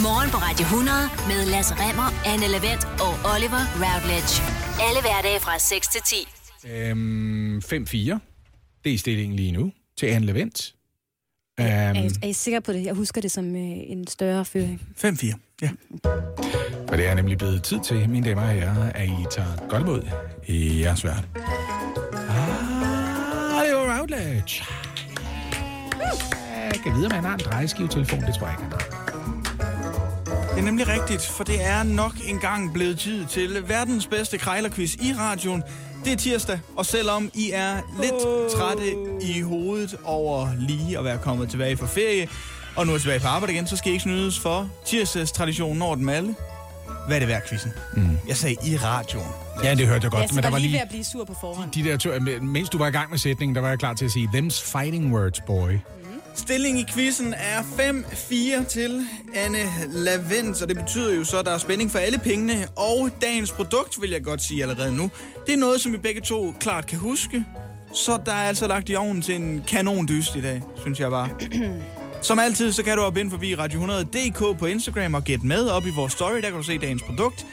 Morgen 0.00 0.30
på 0.30 0.36
Radio 0.36 0.64
100 0.64 0.96
med 1.28 1.46
Lasse 1.46 1.74
Remmer, 1.74 2.08
Anne 2.32 2.46
Lavendt 2.48 2.84
og 2.84 3.12
Oliver 3.34 3.62
Routledge. 3.82 4.32
Alle 4.88 5.00
hverdage 5.00 5.40
fra 5.40 5.58
6 5.58 5.88
til 5.88 6.00
10. 6.06 6.16
Øhm, 6.72 7.58
5-4. 7.58 8.18
Det 8.84 8.94
er 8.94 8.98
stillingen 8.98 9.36
lige 9.36 9.52
nu 9.52 9.72
til 9.98 10.06
Anne 10.06 10.26
Levent. 10.26 10.74
Er, 11.58 11.90
Øhm, 11.90 11.96
I, 11.98 12.06
er 12.22 12.26
I 12.26 12.32
sikker 12.32 12.60
på 12.60 12.72
det? 12.72 12.84
Jeg 12.84 12.94
husker 12.94 13.20
det 13.20 13.30
som 13.30 13.56
øh, 13.56 13.62
en 13.86 14.06
større 14.06 14.44
føring. 14.44 14.80
5-4. 15.04 15.34
Ja. 15.62 15.70
for 16.88 16.96
det 16.96 17.06
er 17.08 17.14
nemlig 17.14 17.38
blevet 17.38 17.62
tid 17.62 17.80
til, 17.80 18.08
mine 18.08 18.28
damer 18.28 18.42
og 18.42 18.48
herrer, 18.48 18.92
at 18.92 19.08
I 19.08 19.26
tager 19.30 19.68
godt 19.68 19.82
imod 19.82 20.02
i 20.46 20.80
jeres 20.82 21.04
vært. 21.04 21.24
Ah, 22.14 23.66
det 23.66 23.74
var 23.76 23.98
Routledge. 23.98 24.64
Jeg 26.72 26.80
kan 26.84 26.94
vide, 26.94 27.06
om 27.06 27.12
han 27.12 27.24
har 27.24 27.34
en 27.34 27.40
drejeskivetelefon. 27.44 28.20
Det 28.20 28.34
tror 28.34 28.46
jeg 28.46 28.56
ikke, 28.60 28.62
han 28.62 28.72
har. 28.72 29.01
Det 30.52 30.58
er 30.60 30.64
nemlig 30.64 30.88
rigtigt, 30.88 31.26
for 31.26 31.44
det 31.44 31.64
er 31.64 31.82
nok 31.82 32.12
engang 32.26 32.72
blevet 32.72 32.98
tid 32.98 33.26
til 33.26 33.68
verdens 33.68 34.06
bedste 34.06 34.38
krejlerquiz 34.38 34.94
i 34.94 35.14
radioen. 35.18 35.62
Det 36.04 36.12
er 36.12 36.16
tirsdag, 36.16 36.60
og 36.76 36.86
selvom 36.86 37.30
I 37.34 37.50
er 37.54 37.76
lidt 38.02 38.50
trætte 38.56 38.94
i 39.20 39.40
hovedet 39.40 39.96
over 40.04 40.48
lige 40.58 40.98
at 40.98 41.04
være 41.04 41.18
kommet 41.18 41.50
tilbage 41.50 41.76
fra 41.76 41.86
ferie, 41.86 42.28
og 42.76 42.86
nu 42.86 42.94
er 42.94 42.98
tilbage 42.98 43.20
på 43.20 43.26
arbejde 43.26 43.52
igen, 43.52 43.66
så 43.66 43.76
skal 43.76 43.90
I 43.90 43.92
ikke 43.92 44.02
snydes 44.02 44.38
for 44.40 44.70
tirsdags 44.86 45.32
traditionen 45.32 45.82
over 45.82 45.94
dem 45.94 46.08
alle. 46.08 46.34
Hvad 47.06 47.16
er 47.16 47.20
det 47.20 47.28
værd, 47.28 47.48
quizzen? 47.48 47.72
Mm. 47.96 48.18
Jeg 48.28 48.36
sagde 48.36 48.56
i 48.66 48.76
radioen. 48.76 49.26
Ja, 49.64 49.74
det 49.74 49.86
hørte 49.86 50.04
jeg 50.04 50.10
godt. 50.10 50.22
Jeg 50.22 50.30
men 50.34 50.44
der 50.44 50.50
var 50.50 50.58
lige 50.58 50.66
ved 50.66 50.72
lige 50.72 50.82
at 50.82 50.88
blive 50.88 51.04
sur 51.04 51.24
på 51.24 51.34
forhånd. 51.40 51.72
de 51.72 51.84
der 51.84 51.96
to, 51.96 52.10
mens 52.42 52.68
du 52.68 52.78
var 52.78 52.86
i 52.86 52.90
gang 52.90 53.10
med 53.10 53.18
sætningen, 53.18 53.54
der 53.54 53.60
var 53.60 53.68
jeg 53.68 53.78
klar 53.78 53.94
til 53.94 54.04
at 54.04 54.10
sige, 54.10 54.28
them's 54.34 54.78
fighting 54.78 55.14
words, 55.14 55.40
boy. 55.46 55.70
Stilling 56.34 56.78
i 56.78 56.84
quizzen 56.88 57.34
er 57.34 57.62
5-4 57.62 58.68
til 58.68 59.06
Anne 59.34 59.58
Lavend, 59.92 60.62
og 60.62 60.68
det 60.68 60.76
betyder 60.76 61.14
jo 61.14 61.24
så, 61.24 61.38
at 61.38 61.46
der 61.46 61.52
er 61.52 61.58
spænding 61.58 61.90
for 61.90 61.98
alle 61.98 62.18
pengene. 62.18 62.68
Og 62.76 63.10
dagens 63.22 63.52
produkt, 63.52 64.02
vil 64.02 64.10
jeg 64.10 64.24
godt 64.24 64.42
sige 64.42 64.62
allerede 64.62 64.96
nu, 64.96 65.10
det 65.46 65.52
er 65.54 65.58
noget, 65.58 65.80
som 65.80 65.92
vi 65.92 65.98
begge 65.98 66.20
to 66.20 66.54
klart 66.60 66.86
kan 66.86 66.98
huske. 66.98 67.44
Så 67.94 68.18
der 68.26 68.32
er 68.32 68.48
altså 68.48 68.66
lagt 68.66 68.88
i 68.88 68.94
ovnen 68.94 69.22
til 69.22 69.34
en 69.34 69.62
kanondyst 69.68 70.36
i 70.36 70.40
dag, 70.40 70.62
synes 70.80 71.00
jeg 71.00 71.10
bare. 71.10 71.28
Som 72.22 72.38
altid, 72.38 72.72
så 72.72 72.82
kan 72.82 72.96
du 72.96 73.02
op 73.02 73.16
ind 73.16 73.30
forbi 73.30 73.54
Radio 73.54 73.86
100.dk 73.86 74.58
på 74.58 74.66
Instagram 74.66 75.14
og 75.14 75.24
gætte 75.24 75.46
med 75.46 75.68
op 75.68 75.86
i 75.86 75.90
vores 75.96 76.12
story. 76.12 76.34
Der 76.34 76.40
kan 76.40 76.52
du 76.52 76.62
se 76.62 76.78
dagens 76.78 77.02
produkt, 77.02 77.46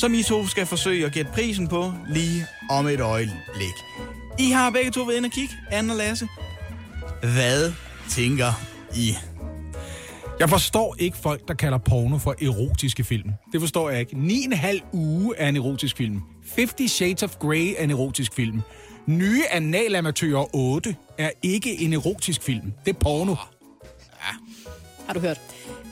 som 0.00 0.14
I 0.14 0.22
to 0.22 0.46
skal 0.46 0.66
forsøge 0.66 1.06
at 1.06 1.12
gætte 1.12 1.30
prisen 1.34 1.68
på 1.68 1.92
lige 2.08 2.46
om 2.70 2.86
et 2.86 3.00
øjeblik. 3.00 3.76
I 4.38 4.50
har 4.50 4.70
begge 4.70 4.90
to 4.90 5.02
været 5.02 5.16
inde 5.16 5.26
og 5.26 5.32
kigge, 5.32 5.54
Anne 5.70 5.92
og 5.92 5.96
Lasse. 5.96 6.28
Hvad 7.22 7.72
tænker 8.10 8.52
I? 8.96 9.14
Jeg 10.40 10.50
forstår 10.50 10.96
ikke 10.98 11.16
folk, 11.16 11.48
der 11.48 11.54
kalder 11.54 11.78
porno 11.78 12.18
for 12.18 12.34
erotiske 12.42 13.04
film. 13.04 13.30
Det 13.52 13.60
forstår 13.60 13.90
jeg 13.90 14.00
ikke. 14.00 14.16
9,5 14.16 14.80
uge 14.92 15.34
er 15.36 15.48
en 15.48 15.56
erotisk 15.56 15.96
film. 15.96 16.22
50 16.56 16.90
Shades 16.90 17.22
of 17.22 17.36
Grey 17.36 17.74
er 17.78 17.84
en 17.84 17.90
erotisk 17.90 18.34
film. 18.34 18.60
Nye 19.06 19.42
Analamatører 19.50 20.56
8 20.56 20.96
er 21.18 21.30
ikke 21.42 21.80
en 21.80 21.92
erotisk 21.92 22.42
film. 22.42 22.72
Det 22.84 22.94
er 22.94 22.98
porno. 22.98 23.34
Har 25.06 25.14
du 25.14 25.20
hørt? 25.20 25.40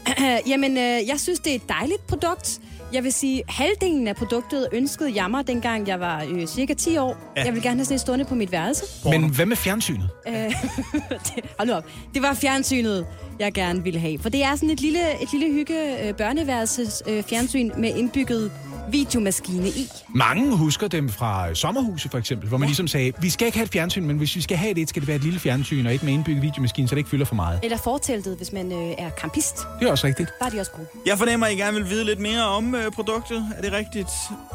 Jamen, 0.50 0.76
øh, 0.76 1.08
jeg 1.08 1.16
synes, 1.20 1.38
det 1.38 1.50
er 1.50 1.56
et 1.56 1.68
dejligt 1.68 2.06
produkt. 2.06 2.60
Jeg 2.92 3.04
vil 3.04 3.12
sige, 3.12 3.42
halvdelen 3.48 4.08
af 4.08 4.16
produktet 4.16 4.68
ønskede 4.72 5.22
jeg 5.22 5.30
mig, 5.30 5.46
dengang 5.46 5.88
jeg 5.88 6.00
var 6.00 6.24
øh, 6.28 6.46
cirka 6.46 6.74
10 6.74 6.96
år. 6.96 7.32
Ja. 7.36 7.44
Jeg 7.44 7.54
vil 7.54 7.62
gerne 7.62 7.76
have 7.76 7.84
sådan 7.84 7.94
et 7.94 8.00
stående 8.00 8.24
på 8.24 8.34
mit 8.34 8.52
værelse. 8.52 8.84
Men 9.10 9.30
hvad 9.30 9.46
med 9.46 9.56
fjernsynet? 9.56 10.08
Det- 10.26 11.44
Hold 11.58 11.68
nu 11.68 11.74
op. 11.74 11.84
Det 12.14 12.22
var 12.22 12.34
fjernsynet, 12.34 13.06
jeg 13.38 13.52
gerne 13.52 13.82
ville 13.84 14.00
have. 14.00 14.18
For 14.18 14.28
det 14.28 14.44
er 14.44 14.54
sådan 14.56 14.70
et 14.70 14.80
lille, 14.80 15.22
et 15.22 15.32
lille 15.32 15.52
hygge 15.52 16.08
øh, 16.08 16.14
børneværelses 16.14 17.02
øh, 17.08 17.22
fjernsyn 17.22 17.70
med 17.78 17.94
indbygget 17.96 18.52
videomaskine 18.90 19.68
i. 19.68 19.88
Mange 20.14 20.56
husker 20.56 20.88
dem 20.88 21.08
fra 21.08 21.54
sommerhuset 21.54 22.10
for 22.10 22.18
eksempel, 22.18 22.48
hvor 22.48 22.58
man 22.58 22.66
ligesom 22.68 22.88
sagde, 22.88 23.12
vi 23.20 23.30
skal 23.30 23.46
ikke 23.46 23.58
have 23.58 23.64
et 23.64 23.72
fjernsyn, 23.72 24.04
men 24.04 24.16
hvis 24.16 24.36
vi 24.36 24.40
skal 24.40 24.56
have 24.56 24.74
det, 24.74 24.88
skal 24.88 25.00
det 25.02 25.06
være 25.08 25.16
et 25.16 25.24
lille 25.24 25.38
fjernsyn 25.38 25.86
og 25.86 25.94
et 25.94 26.02
med 26.02 26.12
indbygget 26.12 26.42
videomaskine, 26.42 26.88
så 26.88 26.94
det 26.94 26.98
ikke 26.98 27.10
fylder 27.10 27.24
for 27.24 27.34
meget. 27.34 27.60
Eller 27.62 27.78
forteltet, 27.78 28.36
hvis 28.36 28.52
man 28.52 28.72
øh, 28.72 28.78
er 28.98 29.10
campist. 29.20 29.56
Det 29.80 29.86
er 29.88 29.90
også 29.90 30.06
rigtigt. 30.06 30.30
Der 30.40 30.46
er 30.46 30.50
de 30.50 30.60
også 30.60 30.72
gode. 30.72 30.86
Jeg 31.06 31.18
fornemmer, 31.18 31.46
at 31.46 31.52
I 31.52 31.56
gerne 31.56 31.76
vil 31.76 31.90
vide 31.90 32.04
lidt 32.04 32.20
mere 32.20 32.42
om 32.44 32.74
øh, 32.74 32.92
produktet. 32.92 33.46
Er 33.56 33.62
det 33.62 33.72
rigtigt 33.72 34.08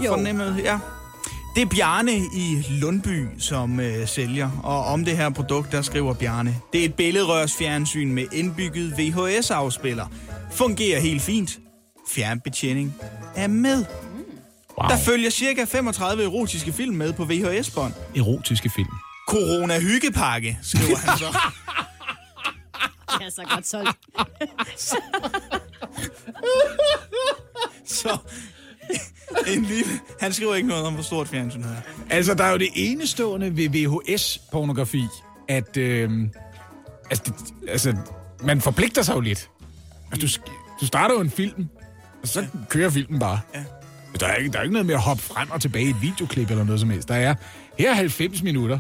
Jo. 0.06 0.09
fornemmet? 0.14 0.62
Ja. 0.64 0.80
Det 1.56 1.62
er 1.62 1.66
Bjarne 1.66 2.12
i 2.18 2.66
Lundby, 2.70 3.28
som 3.40 3.80
øh, 3.80 4.08
sælger. 4.08 4.50
Og 4.64 4.86
om 4.86 5.06
det 5.06 5.18
her 5.18 5.30
produkt, 5.30 5.72
der 5.72 5.82
skriver 5.82 6.14
Bjarne. 6.14 6.56
Det 6.74 6.82
er 6.82 6.86
et 6.86 6.94
billedrørsfjernsyn 6.94 8.12
med 8.14 8.26
indbygget 8.34 8.94
VHS-afspiller. 8.98 10.06
Fungerer 10.52 11.00
helt 11.00 11.22
fint. 11.22 11.59
Fjernbetjening 12.09 12.96
er 13.36 13.48
med. 13.48 13.86
Wow. 14.79 14.90
Der 14.90 14.97
følger 14.97 15.29
cirka 15.29 15.63
35 15.63 16.23
erotiske 16.23 16.73
film 16.73 16.95
med 16.95 17.13
på 17.13 17.25
VHS-bånd. 17.25 17.94
Erotiske 18.16 18.69
film. 18.69 18.90
Corona 19.28 19.79
hyggepakke, 19.79 20.59
skriver 20.62 20.97
han 20.97 21.17
så. 21.17 21.25
Det 23.19 23.25
er 23.25 23.29
så 23.29 23.44
godt 23.53 23.67
solgt. 23.67 23.97
så 28.00 28.17
en 29.47 29.63
lille... 29.63 29.91
Han 30.19 30.34
skriver 30.34 30.56
ikke 30.56 30.67
noget 30.67 30.85
om, 30.85 30.94
hvor 30.94 31.03
stort 31.03 31.28
fjernsyn 31.28 31.63
er. 31.63 31.67
Altså, 32.09 32.34
der 32.34 32.44
er 32.44 32.51
jo 32.51 32.57
det 32.57 32.69
enestående 32.75 33.57
ved 33.57 33.69
VHS-pornografi, 33.69 35.03
at 35.47 35.78
øh, 35.78 36.11
altså, 37.09 37.23
det, 37.25 37.53
altså, 37.67 37.97
man 38.44 38.61
forpligter 38.61 39.01
sig 39.01 39.16
jo 39.16 39.19
lidt. 39.19 39.50
Altså, 40.11 40.40
du, 40.46 40.51
du 40.81 40.85
starter 40.85 41.16
jo 41.16 41.22
en 41.22 41.31
film, 41.31 41.67
og 42.22 42.28
så 42.28 42.41
ja. 42.41 42.47
kører 42.69 42.90
filmen 42.90 43.19
bare. 43.19 43.40
Ja. 43.56 43.63
Der 44.20 44.28
er, 44.28 44.36
ikke, 44.36 44.52
der 44.52 44.59
er 44.59 44.64
ikke 44.64 44.74
noget 44.74 44.86
med 44.86 44.96
at 44.96 45.02
hoppe 45.02 45.24
frem 45.24 45.52
og 45.52 45.62
tilbage 45.62 45.86
i 45.86 45.90
et 45.90 46.02
videoklip 46.02 46.50
eller 46.52 46.64
noget 46.64 46.80
som 46.80 46.90
helst. 46.90 47.08
Der 47.08 47.16
er 47.16 47.36
her 47.80 47.90
er 47.90 47.94
90 47.94 48.44
minutter. 48.44 48.80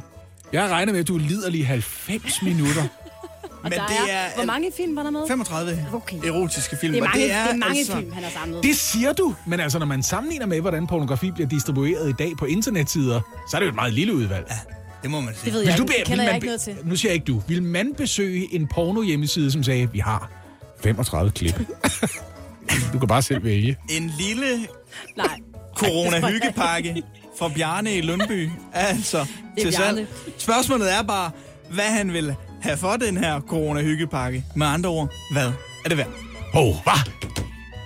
Jeg 0.53 0.69
regner 0.69 0.91
med, 0.93 0.99
at 0.99 1.07
du 1.07 1.17
lider 1.17 1.49
lige 1.49 1.65
90 1.65 2.41
minutter. 2.41 2.83
Og 3.43 3.63
Men 3.63 3.71
der 3.71 3.87
det 3.87 3.95
er, 4.09 4.13
er 4.15 4.35
hvor 4.35 4.45
mange 4.45 4.71
film 4.77 4.95
var 4.95 5.03
der 5.03 5.09
med? 5.09 5.21
35 5.27 5.85
Okay. 5.93 6.17
erotiske 6.25 6.75
film. 6.81 6.93
Det 6.93 6.99
er 6.99 7.03
mange, 7.03 7.21
det 7.23 7.31
er, 7.31 7.43
det 7.43 7.51
er 7.53 7.57
mange 7.57 7.79
altså- 7.79 7.95
film, 7.97 8.11
han 8.11 8.23
har 8.23 8.31
samlet. 8.31 8.63
Det 8.63 8.75
siger 8.75 9.13
du, 9.13 9.35
men 9.47 9.59
altså, 9.59 9.79
når 9.79 9.85
man 9.85 10.03
sammenligner 10.03 10.45
med, 10.45 10.61
hvordan 10.61 10.87
pornografi 10.87 11.31
bliver 11.31 11.47
distribueret 11.49 12.09
i 12.09 12.13
dag 12.13 12.33
på 12.37 12.45
internetsider, 12.45 13.21
så 13.51 13.57
er 13.57 13.59
det 13.59 13.65
jo 13.65 13.69
et 13.69 13.75
meget 13.75 13.93
lille 13.93 14.13
udvalg. 14.13 14.45
Ja. 14.49 14.55
Det 15.01 15.11
må 15.11 15.21
man 15.21 15.33
sige. 15.35 15.45
Det 15.45 15.53
ved 15.53 15.59
Vil 15.59 15.69
jeg 15.69 15.77
du 15.77 15.83
ikke. 15.83 15.93
be- 15.93 15.99
Det 15.99 16.07
kender 16.07 16.23
jeg 16.23 16.35
ikke 16.35 16.45
noget 16.47 16.61
til. 16.61 16.75
Nu 16.83 16.95
siger 16.95 17.09
jeg 17.11 17.15
ikke 17.15 17.25
du. 17.25 17.41
Vil 17.47 17.63
man 17.63 17.93
besøge 17.97 18.55
en 18.55 18.67
porno 18.67 19.01
hjemmeside, 19.01 19.51
som 19.51 19.63
sagde, 19.63 19.91
vi 19.91 19.99
har 19.99 20.29
35 20.83 21.31
klip? 21.31 21.55
du 22.93 22.99
kan 22.99 23.07
bare 23.07 23.21
selv 23.21 23.43
vælge. 23.43 23.77
En 23.89 24.11
lille 24.19 24.67
Nej. 25.17 25.39
corona-hyggepakke 25.75 27.03
fra 27.39 27.49
Bjarne 27.55 27.93
i 27.97 28.01
Lundby. 28.01 28.49
Altså, 28.73 29.25
til 29.57 29.73
salg. 29.73 30.07
Spørgsmålet 30.37 30.93
er 30.93 31.01
bare, 31.01 31.31
hvad 31.69 31.83
han 31.83 32.13
vil 32.13 32.35
have 32.61 32.77
for 32.77 32.91
den 32.91 33.17
her 33.17 33.39
corona-hyggepakke. 33.39 34.43
Med 34.55 34.67
andre 34.67 34.89
ord, 34.89 35.09
hvad 35.31 35.51
er 35.85 35.89
det 35.89 35.97
værd? 35.97 36.07
Åh, 36.53 36.61
oh, 36.61 36.75
hvad? 36.83 37.28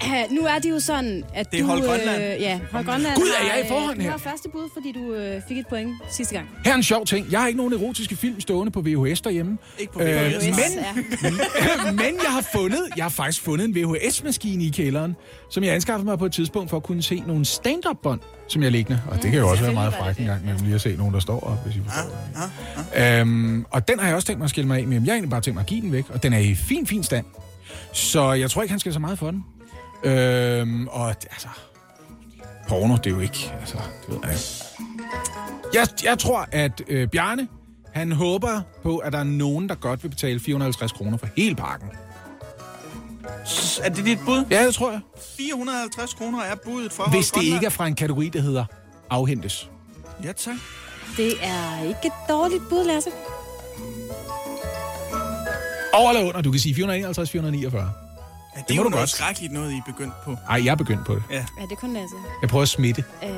Ja, 0.07 0.25
nu 0.31 0.41
er 0.45 0.59
det 0.59 0.69
jo 0.69 0.79
sådan, 0.79 1.23
at 1.33 1.51
Det 1.51 1.57
er 1.59 1.63
du... 1.63 1.67
Hold 1.69 1.81
Grønland. 1.87 2.23
Øh, 2.23 2.41
ja, 2.41 2.59
Hold 2.71 2.85
Grønland. 2.85 3.15
Gud, 3.15 3.27
er 3.41 3.55
jeg 3.55 3.65
i 3.65 3.67
forhånd 3.67 3.97
øh, 3.97 4.03
her? 4.03 4.11
Du 4.11 4.17
har 4.23 4.31
første 4.31 4.49
bud, 4.49 4.69
fordi 4.73 4.91
du 4.91 5.13
øh, 5.13 5.41
fik 5.47 5.57
et 5.57 5.67
point 5.67 5.91
sidste 6.11 6.35
gang. 6.35 6.49
Her 6.65 6.71
er 6.71 6.75
en 6.75 6.83
sjov 6.83 7.05
ting. 7.05 7.27
Jeg 7.31 7.39
har 7.39 7.47
ikke 7.47 7.57
nogen 7.57 7.73
erotiske 7.73 8.15
film 8.15 8.41
stående 8.41 8.71
på 8.71 8.81
VHS 8.81 9.21
derhjemme. 9.21 9.57
Ikke 9.79 9.93
på 9.93 9.99
Øh, 10.01 10.07
VHS. 10.31 10.43
men, 10.45 10.55
Ja. 11.23 11.31
men 11.91 11.99
jeg 12.23 12.31
har 12.31 12.45
fundet, 12.53 12.81
jeg 12.97 13.05
har 13.05 13.09
faktisk 13.09 13.43
fundet 13.43 13.65
en 13.65 13.75
VHS-maskine 13.75 14.63
i 14.63 14.69
kælderen, 14.69 15.15
som 15.49 15.63
jeg 15.63 15.73
anskaffede 15.75 16.05
mig 16.05 16.19
på 16.19 16.25
et 16.25 16.31
tidspunkt 16.31 16.69
for 16.69 16.77
at 16.77 16.83
kunne 16.83 17.01
se 17.03 17.23
nogle 17.27 17.45
stand-up-bånd, 17.45 18.19
som 18.47 18.63
jeg 18.63 18.71
liggende. 18.71 19.01
Og 19.09 19.21
det 19.23 19.31
kan 19.31 19.39
jo 19.39 19.49
også 19.49 19.63
være 19.63 19.73
meget 19.73 19.93
frækt 19.93 20.19
en 20.19 20.25
gang 20.25 20.45
med 20.45 20.53
lige 20.59 20.75
at 20.75 20.81
se 20.81 20.95
nogen, 20.95 21.13
der 21.13 21.19
står 21.19 21.39
op, 21.39 21.65
hvis 21.65 21.75
I 21.75 21.79
forstår. 21.85 23.19
Øhm, 23.21 23.65
og 23.71 23.87
den 23.87 23.99
har 23.99 24.07
jeg 24.07 24.15
også 24.15 24.25
tænkt 24.27 24.37
mig 24.39 24.43
at 24.45 24.49
skille 24.49 24.67
mig 24.67 24.79
af 24.79 24.87
med. 24.87 24.93
Jeg 24.95 25.01
har 25.05 25.11
egentlig 25.13 25.29
bare 25.29 25.41
tænkt 25.41 25.55
mig 25.55 25.61
at 25.61 25.67
give 25.67 25.81
den 25.81 25.91
væk, 25.91 26.05
og 26.09 26.23
den 26.23 26.33
er 26.33 26.37
i 26.39 26.55
fin, 26.55 26.87
fin 26.87 27.03
stand. 27.03 27.25
Så 27.93 28.31
jeg 28.33 28.51
tror 28.51 28.61
ikke, 28.61 28.71
han 28.71 28.79
skal 28.79 28.93
så 28.93 28.99
meget 28.99 29.19
for 29.19 29.31
den. 29.31 29.43
Øhm, 30.03 30.87
og 30.87 31.09
altså, 31.09 31.47
porno, 32.67 32.95
det 32.95 33.05
er 33.05 33.11
jo 33.11 33.19
ikke, 33.19 33.53
altså, 33.59 33.77
det 33.77 34.09
ved 34.09 34.19
jeg 34.23 34.31
ikke. 34.33 34.43
Jeg, 35.73 35.87
jeg 36.03 36.19
tror, 36.19 36.47
at 36.51 36.81
øh, 36.87 37.07
Bjarne, 37.07 37.47
han 37.93 38.11
håber 38.11 38.61
på, 38.83 38.97
at 38.97 39.13
der 39.13 39.19
er 39.19 39.23
nogen, 39.23 39.69
der 39.69 39.75
godt 39.75 40.03
vil 40.03 40.09
betale 40.09 40.39
450 40.39 40.91
kroner 40.91 41.17
for 41.17 41.27
hele 41.37 41.55
pakken. 41.55 41.89
Er 43.83 43.89
det 43.89 44.05
dit 44.05 44.19
bud? 44.25 44.45
Ja, 44.51 44.65
det 44.65 44.75
tror 44.75 44.91
jeg. 44.91 44.99
450 45.37 46.13
kroner 46.13 46.41
er 46.41 46.55
budet 46.65 46.91
for 46.91 47.09
Hvis 47.09 47.31
det 47.31 47.43
ikke 47.43 47.65
er 47.65 47.69
fra 47.69 47.87
en 47.87 47.95
kategori, 47.95 48.29
der 48.29 48.41
hedder 48.41 48.65
afhentes. 49.09 49.69
Ja, 50.23 50.31
tak. 50.31 50.55
Det 51.17 51.33
er 51.41 51.83
ikke 51.83 51.99
et 52.05 52.29
dårligt 52.29 52.63
bud, 52.69 52.83
Lasse. 52.85 53.09
Over 55.93 56.09
eller 56.09 56.27
under, 56.27 56.41
du 56.41 56.51
kan 56.51 56.59
sige 56.59 56.75
451, 56.75 57.29
449. 57.29 57.91
Ja, 58.55 58.59
det, 58.59 58.67
Det 58.67 58.73
er 58.73 58.77
må 58.77 58.81
jo 58.81 58.83
du 58.83 58.89
noget 58.89 59.01
godt. 59.01 59.09
skrækkeligt 59.09 59.53
noget, 59.53 59.71
I 59.71 59.77
er 59.77 59.81
begyndt 59.85 60.13
på. 60.25 60.37
Ej, 60.49 60.61
jeg 60.65 60.71
er 60.71 60.75
begyndt 60.75 61.05
på 61.05 61.15
det. 61.15 61.23
Ja. 61.31 61.35
Ja, 61.35 61.63
det 61.63 61.71
er 61.71 61.75
kun 61.75 61.93
Lasse. 61.93 62.15
Jeg 62.41 62.49
prøver 62.49 62.61
at 62.63 62.69
smitte. 62.69 63.03
Øh, 63.23 63.29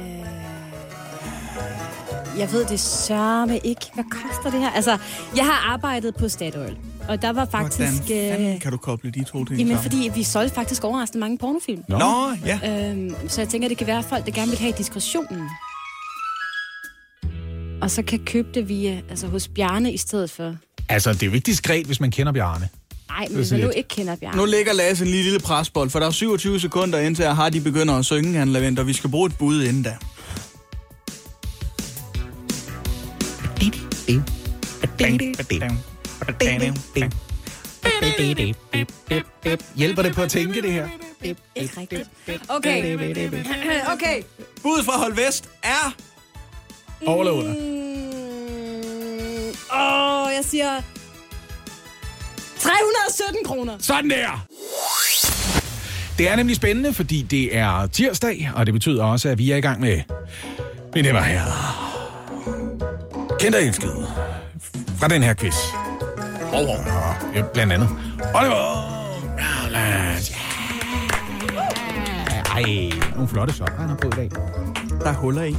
jeg 2.40 2.52
ved 2.52 2.66
det 2.66 2.80
sørme 2.80 3.58
ikke. 3.58 3.86
Hvad 3.94 4.04
koster 4.12 4.52
det 4.52 4.60
her? 4.60 4.70
Altså, 4.72 4.98
jeg 5.36 5.46
har 5.46 5.74
arbejdet 5.74 6.16
på 6.16 6.30
Statoil. 6.30 6.78
Og 7.10 7.22
der 7.22 7.34
var 7.34 7.46
faktisk... 7.46 8.02
Hvordan 8.04 8.54
Øh, 8.56 8.62
kan 8.62 8.72
du 8.72 8.78
koble 8.78 9.12
de 9.12 9.24
to 9.24 9.46
ting 9.46 9.60
jamen, 9.60 9.74
sammen? 9.78 9.92
fordi 9.92 10.12
vi 10.16 10.24
solgte 10.24 10.56
faktisk 10.56 10.84
overraskende 10.84 11.20
mange 11.20 11.38
pornofilm. 11.38 11.84
Nå. 11.88 11.98
Nå, 11.98 12.32
ja. 12.46 12.90
Øhm, 12.92 13.16
så 13.28 13.42
jeg 13.42 13.50
tænker, 13.50 13.68
det 13.68 13.78
kan 13.78 13.88
være 13.88 14.04
folk, 14.04 14.26
der 14.26 14.32
gerne 14.32 14.50
vil 14.50 14.60
have 14.60 14.74
diskretionen. 14.78 15.50
Og 17.82 17.92
så 17.92 18.04
kan 18.04 18.20
købe 18.26 18.48
det 18.54 18.70
via, 18.70 19.02
altså 19.10 19.28
hos 19.28 19.48
Bjarne 19.48 19.94
i 19.94 19.98
stedet 19.98 20.32
for. 20.32 20.56
Altså, 20.90 21.14
det 21.14 21.24
er 21.24 21.28
jo 21.28 21.34
ikke 21.34 21.46
diskret, 21.46 21.86
hvis 21.86 22.00
man 22.00 22.12
kender 22.12 22.32
Bjarne. 22.32 22.70
Nej, 23.10 23.20
men 23.20 23.28
Det 23.28 23.34
er 23.34 23.38
hvis 23.38 23.52
man 23.52 23.60
nu 23.62 23.70
ikke 23.70 23.90
kender 23.90 24.16
Bjarne. 24.16 24.38
Nu 24.38 24.46
ligger 24.46 24.74
Lasse 24.74 25.06
en 25.06 25.12
lille, 25.12 25.24
lille 25.24 25.40
presbold, 25.40 25.90
for 25.90 26.00
der 26.00 26.08
er 26.08 26.12
27 26.12 26.60
sekunder 26.60 27.00
indtil 27.00 27.24
at 27.24 27.36
har 27.36 27.50
de 27.50 27.62
begynder 27.62 27.94
at 27.96 28.06
synge, 28.06 28.40
Anne 28.40 28.54
Lavend, 28.54 28.80
og 28.80 28.88
vi 28.88 28.94
skal 28.94 29.10
bruge 29.10 29.28
et 29.28 29.38
bud 29.38 29.64
inden 29.64 29.84
da. 29.84 29.98
Hjælper 39.76 40.02
det 40.02 40.16
på 40.16 40.22
at 40.22 40.30
tænke 40.30 40.62
det 40.62 40.72
her? 40.72 40.88
Ikke 41.56 41.80
rigtigt. 41.82 42.10
Okay. 42.50 42.96
okay. 43.94 44.22
Budet 44.64 44.86
fra 44.86 44.98
Hold 44.98 45.14
Vest 45.16 45.50
er... 45.64 45.96
Over 47.06 47.20
eller 47.20 47.32
under? 47.32 47.54
Mm, 47.54 47.96
Åh, 49.80 50.34
jeg 50.36 50.46
siger... 50.46 50.82
317 52.66 53.46
kroner. 53.46 53.74
Sådan 53.80 54.10
der! 54.10 54.46
Det 56.18 56.30
er 56.30 56.36
nemlig 56.36 56.56
spændende, 56.56 56.94
fordi 56.94 57.22
det 57.22 57.58
er 57.58 57.88
tirsdag, 57.88 58.52
og 58.56 58.66
det 58.66 58.74
betyder 58.74 59.04
også, 59.04 59.30
at 59.30 59.38
vi 59.38 59.52
er 59.52 59.56
i 59.56 59.62
gang 59.62 59.82
med 59.82 60.02
damer 61.04 61.20
og 61.20 61.26
herrer. 61.26 61.86
Kendt 63.40 63.56
og 63.56 63.64
elsket. 63.64 64.08
Fra 64.98 65.08
den 65.08 65.24
her 65.24 65.34
quiz. 65.34 65.56
Og 66.54 66.78
ja, 67.36 67.42
blandt 67.54 67.74
andet. 67.74 67.90
Oliver 68.34 68.86
Rowlands. 69.38 70.28
Yeah. 70.28 70.46
Ej, 72.56 73.00
nogle 73.16 73.28
flotte 73.28 73.54
sokker, 73.54 73.76
han 73.76 73.90
har 73.90 73.96
på 73.96 74.08
i 74.08 74.12
dag. 74.16 74.30
Der 75.00 75.10
er 75.10 75.14
huller 75.14 75.44
i. 75.44 75.56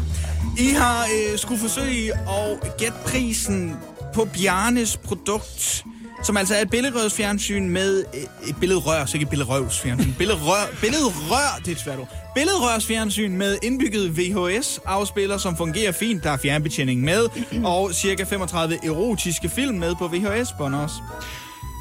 I 0.59 0.69
har 0.69 1.03
øh, 1.05 1.39
skulle 1.39 1.61
forsøge 1.61 2.13
at 2.13 2.77
gætte 2.79 2.97
prisen 3.07 3.77
på 4.15 4.29
Bjarnes 4.35 4.97
produkt, 4.97 5.85
som 6.23 6.37
altså 6.37 6.55
er 6.55 6.61
et 6.61 6.71
billedrørsfjernsyn 6.71 7.69
med 7.69 8.05
øh, 8.15 8.49
et 8.49 8.57
billedrør, 8.61 9.05
så 9.05 9.17
ikke 9.17 9.23
et 9.23 9.31
billedrøvsfjernsyn. 9.31 10.13
Billedrør, 10.19 10.67
billedrør, 10.81 11.59
det 11.59 11.69
er 11.69 11.73
et 11.73 11.81
svært 11.81 11.99
ord. 11.99 12.09
Billedrørsfjernsyn 12.35 13.37
med 13.37 13.59
indbygget 13.63 14.17
VHS-afspiller, 14.19 15.39
som 15.39 15.57
fungerer 15.57 15.93
fint. 15.93 16.25
Der 16.25 16.31
er 16.31 16.37
fjernbetjening 16.37 17.01
med, 17.01 17.27
og 17.65 17.95
cirka 17.95 18.25
35 18.25 18.87
erotiske 18.87 19.49
film 19.49 19.79
med 19.79 19.95
på 19.95 20.09
VHS-bånd 20.09 20.75
også. 20.75 20.95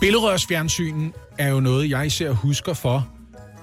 Billedrørsfjernsynen 0.02 1.14
er 1.38 1.50
jo 1.50 1.60
noget, 1.60 1.90
jeg 1.90 2.06
især 2.06 2.32
husker 2.32 2.74
for, 2.74 3.08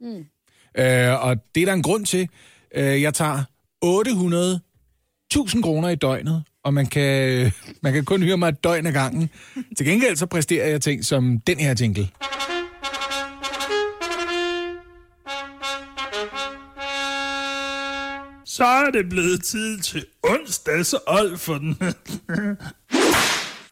Mm. 0.00 0.24
Øh, 0.78 1.24
og 1.24 1.36
det 1.54 1.60
er 1.60 1.66
der 1.66 1.72
en 1.72 1.82
grund 1.82 2.06
til. 2.06 2.28
Øh, 2.74 3.02
jeg 3.02 3.14
tager 3.14 3.42
800.000 3.84 5.62
kroner 5.62 5.88
i 5.88 5.94
døgnet, 5.94 6.44
og 6.64 6.74
man 6.74 6.86
kan, 6.86 7.52
man 7.82 7.92
kan 7.92 8.04
kun 8.04 8.22
høre 8.22 8.36
mig 8.36 8.48
et 8.48 8.64
døgn 8.64 8.86
ad 8.86 8.92
gangen. 8.92 9.30
Til 9.76 9.86
gengæld 9.86 10.16
så 10.16 10.26
præsterer 10.26 10.68
jeg 10.68 10.80
ting 10.82 11.04
som 11.04 11.40
den 11.46 11.58
her 11.58 11.74
jingle. 11.80 12.08
Så 18.46 18.64
er 18.64 18.90
det 18.90 19.08
blevet 19.10 19.44
tid 19.44 19.78
til 19.80 20.04
onsdags 20.22 20.94
old 21.06 21.38
for 21.38 21.54
den. 21.54 21.78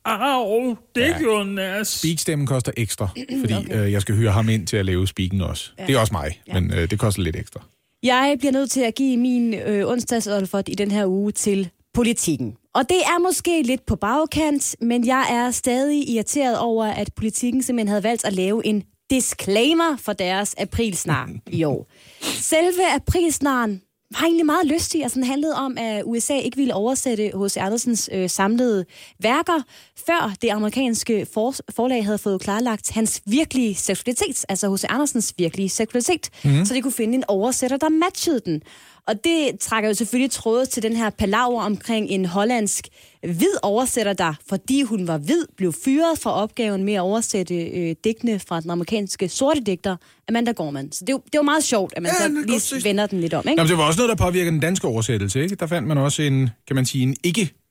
Au, 0.04 0.76
det 0.94 1.00
Ja. 1.00 1.18
gjorde 1.18 1.54
nas. 1.54 1.88
Speakstemmen 1.88 2.46
koster 2.46 2.72
ekstra, 2.76 3.08
fordi 3.40 3.54
okay. 3.54 3.84
øh, 3.86 3.92
jeg 3.92 4.02
skal 4.02 4.14
høre 4.16 4.32
ham 4.32 4.48
ind 4.48 4.66
til 4.66 4.76
at 4.76 4.84
lave 4.86 5.06
speaken 5.08 5.40
også. 5.40 5.70
Ja. 5.78 5.86
Det 5.86 5.94
er 5.94 5.98
også 6.00 6.12
mig, 6.14 6.40
ja. 6.48 6.60
men 6.60 6.72
øh, 6.74 6.90
det 6.90 6.98
koster 6.98 7.22
lidt 7.22 7.36
ekstra. 7.36 7.60
Jeg 8.02 8.36
bliver 8.38 8.52
nødt 8.52 8.70
til 8.70 8.80
at 8.80 8.94
give 8.94 9.16
min 9.16 9.54
øh, 9.54 9.88
onsdags 9.88 10.28
i 10.68 10.74
den 10.74 10.90
her 10.90 11.06
uge 11.06 11.32
til 11.32 11.70
politikken. 11.94 12.56
Og 12.74 12.88
det 12.88 12.96
er 12.96 13.18
måske 13.22 13.62
lidt 13.62 13.86
på 13.86 13.96
bagkant, 13.96 14.76
men 14.80 15.06
jeg 15.06 15.26
er 15.30 15.50
stadig 15.50 16.08
irriteret 16.10 16.58
over, 16.58 16.86
at 16.86 17.10
politikken 17.16 17.62
simpelthen 17.62 17.88
havde 17.88 18.02
valgt 18.02 18.24
at 18.24 18.32
lave 18.32 18.66
en 18.66 18.82
disclaimer 19.10 19.96
for 19.96 20.12
deres 20.12 20.54
aprilsnar 20.58 21.30
i 21.50 21.64
år. 21.64 21.90
Selve 22.52 22.94
aprilsnaren 22.94 23.82
var 24.20 24.26
egentlig 24.26 24.46
meget 24.46 24.66
lystig. 24.66 25.02
Altså, 25.02 25.16
den 25.16 25.24
handlede 25.24 25.54
om, 25.54 25.78
at 25.78 26.02
USA 26.04 26.36
ikke 26.38 26.56
ville 26.56 26.74
oversætte 26.74 27.32
H.C. 27.34 27.56
Andersens 27.56 28.10
øh, 28.12 28.30
samlede 28.30 28.84
værker, 29.18 29.62
før 30.06 30.34
det 30.42 30.48
amerikanske 30.48 31.26
for, 31.34 31.54
forlag 31.70 32.04
havde 32.04 32.18
fået 32.18 32.40
klarlagt 32.40 32.90
hans 32.90 33.22
virkelige 33.26 33.74
seksualitet, 33.74 34.44
altså 34.48 34.74
H.C. 34.74 34.84
Andersens 34.88 35.34
virkelige 35.38 35.68
seksualitet, 35.68 36.30
mm. 36.44 36.64
så 36.64 36.74
de 36.74 36.82
kunne 36.82 36.92
finde 36.92 37.14
en 37.14 37.24
oversætter, 37.28 37.76
der 37.76 37.88
matchede 37.88 38.40
den. 38.44 38.62
Og 39.08 39.14
det 39.24 39.58
trækker 39.60 39.88
jo 39.90 39.94
selvfølgelig 39.94 40.30
tråde 40.30 40.66
til 40.66 40.82
den 40.82 40.96
her 40.96 41.10
palaver 41.10 41.62
omkring 41.62 42.08
en 42.10 42.24
hollandsk 42.24 42.88
hvid 43.22 43.54
oversætter, 43.62 44.12
der, 44.12 44.34
fordi 44.48 44.82
hun 44.82 45.08
var 45.08 45.18
hvid, 45.18 45.46
blev 45.56 45.72
fyret 45.84 46.18
fra 46.18 46.32
opgaven 46.32 46.84
med 46.84 46.94
at 46.94 47.00
oversætte 47.00 47.54
øh, 47.54 47.94
digtene 48.04 48.38
fra 48.38 48.60
den 48.60 48.70
amerikanske 48.70 49.28
sorte 49.28 49.60
digter, 49.60 49.96
Amanda 50.28 50.52
Gorman. 50.52 50.92
Så 50.92 51.04
det, 51.04 51.16
det 51.32 51.38
var 51.38 51.42
meget 51.42 51.64
sjovt, 51.64 51.92
at 51.96 52.02
man 52.02 52.12
Ja, 52.20 52.26
så 52.26 52.68
lige 52.78 52.84
vender 52.84 53.06
den 53.06 53.20
lidt 53.20 53.34
om, 53.34 53.44
ikke? 53.48 53.62
men 53.62 53.68
det 53.68 53.78
var 53.78 53.86
også 53.86 54.00
noget, 54.00 54.18
der 54.18 54.24
påvirker 54.24 54.50
den 54.50 54.60
danske 54.60 54.86
oversættelse, 54.86 55.42
ikke? 55.42 55.54
Der 55.54 55.66
fandt 55.66 55.88
man 55.88 55.98
også 55.98 56.22
en, 56.22 56.50
kan 56.66 56.76
man 56.76 56.86
sige, 56.86 57.02
en 57.02 57.16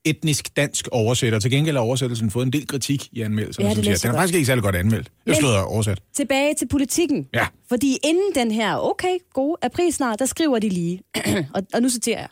ikke-etnisk 0.06 0.56
dansk 0.56 0.88
oversætter. 0.92 1.40
Til 1.40 1.52
gengæld 1.52 1.76
har 1.76 1.84
oversættelsen 1.84 2.32
fået 2.32 2.46
en 2.46 2.54
del 2.54 2.68
kritik 2.68 3.08
i 3.12 3.22
anmeldelserne, 3.22 3.70
Ja, 3.70 3.76
det 3.76 3.86
læste 3.86 4.08
den 4.08 4.16
er 4.16 4.20
faktisk 4.20 4.36
ikke 4.36 4.46
særlig 4.46 4.64
godt 4.64 4.76
anmeldt. 4.76 5.12
Jeg 5.26 5.36
slået 5.36 5.64
oversat. 5.64 6.02
Tilbage 6.16 6.54
til 6.54 6.68
politikken. 6.68 7.28
Ja. 7.34 7.48
Fordi 7.70 7.98
inden 8.04 8.36
den 8.36 8.52
her, 8.52 8.78
okay, 8.78 9.18
gode 9.34 9.58
april 9.62 9.94
snart, 9.94 10.20
der 10.20 10.26
skriver 10.26 10.60
de 10.60 10.70
lige, 10.70 11.02
og, 11.56 11.64
og 11.74 11.82
nu 11.82 11.90
citerer 11.90 12.20
jeg, 12.20 12.30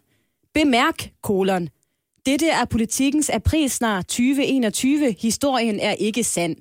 Bemærk, 0.53 1.09
kolon. 1.23 1.69
Dette 2.25 2.49
er 2.49 2.65
politikens 2.65 3.29
aprilsnar 3.29 4.01
2021. 4.01 5.15
Historien 5.19 5.79
er 5.79 5.91
ikke 5.91 6.23
sand. 6.23 6.55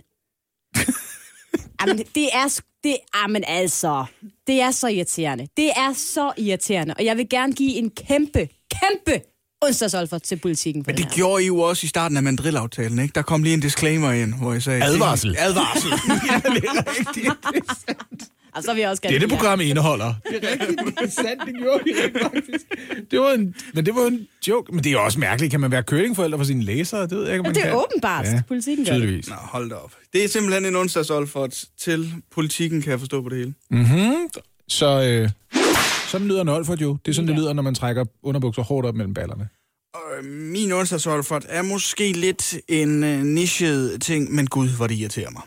Jamen, 1.80 1.98
det 2.14 2.28
er... 2.32 2.60
Det, 2.84 2.96
jamen 3.16 3.44
altså, 3.46 4.04
det 4.46 4.60
er 4.60 4.70
så 4.70 4.88
irriterende. 4.88 5.48
Det 5.56 5.70
er 5.70 5.92
så 5.92 6.32
irriterende, 6.36 6.94
og 6.98 7.04
jeg 7.04 7.16
vil 7.16 7.28
gerne 7.28 7.52
give 7.52 7.74
en 7.74 7.90
kæmpe, 7.90 8.48
kæmpe 8.70 9.22
onsdagsolfer 9.62 10.18
til 10.18 10.36
politikken 10.36 10.84
Men 10.86 10.96
det 10.96 11.04
her. 11.04 11.12
gjorde 11.12 11.42
I 11.42 11.46
jo 11.46 11.58
også 11.60 11.84
i 11.84 11.88
starten 11.88 12.16
af 12.16 12.22
mandrillaftalen, 12.22 12.98
ikke? 12.98 13.12
Der 13.14 13.22
kom 13.22 13.42
lige 13.42 13.54
en 13.54 13.60
disclaimer 13.60 14.12
ind, 14.12 14.34
hvor 14.34 14.52
jeg 14.52 14.62
sagde... 14.62 14.84
Advarsel. 14.84 15.36
Advarsel. 15.38 15.90
ja, 16.30 16.50
det 16.50 16.64
er 16.64 16.98
rigtigt. 16.98 17.34
Og 18.54 18.64
så 18.64 18.72
jeg 18.72 18.88
også 18.90 19.02
gerne 19.02 19.12
Dette 19.14 19.28
program 19.28 19.60
indeholder. 19.60 20.14
Det 20.30 20.44
er 20.44 20.50
rigtigt, 20.52 20.80
det 20.86 20.94
er 21.04 21.10
sandt, 21.10 21.42
det 21.46 21.54
gjorde 21.62 21.84
vi 21.84 21.90
rent 22.04 22.22
faktisk. 22.22 22.64
Det 23.10 23.20
var 23.20 23.30
en, 23.32 23.54
men 23.74 23.86
det 23.86 23.94
var 23.94 24.06
en 24.06 24.26
joke. 24.48 24.74
Men 24.74 24.84
det 24.84 24.90
er 24.90 24.92
jo 24.92 25.04
også 25.04 25.18
mærkeligt. 25.20 25.50
Kan 25.50 25.60
man 25.60 25.70
være 25.70 25.82
curlingforælder 25.82 26.36
for 26.38 26.44
sine 26.44 26.62
læsere? 26.64 27.02
Det 27.02 27.10
ved 27.10 27.24
jeg 27.24 27.32
ikke, 27.32 27.40
om 27.40 27.44
Ja, 27.44 27.48
man 27.48 27.54
det 27.54 27.62
er 27.62 27.66
kan. 27.66 27.76
åbenbart. 27.78 28.26
Politikken 28.48 28.84
gør 28.84 28.92
det. 28.92 29.00
tydeligvis. 29.02 29.28
Nå, 29.28 29.34
hold 29.34 29.70
da 29.70 29.74
op. 29.74 29.92
Det 30.12 30.24
er 30.24 30.28
simpelthen 30.28 30.66
en 30.66 30.76
onsdagsolfert 30.76 31.64
til 31.80 32.12
politikken, 32.34 32.82
kan 32.82 32.90
jeg 32.90 32.98
forstå 32.98 33.22
på 33.22 33.28
det 33.28 33.38
hele. 33.38 33.54
Så 34.68 34.86
øh, 35.02 35.28
sådan 36.08 36.28
lyder 36.28 36.42
en 36.42 36.48
Olfert 36.48 36.80
jo. 36.80 36.96
Det 37.04 37.10
er 37.10 37.14
sådan, 37.14 37.28
det 37.28 37.36
lyder, 37.36 37.52
når 37.52 37.62
man 37.62 37.74
trækker 37.74 38.04
underbukser 38.22 38.62
hårdt 38.62 38.86
op 38.86 38.94
mellem 38.94 39.14
ballerne. 39.14 39.48
Øh, 40.18 40.24
Min 40.24 40.72
onsdagsolfert 40.72 41.46
er 41.48 41.62
måske 41.62 42.12
lidt 42.12 42.54
en 42.68 43.02
uh, 43.04 43.20
nichet 43.22 44.02
ting, 44.02 44.34
men 44.34 44.46
gud, 44.46 44.68
hvor 44.68 44.86
det 44.86 44.94
irriterer 44.94 45.30
mig. 45.30 45.42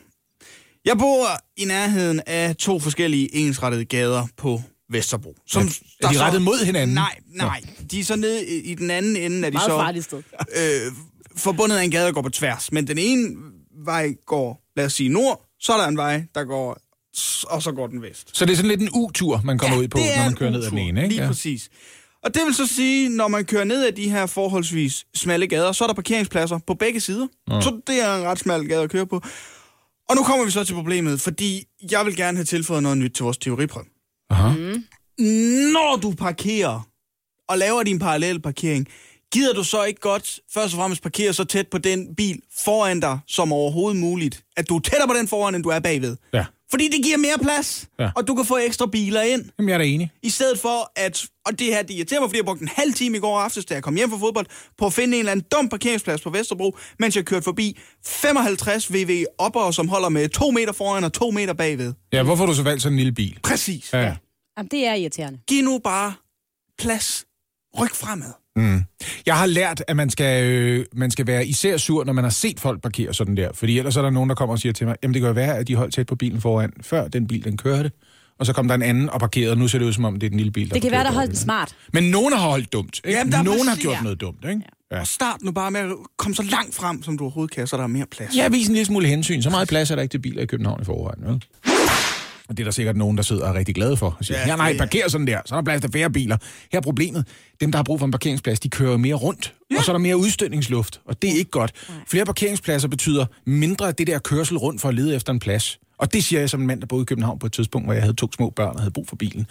Jeg 0.86 0.98
bor 0.98 1.26
i 1.58 1.66
nærheden 1.66 2.22
af 2.28 2.56
to 2.56 2.80
forskellige 2.80 3.36
ensrettede 3.36 3.86
gader 3.86 4.28
på 4.38 4.62
Vesterbro. 4.90 5.36
Som 5.48 5.62
Er 6.04 6.08
de 6.10 6.20
rettet 6.24 6.42
mod 6.42 6.66
hinanden? 6.66 6.94
Nej, 6.96 7.16
nej. 7.36 7.62
De 7.92 8.00
er 8.00 8.04
så 8.04 8.16
nede 8.16 8.46
i, 8.48 8.76
den 8.76 8.92
anden 8.92 9.16
ende, 9.16 9.38
er 9.48 9.50
de 9.50 9.54
Meget 9.54 9.66
så 9.72 9.78
farligt 9.78 10.06
sted. 10.06 10.24
øh, 10.56 10.92
forbundet 11.38 11.78
af 11.78 11.84
en 11.84 11.92
gade, 11.92 12.06
der 12.06 12.12
går 12.12 12.22
på 12.22 12.30
tværs. 12.30 12.72
Men 12.72 12.88
den 12.88 12.98
ene 12.98 13.36
vej 13.86 14.14
går, 14.26 14.62
lad 14.76 14.86
os 14.86 14.94
sige, 14.94 15.10
nord, 15.10 15.46
så 15.60 15.74
er 15.74 15.78
der 15.82 15.88
en 15.88 15.98
vej, 15.98 16.24
der 16.36 16.44
går, 16.44 16.78
og 17.44 17.64
så 17.64 17.72
går 17.72 17.88
den 17.88 18.02
vest. 18.02 18.38
Så 18.38 18.46
det 18.46 18.52
er 18.52 18.56
sådan 18.56 18.70
lidt 18.70 18.82
en 18.82 18.90
U-tur, 18.94 19.42
man 19.44 19.58
kommer 19.58 19.78
ud 19.78 19.88
på, 19.88 19.98
når 19.98 20.24
man 20.24 20.36
kører 20.36 20.50
ned 20.50 20.64
ad 20.64 20.70
den 20.70 20.78
ene. 20.78 21.04
Ikke? 21.04 21.16
Lige 21.16 21.28
præcis. 21.28 21.70
Og 22.24 22.34
det 22.34 22.42
vil 22.46 22.54
så 22.56 22.68
sige, 22.68 23.10
når 23.10 23.28
man 23.28 23.46
kører 23.46 23.64
ned 23.64 23.86
ad 23.86 23.92
de 23.92 24.10
her 24.10 24.26
forholdsvis 24.26 25.06
smalle 25.16 25.48
gader, 25.48 25.72
så 25.72 25.84
er 25.84 25.88
der 25.88 25.94
parkeringspladser 25.94 26.60
på 26.68 26.74
begge 26.74 27.00
sider. 27.00 27.28
Ja. 27.50 27.62
Så 27.62 27.82
det 27.88 28.02
er 28.02 28.16
en 28.16 28.24
ret 28.24 28.40
smal 28.40 28.68
gade 28.68 28.84
at 28.84 28.90
køre 28.90 29.08
på. 29.08 29.22
Og 30.10 30.16
nu 30.16 30.24
kommer 30.24 30.46
vi 30.46 30.52
så 30.52 30.64
til 30.64 30.74
problemet, 30.74 31.22
fordi 31.22 31.64
jeg 31.92 32.06
vil 32.06 32.16
gerne 32.16 32.38
have 32.38 32.46
tilføjet 32.46 32.84
noget 32.84 32.98
nyt 32.98 33.12
til 33.12 33.24
vores 33.24 33.38
teoriprøve. 33.38 33.86
Aha. 34.30 34.50
Når 35.74 36.00
du 36.02 36.12
parkerer 36.12 36.88
og 37.50 37.58
laver 37.58 37.84
din 37.84 38.00
parallel 38.00 38.42
parkering, 38.42 38.88
gider 39.34 39.54
du 39.54 39.64
så 39.64 39.84
ikke 39.84 40.00
godt 40.00 40.40
først 40.54 40.74
og 40.74 40.78
fremmest 40.78 41.04
parkere 41.04 41.34
så 41.34 41.44
tæt 41.44 41.68
på 41.68 41.78
den 41.78 42.16
bil 42.16 42.42
foran 42.66 43.00
dig 43.00 43.20
som 43.28 43.54
overhovedet 43.54 44.00
muligt? 44.00 44.44
At 44.58 44.70
du 44.70 44.76
er 44.76 44.80
tættere 44.80 45.08
på 45.08 45.14
den 45.14 45.28
foran, 45.28 45.56
end 45.56 45.64
du 45.64 45.70
er 45.70 45.80
bagved. 45.80 46.18
Ja. 46.34 46.46
Fordi 46.72 46.88
det 46.88 47.04
giver 47.04 47.18
mere 47.18 47.38
plads, 47.42 47.88
Ja. 48.00 48.10
og 48.16 48.28
du 48.28 48.36
kan 48.36 48.46
få 48.46 48.58
ekstra 48.58 48.86
biler 48.86 49.22
ind. 49.22 49.46
Jamen, 49.60 49.70
jeg 49.70 49.74
er 49.74 49.78
da 49.78 49.84
enig. 49.86 50.12
I 50.24 50.30
stedet 50.30 50.60
for 50.60 50.92
at, 50.96 51.26
og 51.46 51.60
det 51.60 51.68
her, 51.68 51.82
det 51.82 51.94
irriterer 51.94 52.20
mig, 52.20 52.30
fordi 52.30 52.38
jeg 52.38 52.46
brugte 52.46 52.62
en 52.62 52.68
halv 52.76 52.94
time 52.94 53.18
i 53.18 53.20
går 53.20 53.40
aftes, 53.40 53.66
da 53.66 53.74
jeg 53.74 53.84
kom 53.84 53.96
hjem 53.96 54.10
fra 54.10 54.18
fodbold, 54.18 54.46
på 54.78 54.86
at 54.86 54.94
finde 54.94 55.14
en 55.18 55.20
eller 55.20 55.32
anden 55.32 55.46
dum 55.52 55.70
parkeringsplads 55.70 56.22
på 56.22 56.30
Vesterbro, 56.30 56.78
mens 57.00 57.16
jeg 57.16 57.26
kørte 57.26 57.44
forbi 57.44 57.78
55 58.06 58.94
VV 58.94 59.26
opper, 59.38 59.72
som 59.72 59.88
holder 59.90 60.10
med 60.10 60.30
to 60.30 60.52
meter 60.52 60.74
foran 60.74 61.04
og 61.04 61.14
to 61.14 61.32
meter 61.32 61.54
bagved. 61.54 61.94
Ja, 62.14 62.24
hvorfor 62.24 62.44
har 62.44 62.52
du 62.52 62.56
så 62.56 62.64
valgt 62.64 62.82
sådan 62.82 62.94
en 62.94 62.98
lille 62.98 63.12
bil? 63.14 63.40
Præcis. 63.44 63.94
Ja. 63.94 64.02
ja. 64.02 64.16
Jamen, 64.58 64.68
det 64.72 64.88
er 64.88 64.94
irriterende. 64.94 65.40
Giv 65.48 65.64
nu 65.64 65.78
bare 65.84 66.14
plads. 66.80 67.26
Ryk 67.80 67.96
fremad. 67.96 68.32
Jeg 69.26 69.36
har 69.38 69.46
lært, 69.46 69.84
at 69.88 69.96
man 69.96 70.10
skal, 70.10 70.44
øh, 70.52 70.86
man 70.96 71.12
skal 71.12 71.28
være 71.28 71.46
især 71.48 71.78
sur, 71.78 72.04
når 72.04 72.14
man 72.14 72.24
har 72.24 72.32
set 72.32 72.60
folk 72.60 72.82
parkere 72.82 73.14
sådan 73.14 73.38
der. 73.38 73.50
Fordi 73.54 73.78
ellers 73.78 73.98
er 73.98 74.02
der 74.02 74.10
nogen, 74.10 74.30
der 74.30 74.36
kommer 74.36 74.54
og 74.54 74.60
siger 74.60 74.74
til 74.74 74.88
mig, 74.88 74.96
jamen 75.04 75.14
det 75.14 75.22
kan 75.22 75.28
jo 75.28 75.34
være, 75.34 75.58
at 75.58 75.68
de 75.68 75.76
holdt 75.76 75.94
tæt 75.94 76.08
på 76.08 76.16
bilen 76.16 76.42
foran, 76.42 76.74
før 76.82 77.08
den 77.08 77.28
bil 77.28 77.44
den 77.44 77.58
kørte. 77.58 77.92
Og 78.40 78.46
så 78.46 78.54
kom 78.54 78.68
der 78.68 78.76
en 78.76 78.82
anden 78.82 79.10
og 79.10 79.20
parkerede, 79.20 79.52
og 79.52 79.58
nu 79.58 79.68
ser 79.68 79.80
det 79.80 79.86
ud 79.86 79.94
som 79.94 80.06
om, 80.06 80.14
det 80.20 80.26
er 80.26 80.30
den 80.30 80.38
lille 80.38 80.52
bil, 80.52 80.68
der 80.70 80.74
Det 80.74 80.82
kan 80.82 80.92
være, 80.92 81.04
der 81.04 81.12
holdt 81.12 81.30
den 81.30 81.38
smart. 81.38 81.76
Men 81.94 82.04
nogen 82.04 82.34
har 82.34 82.50
holdt 82.50 82.74
dumt. 82.74 83.02
Ikke? 83.06 83.18
Jamen, 83.18 83.32
der 83.32 83.38
er 83.40 83.44
nogen 83.44 83.60
har 83.68 83.76
præcis- 83.76 83.82
gjort 83.82 83.96
ja. 83.96 84.02
noget 84.02 84.22
dumt. 84.22 84.46
Ikke? 84.50 84.62
Ja. 84.92 85.00
Og 85.00 85.08
start 85.08 85.42
nu 85.42 85.52
bare 85.52 85.72
med 85.72 85.80
at 85.82 85.88
komme 86.18 86.36
så 86.36 86.44
langt 86.44 86.76
frem, 86.76 87.04
som 87.04 87.18
du 87.18 87.24
overhovedet 87.24 87.56
kan, 87.56 87.68
så 87.68 87.78
der 87.78 87.84
er 87.84 87.88
mere 87.88 88.06
plads. 88.12 88.36
Ja, 88.38 88.48
vis 88.48 88.68
en 88.68 88.74
lille 88.74 88.86
smule 88.86 89.08
hensyn. 89.08 89.42
Så 89.42 89.50
meget 89.50 89.68
plads 89.68 89.92
er 89.92 89.96
der 89.96 90.02
ikke 90.02 90.14
til 90.14 90.20
biler 90.20 90.42
i 90.42 90.46
København 90.46 90.82
i 90.82 90.86
forvejen. 90.86 91.24
Vel? 91.28 91.44
Og 92.52 92.58
det 92.58 92.64
er 92.64 92.66
der 92.66 92.72
sikkert 92.72 92.98
nogen, 92.98 93.18
der 93.18 93.24
sidder 93.24 93.44
og 93.44 93.50
er 93.50 93.54
rigtig 93.54 93.76
glade 93.76 93.98
for. 93.98 94.16
Og 94.20 94.26
siger, 94.26 94.40
Ja, 94.40 94.48
ja, 94.48 94.56
nej, 94.56 94.78
parker 94.78 95.10
sådan 95.10 95.28
der, 95.28 95.40
så 95.46 95.56
er 95.56 95.58
der 95.58 95.64
plads 95.64 95.82
til 95.82 95.92
færre 95.92 96.10
biler. 96.10 96.38
Her 96.72 96.80
er 96.80 96.84
problemet. 96.84 97.26
Dem, 97.62 97.72
der 97.72 97.78
har 97.78 97.84
brug 97.84 98.00
for 98.00 98.06
en 98.06 98.12
parkeringsplads, 98.12 98.60
de 98.60 98.70
kører 98.70 98.98
mere 98.98 99.16
rundt. 99.16 99.54
Ja. 99.72 99.78
Og 99.78 99.84
så 99.84 99.92
er 99.92 99.94
der 99.94 100.00
mere 100.00 100.18
udstødningsluft, 100.18 101.02
og 101.06 101.22
det 101.22 101.30
er 101.30 101.34
ikke 101.34 101.52
godt. 101.52 101.72
Flere 102.08 102.26
parkeringspladser 102.26 102.88
betyder 102.88 103.26
mindre 103.46 103.88
af 103.88 103.96
det 103.96 104.08
der 104.08 104.20
kørsel 104.20 104.58
rundt 104.58 104.82
for 104.82 104.90
at 104.90 104.96
lede 104.96 105.16
efter 105.16 105.34
en 105.34 105.40
plads. 105.40 105.80
Og 105.98 106.14
det 106.14 106.24
siger 106.24 106.40
jeg 106.40 106.50
som 106.50 106.62
en 106.62 106.68
mand, 106.68 106.82
der 106.82 106.88
boede 106.88 107.02
i 107.02 107.06
København 107.06 107.40
på 107.40 107.46
et 107.46 107.54
tidspunkt, 107.54 107.88
hvor 107.88 107.94
jeg 107.94 108.04
havde 108.04 108.14
to 108.14 108.28
små 108.36 108.50
børn 108.50 108.76
og 108.76 108.80
havde 108.80 108.92
brug 108.92 109.08
for 109.08 109.16
bilen. 109.16 109.48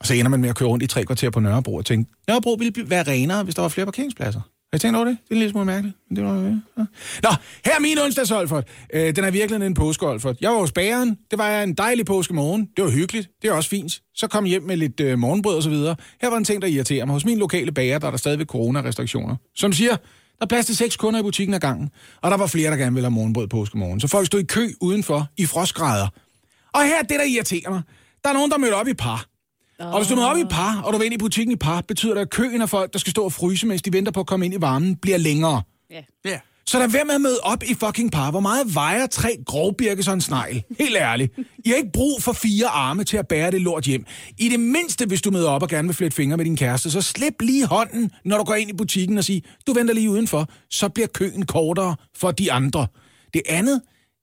Og 0.00 0.06
så 0.06 0.14
ender 0.14 0.28
man 0.28 0.40
med 0.40 0.48
at 0.48 0.56
køre 0.56 0.68
rundt 0.68 0.84
i 0.84 0.86
tre 0.86 1.04
kvarter 1.04 1.30
på 1.30 1.40
Nørrebro 1.40 1.74
og 1.74 1.84
tænke, 1.86 2.10
Nørrebro 2.28 2.52
ville 2.58 2.72
være 2.90 3.02
renere, 3.02 3.44
hvis 3.44 3.54
der 3.54 3.62
var 3.62 3.68
flere 3.68 3.86
parkeringspladser. 3.86 4.40
Har 4.72 4.76
I 4.76 4.78
tænkt 4.78 4.96
over 4.96 5.04
det? 5.04 5.18
Det 5.24 5.30
er 5.30 5.34
en 5.34 5.38
lille 5.38 5.50
smule 5.50 5.66
mærkeligt. 5.66 5.96
Men 6.08 6.16
det 6.16 6.24
var, 6.24 6.38
øh, 6.38 6.44
ja. 6.44 6.84
Nå, 7.22 7.30
her 7.64 7.74
er 7.76 7.80
min 7.80 7.98
onsdagsolfert. 7.98 8.68
Øh, 8.94 9.16
den 9.16 9.24
er 9.24 9.30
virkelig 9.30 9.66
en 9.66 9.74
påskeolfert. 9.74 10.36
Jeg 10.40 10.50
var 10.50 10.58
hos 10.58 10.72
bageren. 10.72 11.18
Det 11.30 11.38
var 11.38 11.62
en 11.62 11.74
dejlig 11.74 12.06
påskemorgen. 12.06 12.68
Det 12.76 12.84
var 12.84 12.90
hyggeligt. 12.90 13.30
Det 13.42 13.48
er 13.48 13.52
også 13.52 13.70
fint. 13.70 14.02
Så 14.14 14.26
kom 14.26 14.44
hjem 14.44 14.62
med 14.62 14.76
lidt 14.76 15.00
øh, 15.00 15.18
morgenbrød 15.18 15.56
og 15.56 15.62
så 15.62 15.70
videre. 15.70 15.96
Her 16.22 16.30
var 16.30 16.36
en 16.36 16.44
ting, 16.44 16.62
der 16.62 16.68
irriterer 16.68 17.04
mig. 17.04 17.12
Hos 17.12 17.24
min 17.24 17.38
lokale 17.38 17.72
bager, 17.72 17.98
der 17.98 18.06
er 18.06 18.10
der 18.10 18.18
stadigvæk 18.18 18.46
coronarestriktioner. 18.46 19.36
Som 19.56 19.72
siger, 19.72 19.90
der 19.90 19.96
er 20.40 20.46
plads 20.46 20.66
til 20.66 20.76
seks 20.76 20.96
kunder 20.96 21.20
i 21.20 21.22
butikken 21.22 21.54
ad 21.54 21.60
gangen. 21.60 21.90
Og 22.22 22.30
der 22.30 22.36
var 22.36 22.46
flere, 22.46 22.70
der 22.70 22.76
gerne 22.76 22.94
ville 22.94 23.06
have 23.06 23.14
morgenbrød 23.14 23.48
påskemorgen. 23.48 24.00
Så 24.00 24.08
folk 24.08 24.26
stod 24.26 24.40
i 24.40 24.44
kø 24.44 24.68
udenfor 24.80 25.26
i 25.36 25.46
frostgrader. 25.46 26.08
Og 26.72 26.84
her 26.84 26.98
er 26.98 27.02
det, 27.02 27.18
der 27.18 27.24
irriterer 27.24 27.70
mig. 27.70 27.82
Der 28.24 28.28
er 28.30 28.34
nogen, 28.34 28.50
der 28.50 28.58
mødte 28.58 28.74
op 28.74 28.88
i 28.88 28.94
par. 28.94 29.26
Og 29.78 29.98
hvis 29.98 30.08
du 30.08 30.14
møder 30.14 30.28
op 30.28 30.36
i 30.36 30.44
par, 30.50 30.82
og 30.84 30.92
du 30.92 30.98
vil 30.98 31.04
ind 31.04 31.14
i 31.14 31.18
butikken 31.18 31.52
i 31.52 31.56
par, 31.56 31.80
betyder 31.80 32.14
det, 32.14 32.20
at 32.20 32.30
køen 32.30 32.62
af 32.62 32.68
folk, 32.68 32.92
der 32.92 32.98
skal 32.98 33.10
stå 33.10 33.24
og 33.24 33.32
fryse, 33.32 33.66
mens 33.66 33.82
de 33.82 33.92
venter 33.92 34.12
på 34.12 34.20
at 34.20 34.26
komme 34.26 34.44
ind 34.46 34.54
i 34.54 34.60
varmen, 34.60 34.96
bliver 34.96 35.18
længere. 35.18 35.62
Ja. 36.24 36.38
Så 36.66 36.78
lad 36.78 36.88
være 36.88 37.04
med 37.04 37.14
at 37.14 37.20
møde 37.20 37.38
op 37.42 37.62
i 37.62 37.74
fucking 37.74 38.12
par. 38.12 38.30
Hvor 38.30 38.40
meget 38.40 38.74
vejer 38.74 39.06
tre 39.06 39.36
grovbirke 39.46 40.02
sådan 40.02 40.16
en 40.16 40.20
snegl? 40.20 40.62
Helt 40.78 40.96
ærligt. 40.96 41.32
I 41.64 41.68
har 41.68 41.76
ikke 41.76 41.90
brug 41.92 42.22
for 42.22 42.32
fire 42.32 42.66
arme 42.66 43.04
til 43.04 43.16
at 43.16 43.28
bære 43.28 43.50
det 43.50 43.60
lort 43.60 43.84
hjem. 43.84 44.06
I 44.38 44.48
det 44.48 44.60
mindste, 44.60 45.06
hvis 45.06 45.22
du 45.22 45.30
møder 45.30 45.48
op 45.48 45.62
og 45.62 45.68
gerne 45.68 45.88
vil 45.88 45.94
flette 45.94 46.14
fingre 46.14 46.36
med 46.36 46.44
din 46.44 46.56
kæreste, 46.56 46.90
så 46.90 47.00
slip 47.00 47.42
lige 47.42 47.66
hånden, 47.66 48.10
når 48.24 48.38
du 48.38 48.44
går 48.44 48.54
ind 48.54 48.70
i 48.70 48.72
butikken 48.72 49.18
og 49.18 49.24
siger, 49.24 49.40
du 49.66 49.72
venter 49.72 49.94
lige 49.94 50.10
udenfor. 50.10 50.48
Så 50.70 50.88
bliver 50.88 51.06
køen 51.06 51.46
kortere 51.46 51.96
for 52.16 52.30
de 52.30 52.52
andre. 52.52 52.86
Det 53.34 53.42
andet, 53.48 53.80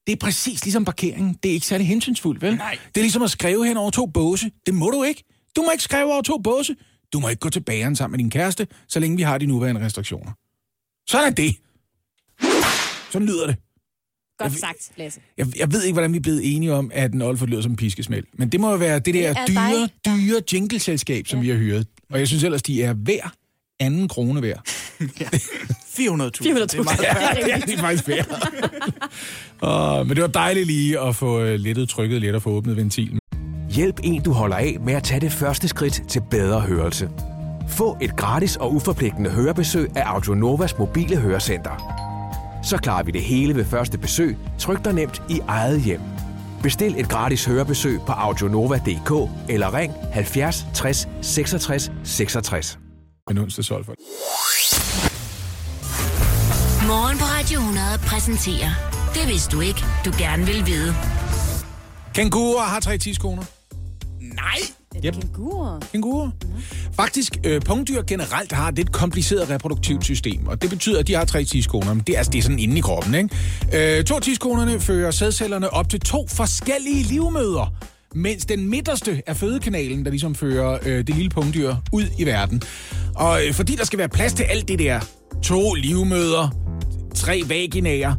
det 0.08 0.13
er 0.13 0.20
præcis 0.20 0.65
ligesom 0.65 0.86
parkeringen. 0.86 1.36
Det 1.44 1.50
er 1.50 1.53
ikke 1.53 1.68
særlig 1.68 1.88
hensynsfuldt, 1.88 2.41
vel? 2.41 2.56
Nej. 2.56 2.77
Det 2.88 2.98
er 2.98 3.03
ligesom 3.03 3.22
at 3.22 3.32
skrive 3.32 3.68
hen 3.68 3.77
over 3.77 3.91
to 3.91 4.06
båse. 4.06 4.51
Det 4.65 4.74
må 4.74 4.89
du 4.89 5.03
ikke. 5.03 5.24
Du 5.56 5.62
må 5.62 5.72
ikke 5.72 5.84
skrive 5.84 6.06
over 6.13 6.22
to 6.22 6.38
båse. 6.38 6.75
Du 7.13 7.20
må 7.20 7.27
ikke 7.29 7.39
gå 7.39 7.50
til 7.50 7.60
bageren 7.60 7.96
sammen 7.96 8.12
med 8.18 8.20
din 8.24 8.29
kæreste, 8.32 8.68
så 8.88 9.00
længe 9.00 9.18
vi 9.18 9.24
har 9.24 9.38
de 9.38 9.46
nuværende 9.46 9.82
restriktioner. 9.82 10.32
Sådan 11.10 11.32
er 11.32 11.36
det. 11.36 11.56
Sådan 13.12 13.27
lyder 13.27 13.48
det. 13.48 13.56
Godt 14.39 14.60
sagt, 14.60 14.91
Lasse. 14.98 15.20
Jeg, 15.38 15.48
jeg 15.60 15.72
ved 15.72 15.84
ikke, 15.84 15.94
hvordan 15.94 16.12
vi 16.13 16.18
er 16.18 16.22
blevet 16.22 16.56
enige 16.56 16.74
om, 16.74 16.91
at 16.94 17.13
en 17.13 17.22
Olfert 17.22 17.50
lyder 17.50 17.62
som 17.62 17.72
en 17.72 17.75
piskesmæld. 17.77 18.25
Men 18.34 18.50
det 18.50 18.60
må 18.60 18.70
jo 18.72 18.75
være 18.77 19.00
det 19.00 19.13
der 19.13 19.27
er 19.29 19.46
dyre, 19.46 19.56
dig. 19.82 19.89
dyre 20.06 20.41
jingleselskab, 20.53 21.27
som 21.27 21.39
ja. 21.39 21.41
vi 21.44 21.50
har 21.50 21.56
hyret. 21.58 21.88
Og 22.10 22.20
jeg 22.20 22.27
synes 22.27 22.44
ellers, 22.44 22.63
de 22.63 22.84
er 22.84 22.94
hver 22.94 23.34
anden 23.79 24.08
krone 24.08 24.41
værd. 24.41 24.62
400.000. 24.68 25.03
400.000. 26.00 26.00
Det 26.00 26.74
er 26.74 26.84
meget- 26.84 27.48
Ja, 27.48 27.60
det 27.65 27.74
er 27.74 27.77
faktisk 27.77 28.08
værd. 28.08 28.27
uh, 30.01 30.08
men 30.08 30.15
det 30.15 30.22
var 30.22 30.27
dejligt 30.27 30.68
lige 30.68 31.00
at 31.00 31.15
få 31.15 31.41
øh, 31.41 31.60
lettet 31.60 31.89
trykket 31.89 32.22
lidt 32.22 32.36
og 32.36 32.41
få 32.41 32.50
åbnet 32.50 32.75
ventilen. 32.77 33.18
Hjælp 33.79 34.00
en, 34.03 34.21
du 34.21 34.31
holder 34.31 34.55
af 34.55 34.77
med 34.79 34.93
at 34.93 35.03
tage 35.03 35.21
det 35.21 35.31
første 35.31 35.67
skridt 35.67 36.01
til 36.07 36.21
bedre 36.31 36.62
hørelse. 36.62 37.09
Få 37.67 37.98
et 38.01 38.15
gratis 38.15 38.55
og 38.55 38.74
uforpligtende 38.74 39.29
hørebesøg 39.29 39.98
af 39.98 40.03
Audionovas 40.05 40.77
mobile 40.77 41.17
hørecenter. 41.17 41.71
Så 42.63 42.77
klarer 42.77 43.03
vi 43.03 43.12
det 43.12 43.21
hele 43.21 43.55
ved 43.55 43.65
første 43.65 43.98
besøg, 43.98 44.38
tryk 44.59 44.86
dig 44.86 44.93
nemt 44.93 45.21
i 45.29 45.39
eget 45.48 45.81
hjem. 45.81 46.01
Bestil 46.63 46.95
et 47.00 47.09
gratis 47.09 47.45
hørebesøg 47.45 48.00
på 48.07 48.12
audionova.dk 48.12 49.31
eller 49.50 49.74
ring 49.74 49.93
70 50.13 50.67
60 50.74 51.07
66 51.21 51.91
66. 52.03 52.79
En 53.29 53.38
onsdag 53.38 53.75
Olfert. 53.77 53.95
Morgen 56.88 57.17
på 57.17 57.25
Radio 57.25 57.59
100 57.59 57.86
præsenterer 58.07 58.71
Det 59.13 59.27
vidste 59.27 59.55
du 59.55 59.62
ikke, 59.62 59.81
du 60.05 60.12
gerne 60.17 60.45
vil 60.45 60.65
vide. 60.65 60.93
Kænguruer 62.13 62.63
har 62.63 62.79
tre 62.79 62.98
tidskoner. 62.98 63.43
Nej! 64.41 64.60
Yep. 65.05 65.13
Kænguruer. 65.13 65.79
Kænguruer. 65.91 66.29
Faktisk, 66.96 67.38
øh, 67.43 67.62
pungdyr 67.62 68.01
generelt 68.01 68.51
har 68.51 68.72
det 68.72 68.79
et 68.79 68.91
kompliceret 68.91 69.50
reproduktivt 69.50 70.03
system, 70.03 70.48
og 70.48 70.62
det 70.62 70.69
betyder, 70.69 71.00
at 71.00 71.08
de 71.08 71.15
har 71.15 71.25
tre 71.25 71.43
tidskoner. 71.43 71.93
Men 71.93 72.03
det 72.08 72.13
er, 72.13 72.17
altså, 72.17 72.31
det 72.31 72.39
er 72.39 72.41
sådan 72.43 72.60
inde 72.60 72.77
i 72.77 72.81
kroppen, 72.81 73.15
ikke? 73.15 73.98
Øh, 73.98 74.03
to 74.03 74.19
tidskonerne 74.19 74.79
fører 74.79 75.12
sædcellerne 75.12 75.74
op 75.74 75.89
til 75.89 76.00
to 76.00 76.27
forskellige 76.27 77.03
livmøder. 77.03 77.74
mens 78.15 78.46
den 78.46 78.69
midterste 78.69 79.22
er 79.27 79.34
fødekanalen, 79.34 80.03
der 80.05 80.10
ligesom 80.12 80.36
fører 80.36 80.79
øh, 80.86 80.98
det 81.08 81.15
lille 81.15 81.29
pungdyr 81.29 81.75
ud 81.91 82.03
i 82.19 82.25
verden. 82.25 82.62
Og 83.15 83.46
øh, 83.48 83.53
fordi 83.53 83.75
der 83.75 83.86
skal 83.86 84.00
være 84.00 84.10
plads 84.10 84.34
til 84.34 84.43
alt 84.43 84.67
det 84.67 84.79
der, 84.79 85.00
to 85.43 85.74
livmøder, 85.74 86.50
tre 87.15 87.43
vaginaer, 87.48 88.15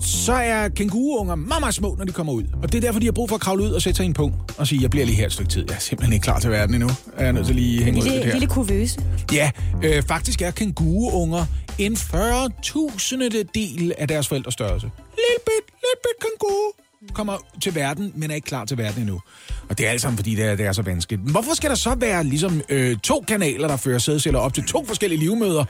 så 0.00 0.32
er 0.32 0.68
kænguruunger 0.68 1.34
meget, 1.34 1.60
meget 1.62 1.74
små, 1.74 1.94
når 1.98 2.04
de 2.04 2.12
kommer 2.12 2.32
ud. 2.32 2.42
Og 2.62 2.72
det 2.72 2.78
er 2.78 2.80
derfor, 2.80 3.00
de 3.00 3.06
har 3.06 3.12
brug 3.12 3.28
for 3.28 3.34
at 3.36 3.40
kravle 3.42 3.62
ud 3.64 3.70
og 3.70 3.82
sætte 3.82 3.96
sig 3.96 4.04
i 4.04 4.06
en 4.06 4.14
pung 4.14 4.34
og 4.58 4.66
sige, 4.66 4.82
jeg 4.82 4.90
bliver 4.90 5.06
lige 5.06 5.16
her 5.16 5.26
et 5.26 5.32
stykke 5.32 5.50
tid. 5.50 5.64
Jeg 5.68 5.74
er 5.74 5.78
simpelthen 5.80 6.12
ikke 6.12 6.24
klar 6.24 6.38
til 6.40 6.50
verden 6.50 6.74
endnu. 6.74 6.88
Jeg 7.18 7.26
er 7.28 7.32
nødt 7.32 7.46
til 7.46 7.54
lige 7.54 7.78
at 7.78 7.84
hænge 7.84 7.98
ud 8.00 8.04
lidt 8.04 8.14
Lille, 8.14 8.26
her. 8.26 8.32
lille 8.32 8.46
kuvøse. 8.48 9.00
Ja, 9.32 9.50
øh, 9.84 10.02
faktisk 10.02 10.42
er 10.42 10.50
kænguruunger 10.50 11.46
en 11.78 11.92
40.000 11.94 13.42
del 13.54 13.92
af 13.98 14.08
deres 14.08 14.28
forældres 14.28 14.54
størrelse. 14.54 14.86
Lille 15.16 15.38
bit, 15.46 15.66
lille 15.82 15.98
bit 16.04 16.16
kænguru 16.20 16.72
kommer 17.14 17.36
til 17.62 17.74
verden, 17.74 18.12
men 18.14 18.30
er 18.30 18.34
ikke 18.34 18.46
klar 18.46 18.64
til 18.64 18.78
verden 18.78 19.00
endnu. 19.00 19.20
Og 19.68 19.78
det 19.78 19.86
er 19.86 19.90
alt 19.90 20.00
sammen, 20.00 20.16
fordi 20.16 20.34
det 20.34 20.44
er, 20.44 20.56
det 20.56 20.66
er 20.66 20.72
så 20.72 20.82
vanskeligt. 20.82 21.22
Men 21.22 21.30
Hvorfor 21.30 21.54
skal 21.54 21.70
der 21.70 21.76
så 21.76 21.94
være 21.94 22.24
ligesom 22.24 22.62
øh, 22.68 22.96
to 22.96 23.24
kanaler, 23.28 23.68
der 23.68 23.76
fører 23.76 23.98
sædceller 23.98 24.40
op 24.40 24.54
til 24.54 24.64
to 24.64 24.84
forskellige 24.86 25.20
livmøder? 25.20 25.64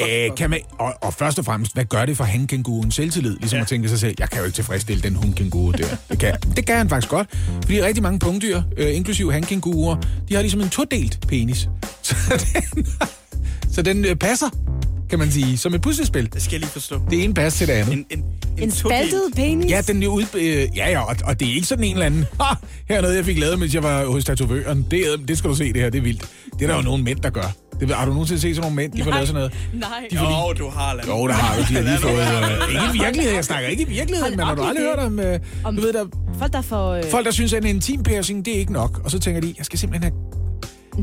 Ja, 0.00 0.28
øh, 0.28 0.36
kan 0.36 0.50
man, 0.50 0.60
og, 0.78 0.94
og 1.00 1.14
først 1.14 1.38
og 1.38 1.44
fremmest, 1.44 1.74
hvad 1.74 1.84
gør 1.84 2.04
det 2.06 2.16
for 2.16 2.24
hankænguruen 2.24 2.90
selvtillid? 2.90 3.36
Ligesom 3.36 3.56
ja. 3.56 3.62
at 3.62 3.68
tænke 3.68 3.88
sig 3.88 3.98
selv, 3.98 4.14
jeg 4.18 4.30
kan 4.30 4.38
jo 4.38 4.44
ikke 4.44 4.56
tilfredsstille 4.56 5.02
den 5.02 5.16
hundkænguru 5.16 5.72
der. 5.72 5.96
Det 6.10 6.18
kan, 6.18 6.34
det 6.56 6.66
kan 6.66 6.76
han 6.76 6.88
faktisk 6.88 7.10
godt. 7.10 7.28
Fordi 7.64 7.82
rigtig 7.82 8.02
mange 8.02 8.18
punktdyr, 8.18 8.62
øh, 8.76 8.96
inklusive 8.96 9.32
hankænguruer, 9.32 9.96
de 10.28 10.34
har 10.34 10.40
ligesom 10.40 10.60
en 10.60 10.68
todelt 10.68 11.28
penis. 11.28 11.68
Så 12.02 12.14
den, 12.74 12.86
så 13.72 13.82
den 13.82 14.04
øh, 14.04 14.16
passer, 14.16 14.46
kan 15.10 15.18
man 15.18 15.30
sige, 15.30 15.58
som 15.58 15.74
et 15.74 15.82
puslespil. 15.82 16.32
Det 16.32 16.42
skal 16.42 16.52
jeg 16.52 16.60
lige 16.60 16.70
forstå. 16.70 17.00
Det 17.10 17.24
ene 17.24 17.34
passer 17.34 17.58
til 17.58 17.66
det 17.68 17.72
andet. 17.80 17.92
En, 17.92 18.06
en, 18.10 18.18
en, 18.58 18.62
En 18.62 18.70
spaltet 18.70 19.22
penis. 19.36 19.70
Ja, 19.70 19.80
den 19.80 20.02
er 20.02 20.06
ud, 20.08 20.24
øh, 20.34 20.76
ja, 20.76 20.90
ja, 20.90 21.00
og, 21.00 21.16
og 21.24 21.40
det 21.40 21.48
er 21.48 21.54
ikke 21.54 21.66
sådan 21.66 21.84
en 21.84 21.92
eller 21.92 22.06
anden, 22.06 22.24
ha, 22.40 22.54
her 22.88 22.96
er 22.96 23.00
noget, 23.02 23.16
jeg 23.16 23.24
fik 23.24 23.38
lavet, 23.38 23.58
mens 23.58 23.74
jeg 23.74 23.82
var 23.82 24.06
hos 24.06 24.24
tatovøren. 24.24 24.86
Det, 24.90 25.04
det 25.28 25.38
skal 25.38 25.50
du 25.50 25.54
se, 25.54 25.72
det 25.72 25.82
her, 25.82 25.90
det 25.90 25.98
er 25.98 26.02
vildt. 26.02 26.22
Det 26.58 26.62
er 26.62 26.66
der 26.66 26.76
jo 26.76 26.82
nogle 26.82 27.04
mænd, 27.04 27.20
der 27.20 27.30
gør. 27.30 27.52
Det, 27.80 27.90
har 27.90 28.04
du 28.04 28.12
nogensinde 28.12 28.40
set 28.40 28.56
sådan 28.56 28.62
nogle 28.70 28.76
mænd, 28.76 28.92
de 28.92 29.04
får 29.04 29.10
lavet 29.10 29.26
sådan 29.28 29.34
noget? 29.40 29.52
Nej. 29.72 29.88
De 30.10 30.16
får 30.18 30.26
lige, 30.26 30.38
Jo, 30.48 30.52
du 30.52 30.70
har 30.70 30.94
lavet. 30.94 31.08
jo, 31.08 31.26
der 31.28 31.32
har 31.34 31.56
du, 31.56 31.62
de 31.68 31.74
har 31.74 31.82
lige 31.82 31.98
fået... 31.98 32.12
Øh, 32.12 32.68
ikke 32.74 32.84
i 32.94 32.98
virkeligheden, 33.02 33.36
jeg 33.36 33.44
snakker 33.44 33.68
ikke 33.68 33.82
i 33.82 33.88
virkeligheden, 33.88 34.36
men 34.36 34.46
har 34.46 34.54
du 34.54 34.62
aldrig 34.62 34.84
hørt 34.86 34.98
om... 34.98 35.20
Øh, 35.20 35.38
Om- 35.64 35.76
du 35.76 35.82
ved, 35.82 35.92
der, 35.92 36.04
Folk, 36.38 36.52
der 36.52 36.62
får... 36.62 36.94
Øh, 36.94 37.04
folk, 37.10 37.26
der 37.26 37.32
synes, 37.32 37.52
at 37.52 37.64
en 37.64 37.68
intim 37.74 38.02
piercing, 38.02 38.44
det 38.44 38.54
er 38.54 38.58
ikke 38.58 38.72
nok. 38.72 39.00
Og 39.04 39.10
så 39.10 39.18
tænker 39.18 39.40
de, 39.40 39.54
jeg 39.58 39.66
skal 39.66 39.78
simpelthen 39.78 40.12
have... 40.12 40.39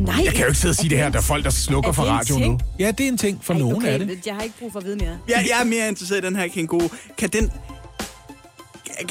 nej. 0.06 0.22
Jeg 0.26 0.34
kan 0.34 0.42
jo 0.42 0.48
ikke 0.48 0.60
sidde 0.60 0.72
og 0.72 0.76
sige 0.76 0.90
det 0.90 0.98
her, 0.98 1.10
der 1.10 1.18
er 1.18 1.22
folk, 1.24 1.44
der 1.44 1.50
slukker 1.50 1.90
er 1.90 1.94
for 1.94 2.20
ting? 2.26 2.48
nu. 2.52 2.60
Ja, 2.80 2.92
det 2.92 3.04
er 3.04 3.08
en 3.08 3.18
ting 3.18 3.40
for 3.44 3.54
Ej, 3.54 3.60
nogen 3.60 3.76
okay, 3.76 3.88
af 3.88 4.00
det. 4.00 4.26
Jeg 4.26 4.36
har 4.36 4.42
ikke 4.42 4.56
brug 4.60 4.72
for 4.72 4.80
at 4.80 4.86
vide 4.86 4.96
mere. 4.96 5.18
Jeg, 5.28 5.46
jeg 5.50 5.60
er 5.62 5.64
mere 5.66 5.88
interesseret 5.88 6.24
i 6.24 6.26
den 6.26 6.36
her 6.36 6.48
kænguru. 6.48 6.88
Kan 7.18 7.30
den... 7.30 7.52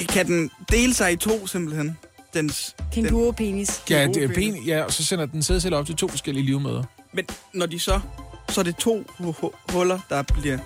Kan, 0.08 0.26
den 0.26 0.50
dele 0.70 0.94
sig 0.94 1.12
i 1.12 1.16
to, 1.16 1.46
simpelthen? 1.46 1.96
Dens, 2.34 2.76
den, 2.94 3.04
Kænguru-penis. 3.06 3.82
Ja, 3.90 4.06
det 4.06 4.16
er 4.24 4.28
penis. 4.28 4.54
ben, 4.54 4.62
ja, 4.66 4.82
og 4.82 4.92
så 4.92 5.04
sender 5.04 5.26
den 5.26 5.42
sædceller 5.42 5.78
op 5.78 5.86
til 5.86 5.96
to 5.96 6.08
forskellige 6.08 6.46
livmøder. 6.46 6.82
men 7.12 7.24
når 7.54 7.66
de 7.66 7.78
så... 7.78 8.00
Så 8.48 8.60
er 8.60 8.64
det 8.64 8.76
to 8.76 9.04
hu- 9.18 9.32
hu- 9.40 9.52
huller, 9.68 9.98
der 10.10 10.22
bliver... 10.22 10.58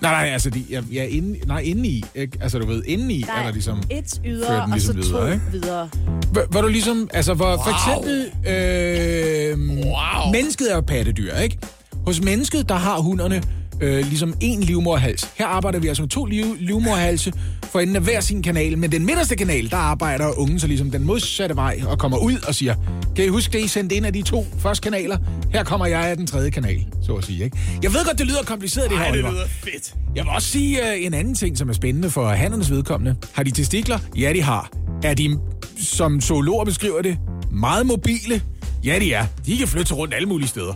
Nej, 0.00 0.12
nej, 0.12 0.32
altså, 0.32 0.50
de, 0.50 0.64
ja, 0.70 0.82
ja, 0.92 1.04
inde, 1.04 1.46
nej, 1.46 1.60
inde 1.60 1.88
i, 1.88 2.04
ikke? 2.14 2.38
altså 2.40 2.58
du 2.58 2.66
ved, 2.66 2.82
inde 2.86 3.14
i 3.14 3.22
Der 3.22 3.32
er 3.32 3.42
der 3.42 3.52
ligesom... 3.52 3.82
et 3.90 4.20
ydre, 4.24 4.62
den 4.64 4.72
og 4.72 4.80
så 4.80 4.92
ligesom 4.92 5.12
to 5.12 5.18
videre, 5.18 5.32
ikke? 5.32 5.44
videre. 5.52 5.88
Hvor, 6.32 6.42
hvor 6.50 6.60
du 6.60 6.68
ligesom, 6.68 7.08
altså 7.12 7.34
hvor 7.34 7.46
wow. 7.46 7.56
for 7.56 7.70
eksempel, 7.70 8.32
øh, 8.46 9.58
wow. 9.86 10.32
mennesket 10.32 10.70
er 10.70 10.74
jo 10.74 10.80
pattedyr, 10.80 11.34
ikke? 11.34 11.58
Hos 12.06 12.22
mennesket, 12.22 12.68
der 12.68 12.74
har 12.74 12.98
hunderne 12.98 13.42
øh, 13.80 14.06
ligesom 14.06 14.34
en 14.40 14.60
livmorhals. 14.60 15.28
Her 15.38 15.46
arbejder 15.46 15.78
vi 15.78 15.88
altså 15.88 16.02
med 16.02 16.08
to 16.08 16.24
liv, 16.24 16.44
livmorhalse 16.60 17.32
for 17.62 17.80
enden 17.80 17.96
af 17.96 18.02
hver 18.02 18.20
sin 18.20 18.42
kanal. 18.42 18.78
Men 18.78 18.92
den 18.92 19.06
midterste 19.06 19.36
kanal, 19.36 19.70
der 19.70 19.76
arbejder 19.76 20.38
ungen 20.40 20.58
så 20.60 20.66
ligesom 20.66 20.90
den 20.90 21.04
modsatte 21.04 21.56
vej 21.56 21.80
og 21.86 21.98
kommer 21.98 22.18
ud 22.18 22.36
og 22.48 22.54
siger, 22.54 22.74
kan 23.16 23.24
I 23.24 23.28
huske 23.28 23.52
det, 23.58 23.64
I 23.64 23.68
sendte 23.68 23.94
ind 23.94 24.06
af 24.06 24.12
de 24.12 24.22
to 24.22 24.46
første 24.58 24.82
kanaler? 24.90 25.18
Her 25.52 25.64
kommer 25.64 25.86
jeg 25.86 26.00
af 26.00 26.16
den 26.16 26.26
tredje 26.26 26.50
kanal, 26.50 26.86
så 27.02 27.14
at 27.14 27.24
sige, 27.24 27.44
ikke? 27.44 27.58
Jeg 27.82 27.92
ved 27.92 28.04
godt, 28.04 28.18
det 28.18 28.26
lyder 28.26 28.42
kompliceret, 28.42 28.90
det 28.90 28.98
her, 28.98 29.04
Ej, 29.04 29.10
det 29.10 29.24
lyder 29.24 29.46
fedt. 29.46 29.94
Jeg 30.16 30.24
vil 30.24 30.30
også 30.34 30.48
sige 30.48 30.78
uh, 30.82 31.04
en 31.04 31.14
anden 31.14 31.34
ting, 31.34 31.58
som 31.58 31.68
er 31.68 31.72
spændende 31.72 32.10
for 32.10 32.28
handernes 32.28 32.70
vedkommende. 32.70 33.16
Har 33.32 33.42
de 33.42 33.50
testikler? 33.50 33.98
Ja, 34.16 34.32
de 34.32 34.42
har. 34.42 34.70
Er 35.02 35.14
de, 35.14 35.38
som 35.78 36.20
zoologer 36.20 36.64
beskriver 36.64 37.02
det, 37.02 37.18
meget 37.52 37.86
mobile? 37.86 38.42
Ja, 38.84 38.98
de 38.98 39.12
er. 39.12 39.26
De 39.46 39.58
kan 39.58 39.68
flytte 39.68 39.94
rundt 39.94 40.14
alle 40.14 40.28
mulige 40.28 40.48
steder. 40.48 40.74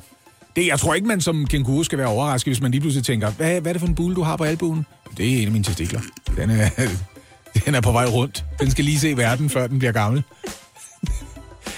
Det, 0.56 0.66
jeg 0.66 0.78
tror 0.78 0.94
ikke, 0.94 1.08
man 1.08 1.20
som 1.20 1.46
kænguru 1.46 1.82
skal 1.82 1.98
være 1.98 2.06
overrasket, 2.06 2.50
hvis 2.50 2.60
man 2.60 2.70
lige 2.70 2.80
pludselig 2.80 3.04
tænker, 3.04 3.30
hvad, 3.30 3.60
hvad 3.60 3.70
er 3.70 3.72
det 3.72 3.80
for 3.80 3.88
en 3.88 3.94
bule, 3.94 4.14
du 4.14 4.22
har 4.22 4.36
på 4.36 4.44
albuen? 4.44 4.86
Det 5.16 5.34
er 5.34 5.38
en 5.38 5.46
af 5.46 5.52
mine 5.52 5.64
testikler. 5.64 6.00
Den 6.36 6.50
er, 6.50 6.68
den 7.66 7.74
er 7.74 7.80
på 7.80 7.92
vej 7.92 8.06
rundt. 8.06 8.44
Den 8.60 8.70
skal 8.70 8.84
lige 8.84 8.98
se 8.98 9.16
verden, 9.16 9.50
før 9.50 9.66
den 9.66 9.78
bliver 9.78 9.92
gammel. 9.92 10.22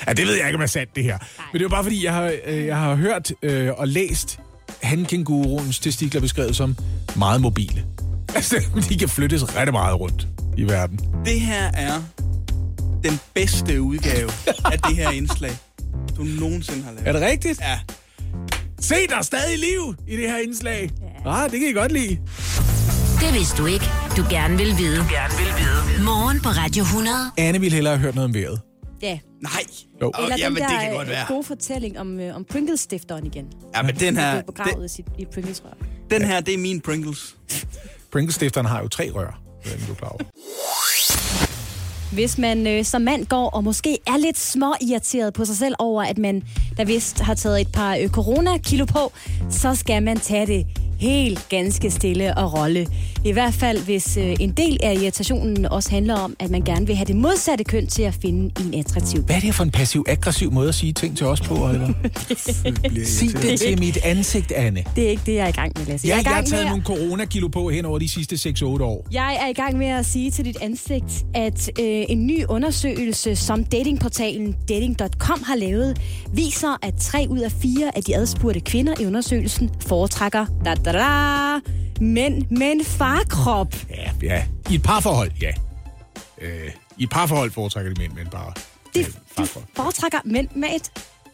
Ja, 0.06 0.12
det 0.12 0.26
ved 0.26 0.34
jeg 0.34 0.46
ikke, 0.46 0.56
om 0.56 0.62
er 0.62 0.66
sandt, 0.66 0.96
det 0.96 1.04
her. 1.04 1.18
Men 1.18 1.52
det 1.52 1.58
er 1.58 1.64
jo 1.64 1.68
bare 1.68 1.82
fordi, 1.82 2.04
jeg 2.04 2.12
har, 2.14 2.32
øh, 2.46 2.66
jeg 2.66 2.76
har 2.76 2.94
hørt 2.94 3.32
øh, 3.42 3.70
og 3.76 3.88
læst 3.88 4.38
hankænguruens 4.82 5.78
testikler 5.78 6.20
beskrevet 6.20 6.56
som 6.56 6.76
meget 7.16 7.40
mobile. 7.40 7.84
Altså, 8.34 8.64
de 8.88 8.98
kan 8.98 9.08
flyttes 9.08 9.56
ret 9.56 9.72
meget 9.72 10.00
rundt 10.00 10.28
i 10.56 10.62
verden. 10.62 11.00
Det 11.24 11.40
her 11.40 11.70
er 11.74 12.02
den 13.04 13.20
bedste 13.34 13.82
udgave 13.82 14.30
af 14.64 14.78
det 14.78 14.96
her 14.96 15.10
indslag, 15.10 15.52
du 16.16 16.22
nogensinde 16.22 16.82
har 16.84 16.92
lavet. 16.92 17.08
Er 17.08 17.12
det 17.12 17.20
rigtigt? 17.20 17.60
Ja. 17.60 17.78
Se, 18.80 18.94
der 19.08 19.16
er 19.16 19.22
stadig 19.22 19.58
liv 19.58 19.94
i 20.08 20.16
det 20.16 20.30
her 20.30 20.38
indslag. 20.38 20.90
Ja. 21.24 21.30
Ah, 21.30 21.50
det 21.50 21.60
kan 21.60 21.68
I 21.68 21.72
godt 21.72 21.92
lide. 21.92 22.18
Det 23.20 23.34
vidste 23.34 23.56
du 23.62 23.66
ikke. 23.66 23.84
Du 24.16 24.24
gerne 24.30 24.56
vil 24.58 24.78
vide. 24.78 24.96
Du 24.96 25.02
gerne 25.10 25.34
vil 25.38 25.46
vide. 25.58 26.04
Morgen 26.04 26.40
på 26.40 26.48
Radio 26.48 26.82
100. 26.82 27.16
Anne 27.38 27.60
ville 27.60 27.74
hellere 27.74 27.94
have 27.96 28.02
hørt 28.02 28.14
noget 28.14 28.28
om 28.28 28.34
vejret. 28.34 28.60
Ja. 29.02 29.18
Nej. 29.42 29.50
Jo. 30.02 30.12
Åh, 30.18 30.24
Eller 30.24 30.36
jamen, 30.38 30.56
den 30.56 30.62
det 30.68 30.70
der 30.76 30.80
kan 30.84 30.92
godt 30.92 31.08
øh, 31.08 31.12
være. 31.12 31.24
gode 31.28 31.44
fortælling 31.44 31.98
om, 31.98 32.20
øh, 32.20 32.36
om 32.36 32.44
Pringles-stifteren 32.44 33.26
igen. 33.26 33.46
Ja, 33.76 33.82
men 33.82 33.94
den 33.96 34.16
her, 34.16 34.32
blev 34.32 34.54
begravet 34.54 34.76
den, 34.76 34.84
i, 34.84 34.88
sit, 34.88 35.06
i 35.18 35.24
Pringles-rør. 35.34 35.70
den 36.10 36.22
her, 36.22 36.40
det 36.40 36.54
er 36.54 36.58
min 36.58 36.80
Pringles. 36.80 37.36
Pringles-stifteren 38.12 38.66
har 38.66 38.82
jo 38.82 38.88
tre 38.88 39.10
rør. 39.14 39.40
Det 39.64 39.72
er 39.72 39.86
du 39.88 39.94
klar 39.94 40.08
over. 40.08 40.22
Hvis 42.12 42.38
man 42.38 42.66
øh, 42.66 42.84
som 42.84 43.02
mand 43.02 43.26
går 43.26 43.50
og 43.50 43.64
måske 43.64 43.98
er 44.06 44.16
lidt 44.16 44.38
små 44.38 44.74
irriteret 44.80 45.34
på 45.34 45.44
sig 45.44 45.56
selv 45.56 45.74
over, 45.78 46.02
at 46.02 46.18
man 46.18 46.42
der 46.76 46.84
vist 46.84 47.20
har 47.20 47.34
taget 47.34 47.60
et 47.60 47.72
par 47.72 47.96
øh, 47.96 48.08
corona-kilo 48.08 48.84
på, 48.84 49.12
så 49.50 49.74
skal 49.74 50.02
man 50.02 50.20
tage 50.20 50.46
det 50.46 50.66
helt 51.00 51.48
ganske 51.48 51.90
stille 51.90 52.36
og 52.36 52.58
rolle. 52.58 52.86
I 53.26 53.32
hvert 53.32 53.54
fald, 53.54 53.84
hvis 53.84 54.16
øh, 54.16 54.36
en 54.40 54.50
del 54.50 54.78
af 54.82 54.94
irritationen 54.94 55.66
også 55.66 55.90
handler 55.90 56.14
om, 56.14 56.36
at 56.38 56.50
man 56.50 56.62
gerne 56.62 56.86
vil 56.86 56.96
have 56.96 57.06
det 57.06 57.16
modsatte 57.16 57.64
køn 57.64 57.86
til 57.86 58.02
at 58.02 58.14
finde 58.14 58.62
en 58.64 58.80
attraktiv. 58.80 59.22
Hvad 59.22 59.36
er 59.36 59.40
det 59.40 59.54
for 59.54 59.64
en 59.64 59.70
passiv-aggressiv 59.70 60.52
måde 60.52 60.68
at 60.68 60.74
sige 60.74 60.92
ting 60.92 61.16
til 61.16 61.26
os 61.26 61.40
på, 61.40 61.54
Oliver? 61.54 61.88
Sig 63.04 63.42
det 63.42 63.60
til 63.60 63.78
mit 63.78 63.98
ansigt, 64.04 64.52
Anne. 64.52 64.84
Det 64.96 65.04
er 65.04 65.10
ikke 65.10 65.22
det, 65.26 65.34
jeg 65.34 65.44
er 65.44 65.48
i 65.48 65.52
gang 65.52 65.72
med, 65.76 65.86
Lasse. 65.86 66.08
Ja, 66.08 66.14
er 66.14 66.16
i 66.16 66.22
jeg 66.22 66.30
har 66.30 66.34
gang 66.34 66.46
taget 66.46 66.64
med 66.64 66.70
nogle 66.70 66.84
coronakilo 66.84 67.48
på 67.48 67.70
hen 67.70 67.84
over 67.84 67.98
de 67.98 68.08
sidste 68.08 68.50
6-8 68.50 68.64
år. 68.64 69.06
Jeg 69.12 69.38
er 69.42 69.48
i 69.48 69.52
gang 69.52 69.78
med 69.78 69.86
at 69.86 70.06
sige 70.06 70.30
til 70.30 70.44
dit 70.44 70.56
ansigt, 70.60 71.24
at 71.34 71.70
øh, 71.80 72.04
en 72.08 72.26
ny 72.26 72.44
undersøgelse, 72.48 73.36
som 73.36 73.64
datingportalen 73.64 74.56
dating.com 74.68 75.42
har 75.42 75.56
lavet, 75.56 75.98
viser, 76.32 76.78
at 76.82 76.94
tre 77.00 77.26
ud 77.30 77.38
af 77.38 77.52
fire 77.52 77.96
af 77.96 78.02
de 78.02 78.16
adspurgte 78.16 78.60
kvinder 78.60 78.94
i 79.00 79.06
undersøgelsen 79.06 79.70
foretrækker 79.86 80.46
da, 80.64 80.74
da, 80.74 80.92
da, 80.92 81.75
mænd 82.00 82.42
med 82.50 82.72
en 82.72 82.84
farkrop. 82.84 83.74
Ja, 83.90 84.10
ja. 84.22 84.44
I 84.70 84.74
et 84.74 84.82
parforhold, 84.82 85.30
ja. 85.40 85.52
Øh, 86.40 86.70
I 86.98 87.02
et 87.02 87.10
parforhold 87.10 87.50
foretrækker 87.50 87.94
de 87.94 88.00
mænd 88.00 88.12
med 88.12 88.22
en 88.22 88.28
par... 88.30 88.56
De, 88.94 88.98
øh, 89.00 89.06
de 89.06 89.12
farkrop. 89.36 89.62
foretrækker 89.76 90.18
mænd 90.24 90.48
med, 90.54 90.68
et, 90.76 90.90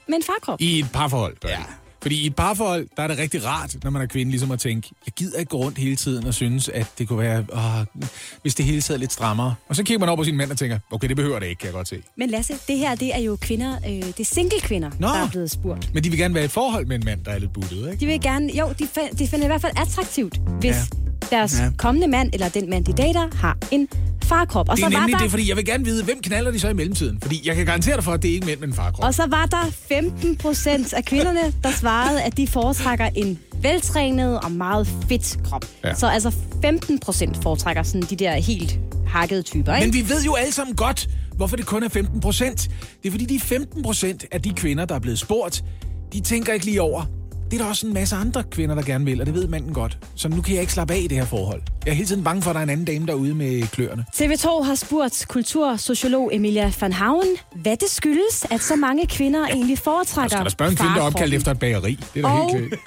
med 0.08 0.16
en 0.16 0.22
farkrop. 0.22 0.60
I 0.60 0.78
et 0.78 0.86
parforhold, 0.92 1.36
gør 1.40 1.48
ja. 1.48 1.56
Fordi 2.02 2.22
i 2.22 2.26
et 2.26 2.36
parforhold, 2.36 2.86
der 2.96 3.02
er 3.02 3.06
det 3.06 3.18
rigtig 3.18 3.46
rart, 3.46 3.76
når 3.84 3.90
man 3.90 4.02
er 4.02 4.06
kvinde, 4.06 4.30
ligesom 4.30 4.50
at 4.50 4.60
tænke, 4.60 4.88
jeg 5.06 5.12
gider 5.14 5.38
ikke 5.38 5.50
gå 5.50 5.56
rundt 5.56 5.78
hele 5.78 5.96
tiden 5.96 6.26
og 6.26 6.34
synes, 6.34 6.68
at 6.68 6.86
det 6.98 7.08
kunne 7.08 7.18
være, 7.18 7.44
åh, 7.52 8.02
hvis 8.42 8.54
det 8.54 8.64
hele 8.64 8.82
sad 8.82 8.98
lidt 8.98 9.12
strammere. 9.12 9.54
Og 9.68 9.76
så 9.76 9.82
kigger 9.84 9.98
man 10.00 10.08
over 10.08 10.16
på 10.16 10.24
sin 10.24 10.36
mand 10.36 10.50
og 10.50 10.58
tænker, 10.58 10.78
okay, 10.90 11.08
det 11.08 11.16
behøver 11.16 11.38
det 11.38 11.46
ikke, 11.46 11.58
kan 11.58 11.66
jeg 11.66 11.74
godt 11.74 11.88
se. 11.88 11.96
Men 12.16 12.30
Lasse, 12.30 12.52
det 12.68 12.78
her 12.78 12.94
det 12.94 13.14
er 13.14 13.18
jo 13.20 13.36
kvinder, 13.40 13.76
øh, 13.86 13.90
det 13.92 14.20
er 14.20 14.24
single 14.24 14.60
kvinder, 14.60 14.90
Nå. 14.98 15.06
der 15.06 15.14
er 15.14 15.28
blevet 15.30 15.50
spurgt. 15.50 15.94
Men 15.94 16.04
de 16.04 16.10
vil 16.10 16.18
gerne 16.18 16.34
være 16.34 16.42
i 16.42 16.46
et 16.46 16.50
forhold 16.50 16.86
med 16.86 16.96
en 16.96 17.04
mand, 17.04 17.24
der 17.24 17.30
er 17.30 17.38
lidt 17.38 17.52
buttet, 17.52 17.76
ikke? 17.90 18.00
De 18.00 18.06
vil 18.06 18.20
gerne, 18.20 18.50
jo, 18.58 18.68
de, 18.78 18.84
fa- 18.84 19.12
de 19.18 19.26
finder 19.28 19.36
det 19.36 19.44
i 19.44 19.46
hvert 19.46 19.60
fald 19.60 19.72
attraktivt, 19.76 20.40
hvis 20.60 20.76
Ja. 20.76 21.36
deres 21.36 21.58
Ja. 21.60 21.70
kommende 21.78 22.08
mand, 22.08 22.30
eller 22.32 22.48
den 22.48 22.70
mand, 22.70 22.84
de 22.84 22.92
dater, 22.92 23.28
har 23.36 23.58
en 23.70 23.88
farkrop. 24.24 24.68
Og 24.68 24.76
Det 24.76 24.82
er 24.84 24.88
så 24.90 24.92
var 24.94 25.00
nemlig 25.00 25.12
der, 25.18 25.22
det, 25.22 25.30
fordi 25.30 25.48
jeg 25.48 25.56
vil 25.56 25.64
gerne 25.64 25.84
vide, 25.84 26.04
hvem 26.04 26.20
knaller 26.22 26.50
de 26.50 26.60
så 26.60 26.68
i 26.68 26.72
mellemtiden? 26.74 27.18
Fordi 27.22 27.42
jeg 27.48 27.56
kan 27.56 27.66
garantere 27.66 27.96
dig 27.96 28.04
for, 28.04 28.12
at 28.12 28.22
det 28.22 28.30
er 28.30 28.34
ikke 28.34 28.46
mænd 28.46 28.60
med 28.60 28.68
en 28.68 28.74
farkrop. 28.74 29.04
og 29.04 29.14
så 29.14 29.26
var 29.28 29.46
der 29.46 29.70
15 29.88 30.36
procent 30.36 30.92
af 30.92 31.04
kvinderne, 31.04 31.40
der 31.64 31.70
svarede, 31.70 31.91
at 32.00 32.36
de 32.36 32.46
foretrækker 32.46 33.08
en 33.14 33.38
veltrænet 33.62 34.40
og 34.40 34.52
meget 34.52 34.86
fedt 35.08 35.38
krop. 35.44 35.64
Ja. 35.84 35.94
Så 35.94 36.06
altså 36.06 36.32
15 36.62 36.98
procent 36.98 37.42
foretrækker 37.42 37.82
sådan 37.82 38.02
de 38.02 38.16
der 38.16 38.32
helt 38.32 38.78
hakkede 39.06 39.42
typer, 39.42 39.74
ikke? 39.74 39.86
Men 39.86 39.94
vi 39.94 40.08
ved 40.08 40.22
jo 40.24 40.34
alle 40.34 40.52
sammen 40.52 40.76
godt, 40.76 41.08
hvorfor 41.36 41.56
det 41.56 41.66
kun 41.66 41.82
er 41.82 41.88
15 41.88 42.20
procent. 42.20 42.70
Det 43.02 43.08
er 43.08 43.10
fordi, 43.10 43.24
de 43.24 43.40
15 43.40 43.82
procent 43.82 44.24
af 44.32 44.42
de 44.42 44.50
kvinder, 44.50 44.84
der 44.84 44.94
er 44.94 44.98
blevet 44.98 45.18
spurgt, 45.18 45.64
de 46.12 46.20
tænker 46.20 46.52
ikke 46.52 46.66
lige 46.66 46.82
over, 46.82 47.04
det 47.52 47.58
er 47.60 47.62
der 47.64 47.70
også 47.70 47.86
en 47.86 47.94
masse 47.94 48.16
andre 48.16 48.42
kvinder, 48.50 48.74
der 48.74 48.82
gerne 48.82 49.04
vil, 49.04 49.20
og 49.20 49.26
det 49.26 49.34
ved 49.34 49.48
manden 49.48 49.72
godt. 49.74 49.98
Så 50.16 50.28
nu 50.28 50.42
kan 50.42 50.52
jeg 50.54 50.60
ikke 50.60 50.72
slappe 50.72 50.94
af 50.94 50.98
i 50.98 51.06
det 51.06 51.18
her 51.18 51.24
forhold. 51.24 51.62
Jeg 51.86 51.90
er 51.90 51.94
hele 51.94 52.06
tiden 52.08 52.24
bange 52.24 52.42
for, 52.42 52.50
at 52.50 52.54
der 52.54 52.60
er 52.60 52.62
en 52.64 52.70
anden 52.70 52.86
dame 52.86 53.06
derude 53.06 53.34
med 53.34 53.62
kløerne. 53.66 54.04
TV2 54.16 54.62
har 54.62 54.74
spurgt 54.74 55.24
kultursociolog 55.28 56.30
Emilia 56.34 56.72
van 56.80 56.92
Haven, 56.92 57.28
hvad 57.54 57.76
det 57.76 57.88
skyldes, 57.90 58.46
at 58.50 58.60
så 58.60 58.76
mange 58.76 59.06
kvinder 59.06 59.46
egentlig 59.46 59.70
Jeg 59.70 59.78
foretrækker 59.78 60.36
skal 60.36 60.44
da 60.44 60.50
spørge 60.50 60.70
en 60.70 60.76
kvinde, 60.76 60.94
der 60.94 61.00
er 61.00 61.04
opkaldt 61.06 61.34
efter 61.34 61.50
et 61.50 61.58
bageri. 61.58 61.98
Det 62.14 62.24
er 62.24 62.28
da 62.28 62.34
Og- 62.34 62.56
helt 62.56 62.68
klart. 62.68 62.80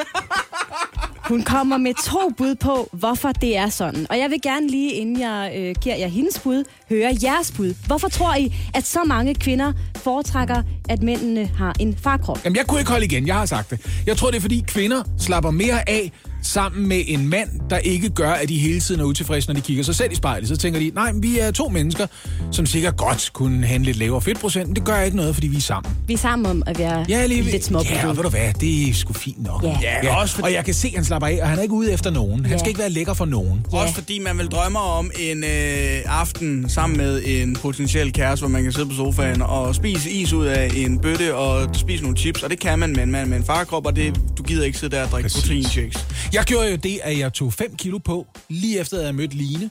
Hun 1.28 1.44
kommer 1.44 1.78
med 1.78 1.94
to 2.06 2.30
bud 2.38 2.56
på, 2.56 2.90
hvorfor 2.92 3.32
det 3.32 3.58
er 3.58 3.70
sådan. 3.70 4.08
Og 4.10 4.18
jeg 4.18 4.30
vil 4.30 4.42
gerne 4.42 4.68
lige, 4.68 4.92
inden 4.94 5.20
jeg 5.20 5.54
øh, 5.58 5.76
giver 5.82 5.96
jer 5.96 6.08
hendes 6.08 6.40
bud, 6.40 6.64
høre 6.90 7.18
jeres 7.24 7.52
bud. 7.52 7.74
Hvorfor 7.88 8.08
tror 8.08 8.36
I, 8.36 8.56
at 8.74 8.86
så 8.86 9.00
mange 9.08 9.36
kvinder 9.36 9.74
foretrækker, 9.98 10.64
at 10.90 11.04
mændene 11.04 11.50
har 11.58 11.76
en 11.80 11.98
farkrop? 12.04 12.40
Jamen, 12.46 12.58
jeg 12.58 12.66
kunne 12.68 12.80
ikke 12.80 12.92
holde 12.92 13.06
igen, 13.06 13.28
jeg 13.28 13.36
har 13.36 13.46
sagt 13.46 13.70
det. 13.72 13.80
Jeg 14.06 14.18
tror, 14.18 14.30
det 14.32 14.38
er 14.38 14.42
fordi 14.42 14.64
kvinder 14.68 15.04
slapper 15.20 15.52
mere 15.52 15.90
af 15.90 16.12
sammen 16.42 16.88
med 16.88 17.04
en 17.08 17.30
mand, 17.30 17.50
der 17.70 17.78
ikke 17.78 18.10
gør, 18.10 18.32
at 18.32 18.50
de 18.50 18.58
hele 18.60 18.80
tiden 18.80 19.02
er 19.02 19.06
utilfredse, 19.06 19.48
når 19.48 19.54
de 19.56 19.62
kigger 19.62 19.84
sig 19.84 19.96
selv 19.96 20.12
i 20.12 20.16
spejlet. 20.16 20.48
Så 20.50 20.58
tænker 20.58 20.80
de, 20.80 20.92
nej, 20.96 21.12
vi 21.16 21.40
er 21.40 21.52
to 21.52 21.68
mennesker, 21.70 22.08
som 22.52 22.66
sikkert 22.66 22.98
godt 22.98 23.30
kunne 23.34 23.66
have 23.66 23.76
en 23.76 23.84
lidt 23.84 23.98
lavere 23.98 24.22
fedtprocent, 24.22 24.68
men 24.68 24.76
det 24.76 24.84
gør 24.84 25.00
ikke 25.02 25.18
noget, 25.18 25.34
fordi 25.36 25.48
vi 25.48 25.58
er 25.58 25.62
sammen. 25.62 25.94
Vi 26.08 26.14
er 26.14 26.18
sammen 26.18 26.46
om 26.46 26.64
at 26.66 26.80
være 26.80 27.06
Ja, 27.10 27.26
lige, 27.26 27.42
lidt 27.42 27.64
små 27.66 27.82
ja, 27.90 28.08
og 28.08 28.18
ved 28.18 28.24
du 28.24 28.30
hvad, 28.30 28.54
det 28.60 28.90
er 28.90 28.94
sgu 28.94 29.14
fint 29.14 29.44
nok. 29.44 29.64
Ja. 29.64 29.78
Ja, 30.04 30.16
også 30.22 30.36
fordi- 30.36 30.46
Og 30.46 30.54
jeg 30.54 30.66
kan 30.66 30.74
se, 30.74 30.88
at 30.88 30.94
han 30.96 31.06
slapper 31.06 31.28
af, 31.28 31.40
og 31.42 31.50
han 31.50 31.58
er 31.58 31.62
ikke 31.62 31.74
ude 31.74 31.92
efter 31.94 32.10
nogen. 32.10 32.42
Han 32.46 32.52
Ja. 32.52 32.58
skal 32.58 32.70
ikke 32.70 32.80
være 32.80 32.90
lækker 32.90 33.14
for 33.14 33.26
nogen. 33.26 33.66
Også 33.72 33.94
fordi 33.94 34.20
man 34.20 34.38
vil 34.38 34.48
drømme 34.48 34.80
om 34.80 35.12
en 35.20 35.44
øh, 35.44 36.02
aften 36.06 36.70
sammen 36.76 36.98
med 36.98 37.22
en 37.26 37.56
potentiel 37.56 38.14
kæreste, 38.14 38.44
hvor 38.44 38.50
man 38.50 38.64
kan 38.64 38.72
sidde 38.72 38.90
på 38.90 38.96
sofaen 38.96 39.42
og 39.42 39.76
spise 39.76 40.12
is 40.12 40.34
ud 40.34 40.46
af 40.46 40.72
en 40.76 41.00
bøtte 41.00 41.36
og 41.36 41.76
spise 41.76 42.04
nogle 42.04 42.18
chips. 42.18 42.44
Og 42.44 42.50
det 42.50 42.60
kan 42.60 42.80
man 42.80 42.92
med 42.92 43.04
en 43.04 43.12
mand 43.12 43.30
med 43.30 43.38
en 43.38 43.46
farkrop, 43.46 43.86
og 43.86 43.96
det, 43.96 44.22
du 44.38 44.44
gider 44.44 44.66
ikke 44.66 44.78
sidde 44.78 44.96
der 44.96 45.04
og 45.04 45.10
drikke 45.10 45.30
proteinshakes. 45.36 46.08
Jeg 46.34 46.44
gjorde 46.44 46.70
jo 46.70 46.76
det, 46.76 47.00
at 47.04 47.20
jeg 47.20 47.34
tog 47.34 47.54
5 47.54 47.76
kilo 47.76 47.98
på, 47.98 48.28
lige 48.50 48.80
efter 48.80 49.00
at 49.00 49.06
jeg 49.06 49.16
mødte 49.16 49.36
Line, 49.36 49.70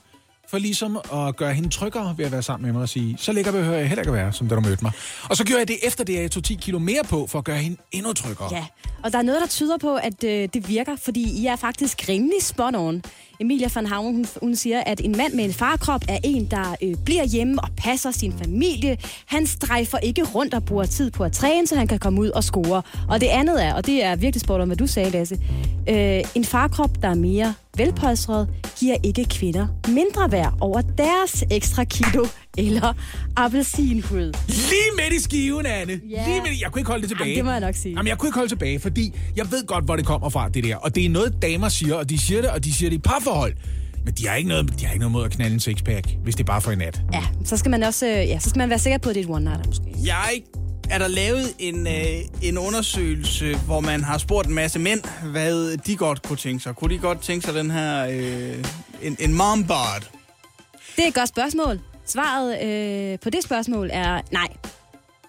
for 0.50 0.58
ligesom 0.58 0.98
at 1.12 1.36
gøre 1.36 1.54
hende 1.54 1.68
tryggere 1.68 2.14
ved 2.18 2.24
at 2.24 2.32
være 2.32 2.42
sammen 2.42 2.66
med 2.66 2.72
mig 2.72 2.82
og 2.82 2.88
sige, 2.88 3.16
så 3.18 3.32
lækker 3.32 3.52
behøver 3.52 3.76
jeg 3.76 3.88
heller 3.88 4.02
ikke 4.02 4.10
at 4.10 4.16
være, 4.16 4.32
som 4.32 4.48
da 4.48 4.54
du 4.54 4.60
mødte 4.60 4.84
mig. 4.84 4.92
Og 5.30 5.36
så 5.36 5.44
gjorde 5.44 5.58
jeg 5.58 5.68
det 5.68 5.76
efter 5.82 6.04
det, 6.04 6.16
at 6.16 6.22
jeg 6.22 6.30
tog 6.30 6.44
10 6.44 6.54
kilo 6.54 6.78
mere 6.78 7.04
på, 7.08 7.26
for 7.26 7.38
at 7.38 7.44
gøre 7.44 7.58
hende 7.58 7.76
endnu 7.92 8.12
tryggere. 8.12 8.48
Ja, 8.54 8.66
og 9.02 9.12
der 9.12 9.18
er 9.18 9.22
noget, 9.22 9.40
der 9.40 9.46
tyder 9.46 9.78
på, 9.78 9.96
at 9.96 10.24
øh, 10.24 10.48
det 10.54 10.68
virker, 10.68 10.96
fordi 10.96 11.42
I 11.42 11.46
er 11.46 11.56
faktisk 11.56 12.08
rimelig 12.08 12.42
spot 12.42 12.74
on. 12.76 13.02
Emilia 13.40 13.68
van 13.74 13.86
Havn, 13.86 14.14
hun, 14.14 14.26
hun 14.42 14.56
siger, 14.56 14.82
at 14.86 15.00
en 15.00 15.16
mand 15.16 15.34
med 15.34 15.44
en 15.44 15.52
farkrop 15.52 16.04
er 16.08 16.18
en, 16.24 16.44
der 16.44 16.76
øh, 16.82 16.94
bliver 17.04 17.24
hjemme 17.24 17.62
og 17.62 17.68
passer 17.76 18.10
sin 18.10 18.32
familie. 18.38 18.98
Han 19.26 19.46
strejfer 19.46 19.98
ikke 19.98 20.22
rundt 20.22 20.54
og 20.54 20.64
bruger 20.64 20.84
tid 20.84 21.10
på 21.10 21.24
at 21.24 21.32
træne, 21.32 21.66
så 21.66 21.76
han 21.76 21.86
kan 21.86 21.98
komme 21.98 22.20
ud 22.20 22.28
og 22.28 22.44
score. 22.44 22.82
Og 23.08 23.20
det 23.20 23.26
andet 23.26 23.64
er, 23.64 23.74
og 23.74 23.86
det 23.86 24.04
er 24.04 24.16
virkelig 24.16 24.40
sport 24.40 24.60
om, 24.60 24.68
hvad 24.68 24.76
du 24.76 24.86
sagde, 24.86 25.10
Lasse, 25.10 25.38
øh, 25.88 26.24
en 26.34 26.44
farkrop, 26.44 27.02
der 27.02 27.08
er 27.08 27.14
mere 27.14 27.54
velpolstret, 27.76 28.48
giver 28.78 28.96
ikke 29.02 29.24
kvinder 29.24 29.66
mindre 29.88 30.32
værd 30.32 30.54
over 30.60 30.80
deres 30.80 31.44
ekstra 31.50 31.84
kilo 31.84 32.26
eller 32.58 32.92
appelsinhud. 33.36 34.32
Lige 34.48 34.90
midt 34.96 35.20
i 35.20 35.22
skiven, 35.22 35.66
Anne. 35.66 36.00
Ja. 36.10 36.26
Lige 36.26 36.42
midt 36.42 36.52
i. 36.52 36.62
Jeg 36.62 36.72
kunne 36.72 36.80
ikke 36.80 36.90
holde 36.90 37.02
det 37.02 37.10
tilbage. 37.10 37.28
Jamen, 37.28 37.36
det 37.36 37.44
må 37.44 37.50
jeg 37.50 37.60
nok 37.60 37.74
sige. 37.74 37.92
Jamen, 37.92 38.08
jeg 38.08 38.18
kunne 38.18 38.28
ikke 38.28 38.38
holde 38.38 38.50
tilbage, 38.50 38.80
fordi 38.80 39.14
jeg 39.36 39.50
ved 39.50 39.66
godt, 39.66 39.84
hvor 39.84 39.96
det 39.96 40.06
kommer 40.06 40.28
fra, 40.28 40.48
det 40.48 40.64
der. 40.64 40.76
Og 40.76 40.94
det 40.94 41.04
er 41.04 41.10
noget, 41.10 41.42
damer 41.42 41.68
siger, 41.68 41.94
og 41.94 42.10
de 42.10 42.18
siger 42.18 42.40
det, 42.40 42.50
og 42.50 42.64
de 42.64 42.72
siger 42.72 42.90
det 42.90 42.96
i 42.96 43.00
parforhold. 43.00 43.54
Men 44.04 44.14
de 44.14 44.28
har 44.28 44.34
ikke 44.34 44.48
noget, 44.48 44.78
de 44.80 44.84
har 44.84 44.92
ikke 44.92 45.00
noget 45.00 45.12
mod 45.12 45.24
at 45.24 45.30
knalde 45.30 45.54
en 45.54 45.60
sixpack, 45.60 46.06
hvis 46.22 46.34
det 46.34 46.42
er 46.42 46.46
bare 46.46 46.60
for 46.60 46.70
en 46.70 46.78
nat. 46.78 47.02
Ja, 47.12 47.22
så 47.44 47.56
skal 47.56 47.70
man 47.70 47.82
også 47.82 48.06
øh, 48.06 48.12
ja, 48.12 48.38
så 48.38 48.48
skal 48.50 48.58
man 48.58 48.70
være 48.70 48.78
sikker 48.78 48.98
på, 48.98 49.08
at 49.08 49.14
det 49.14 49.24
er 49.24 49.28
et 49.28 49.36
one-nighter 49.40 49.66
måske. 49.66 49.84
Jeg 50.04 50.42
er 50.90 50.98
der 50.98 51.08
lavet 51.08 51.46
en, 51.58 51.86
øh, 51.86 51.92
en 52.42 52.58
undersøgelse, 52.58 53.56
hvor 53.56 53.80
man 53.80 54.04
har 54.04 54.18
spurgt 54.18 54.48
en 54.48 54.54
masse 54.54 54.78
mænd, 54.78 55.00
hvad 55.30 55.76
de 55.76 55.96
godt 55.96 56.22
kunne 56.22 56.36
tænke 56.36 56.62
sig. 56.62 56.74
Kunne 56.74 56.94
de 56.94 57.00
godt 57.00 57.20
tænke 57.20 57.46
sig 57.46 57.54
den 57.54 57.70
her, 57.70 58.06
øh, 58.06 58.64
en, 59.02 59.16
en 59.20 59.34
mom 59.34 59.64
bod? 59.66 60.04
Det 60.96 61.04
er 61.04 61.08
et 61.08 61.14
godt 61.14 61.28
spørgsmål. 61.28 61.80
Svaret 62.06 62.62
øh, 62.62 63.18
på 63.18 63.30
det 63.30 63.44
spørgsmål 63.44 63.90
er 63.92 64.20
nej. 64.30 64.48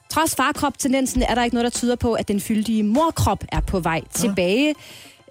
Trods 0.09 0.35
farkrop-tendensen 0.35 1.21
er 1.21 1.35
der 1.35 1.43
ikke 1.43 1.55
noget, 1.55 1.63
der 1.73 1.79
tyder 1.79 1.95
på, 1.95 2.13
at 2.13 2.27
den 2.27 2.39
fyldige 2.39 2.83
morkrop 2.83 3.43
er 3.51 3.59
på 3.59 3.79
vej 3.79 4.01
tilbage. 4.13 4.75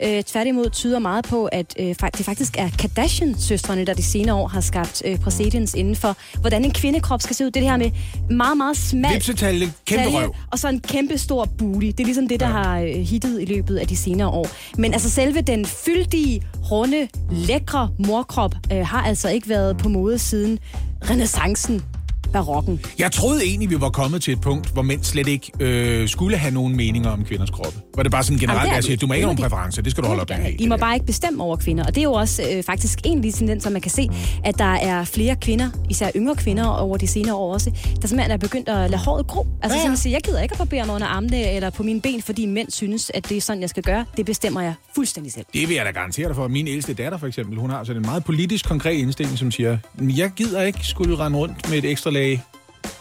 Øh, 0.02 0.22
tværtimod 0.22 0.70
tyder 0.70 0.98
meget 0.98 1.24
på, 1.24 1.44
at 1.44 1.74
øh, 1.78 1.87
det 1.87 2.24
faktisk 2.24 2.57
er 2.59 2.68
Kardashian-søstrene, 2.78 3.85
der 3.85 3.94
de 3.94 4.02
senere 4.02 4.37
år 4.37 4.48
har 4.48 4.61
skabt 4.61 5.02
øh, 5.04 5.18
præcedens 5.18 5.74
inden 5.74 5.96
for, 5.96 6.16
hvordan 6.40 6.64
en 6.64 6.72
kvindekrop 6.72 7.22
skal 7.22 7.37
se 7.37 7.44
ud. 7.44 7.50
Det, 7.50 7.54
det 7.54 7.70
her 7.70 7.76
med 7.76 7.90
meget, 8.30 8.57
meget 8.57 8.76
smalt 8.76 9.14
Vipsetalje, 9.14 9.72
kæmpe 9.85 10.04
talje, 10.04 10.18
røv. 10.18 10.35
og 10.52 10.59
så 10.59 10.68
en 10.68 10.80
kæmpe 10.80 11.18
stor 11.18 11.44
booty. 11.44 11.87
Det 11.87 12.00
er 12.00 12.04
ligesom 12.04 12.28
det, 12.28 12.40
der 12.40 12.46
har 12.46 12.78
øh, 12.80 12.88
hittet 12.88 13.42
i 13.42 13.44
løbet 13.44 13.76
af 13.76 13.87
de 13.87 13.96
senere 13.96 14.28
år. 14.28 14.48
Men 14.78 14.92
altså 14.92 15.11
selve 15.11 15.40
den 15.40 15.66
fyldige, 15.66 16.42
runde, 16.70 17.09
lækre 17.30 17.90
morkrop 17.98 18.54
øh, 18.72 18.87
har 18.87 19.02
altså 19.02 19.28
ikke 19.28 19.48
været 19.48 19.76
på 19.76 19.88
mode 19.88 20.18
siden 20.18 20.59
renaissancen, 21.11 21.83
barokken. 22.33 22.80
Jeg 22.98 23.12
troede 23.12 23.44
egentlig, 23.44 23.70
vi 23.70 23.80
var 23.80 23.90
kommet 23.90 24.22
til 24.22 24.33
et 24.33 24.40
punkt, 24.40 24.72
hvor 24.72 24.83
mænd 24.83 25.02
slet 25.02 25.28
ikke 25.28 25.52
øh, 25.61 26.09
skulle 26.09 26.37
have 26.37 26.54
nogen 26.54 26.76
meninger 26.76 27.11
om 27.11 27.24
kvinders 27.24 27.50
kroppe. 27.50 27.78
Hvor 27.94 28.02
det 28.02 28.12
bare 28.12 28.22
sådan 28.24 28.38
generelt 28.38 28.59
Jamen, 28.59 28.64
det 28.66 28.70
er 28.70 28.74
er, 28.74 28.78
at 28.78 28.85
sige, 28.85 28.92
det. 28.92 29.00
du 29.00 29.07
må 29.07 29.14
ikke 29.14 29.26
have 29.26 29.35
nogen 29.35 29.50
præferencer, 29.50 29.83
det 29.83 29.90
skal 29.90 30.02
du 30.04 30.09
holde 30.09 30.20
op 30.22 30.28
med. 30.28 30.52
I 30.59 30.66
må 30.66 30.76
bare 30.76 30.94
ikke 30.94 31.07
bestemme 31.07 31.42
over 31.42 31.57
kvinder. 31.57 31.85
Og 31.85 31.94
det 31.94 32.00
er 32.00 32.02
jo 32.04 32.12
også 32.12 32.42
øh, 32.52 32.62
faktisk 32.62 32.98
en 33.04 33.16
af 33.18 33.22
de 33.22 33.30
tendenser, 33.33 33.70
man 33.70 33.80
kan 33.80 33.90
se, 33.90 34.09
at 34.44 34.59
der 34.59 34.64
er 34.74 35.04
flere 35.04 35.37
kvinder, 35.37 35.70
især 35.90 36.11
yngre 36.16 36.37
kvinder 36.37 36.64
over 36.66 36.96
de 36.96 37.07
senere 37.07 37.35
år 37.35 37.52
også, 37.52 37.70
der 38.02 38.09
simpelthen 38.09 38.30
er 38.30 38.37
begyndt 38.37 38.68
at 38.68 38.90
lade 38.90 39.02
håret 39.02 39.26
gro. 39.26 39.46
Altså 39.62 39.78
Ja, 39.78 39.88
ja. 39.90 39.94
sige, 39.96 40.12
jeg 40.12 40.20
gider 40.24 40.40
ikke 40.42 40.52
at 40.52 40.59
barbere 40.59 40.87
mig 40.87 40.94
under 40.94 41.07
armene 41.07 41.50
eller 41.52 41.70
på 41.70 41.83
mine 41.83 42.00
ben, 42.00 42.22
fordi 42.22 42.46
mænd 42.46 42.70
synes, 42.70 43.11
at 43.14 43.28
det 43.28 43.37
er 43.37 43.40
sådan, 43.40 43.61
jeg 43.61 43.70
skal 43.70 43.83
gøre. 43.83 44.04
Det 44.16 44.26
bestemmer 44.26 44.61
jeg 44.61 44.74
fuldstændig 44.94 45.33
selv. 45.33 45.44
Det 45.54 45.68
vil 45.68 45.74
jeg 45.76 45.85
da 45.85 45.90
garantere 45.90 46.28
dig 46.28 46.37
for. 46.37 46.48
Min 46.48 46.68
ældste 46.68 46.94
datter 46.94 47.18
for 47.18 47.26
eksempel, 47.26 47.59
hun 47.59 47.70
har 47.70 47.85
sådan 47.85 48.02
en 48.02 48.07
meget 48.07 48.24
politisk 48.24 48.68
konkret 48.68 48.94
indstilling, 48.94 49.38
som 49.38 49.50
siger, 49.50 49.78
"Men 49.98 50.16
jeg 50.18 50.30
gider 50.37 50.62
ikke 50.62 50.78
skulle 50.87 51.18
rende 51.18 51.38
rundt 51.38 51.70
med 51.70 51.78
et 51.78 51.85
ekstra 51.85 52.11
lag 52.11 52.42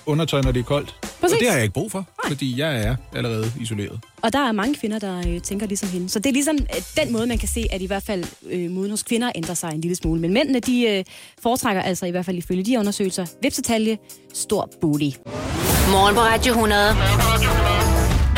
undertøj, 0.06 0.42
når 0.42 0.52
det 0.52 0.60
er 0.60 0.64
koldt. 0.64 0.96
Præcis. 1.02 1.34
Og 1.34 1.40
det 1.40 1.48
har 1.48 1.56
jeg 1.56 1.64
ikke 1.64 1.74
brug 1.74 1.92
for, 1.92 2.06
fordi 2.28 2.60
jeg 2.60 2.82
er 2.86 2.96
allerede 3.16 3.52
isoleret. 3.60 4.00
Og 4.22 4.34
der 4.34 4.40
er 4.40 4.52
mange 4.52 4.76
kvinder, 4.76 5.00
der 5.00 5.18
øh, 5.28 5.42
tænker 5.42 5.68
ligesom 5.68 5.90
hende. 5.90 6.10
Så 6.10 6.20
det 6.20 6.30
er 6.30 6.34
ligesom 6.34 6.56
øh, 6.56 6.82
den 7.04 7.14
måde, 7.14 7.28
man 7.28 7.38
kan 7.38 7.48
se, 7.48 7.68
at 7.72 7.82
i 7.82 7.86
hvert 7.86 8.04
fald 8.04 8.24
øh, 8.52 8.72
moden 8.72 8.92
hos 8.92 9.04
kvinder 9.04 9.32
ændrer 9.36 9.54
sig 9.54 9.72
en 9.74 9.82
lille 9.82 9.96
smule. 9.96 10.22
Men 10.22 10.34
mændene, 10.34 10.60
de 10.60 10.88
øh, 10.88 11.04
foretrækker 11.42 11.82
altså 11.82 12.06
i 12.06 12.12
hvert 12.12 12.26
fald 12.26 12.38
ifølge 12.38 12.64
de 12.64 12.80
undersøgelser, 12.80 13.26
vipsetalje, 13.42 13.98
stor 14.34 14.70
booty. 14.82 15.10
Morgen 15.92 16.16
på 16.16 16.22
Radio 16.22 16.54
100. 16.54 16.94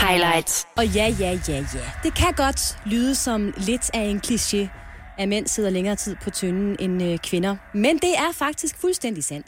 Highlights. 0.07 0.65
Og 0.77 0.87
ja, 0.87 1.15
ja, 1.19 1.39
ja, 1.47 1.55
ja. 1.73 1.79
Det 2.03 2.15
kan 2.15 2.33
godt 2.37 2.77
lyde 2.85 3.15
som 3.15 3.53
lidt 3.57 3.89
af 3.93 4.03
en 4.03 4.21
kliché, 4.27 4.67
at 5.17 5.29
mænd 5.29 5.47
sidder 5.47 5.69
længere 5.69 5.95
tid 5.95 6.15
på 6.23 6.29
tynden 6.29 6.75
end 6.79 7.03
øh, 7.03 7.17
kvinder. 7.17 7.55
Men 7.73 7.95
det 7.95 8.17
er 8.17 8.31
faktisk 8.33 8.77
fuldstændig 8.81 9.23
sandt. 9.23 9.47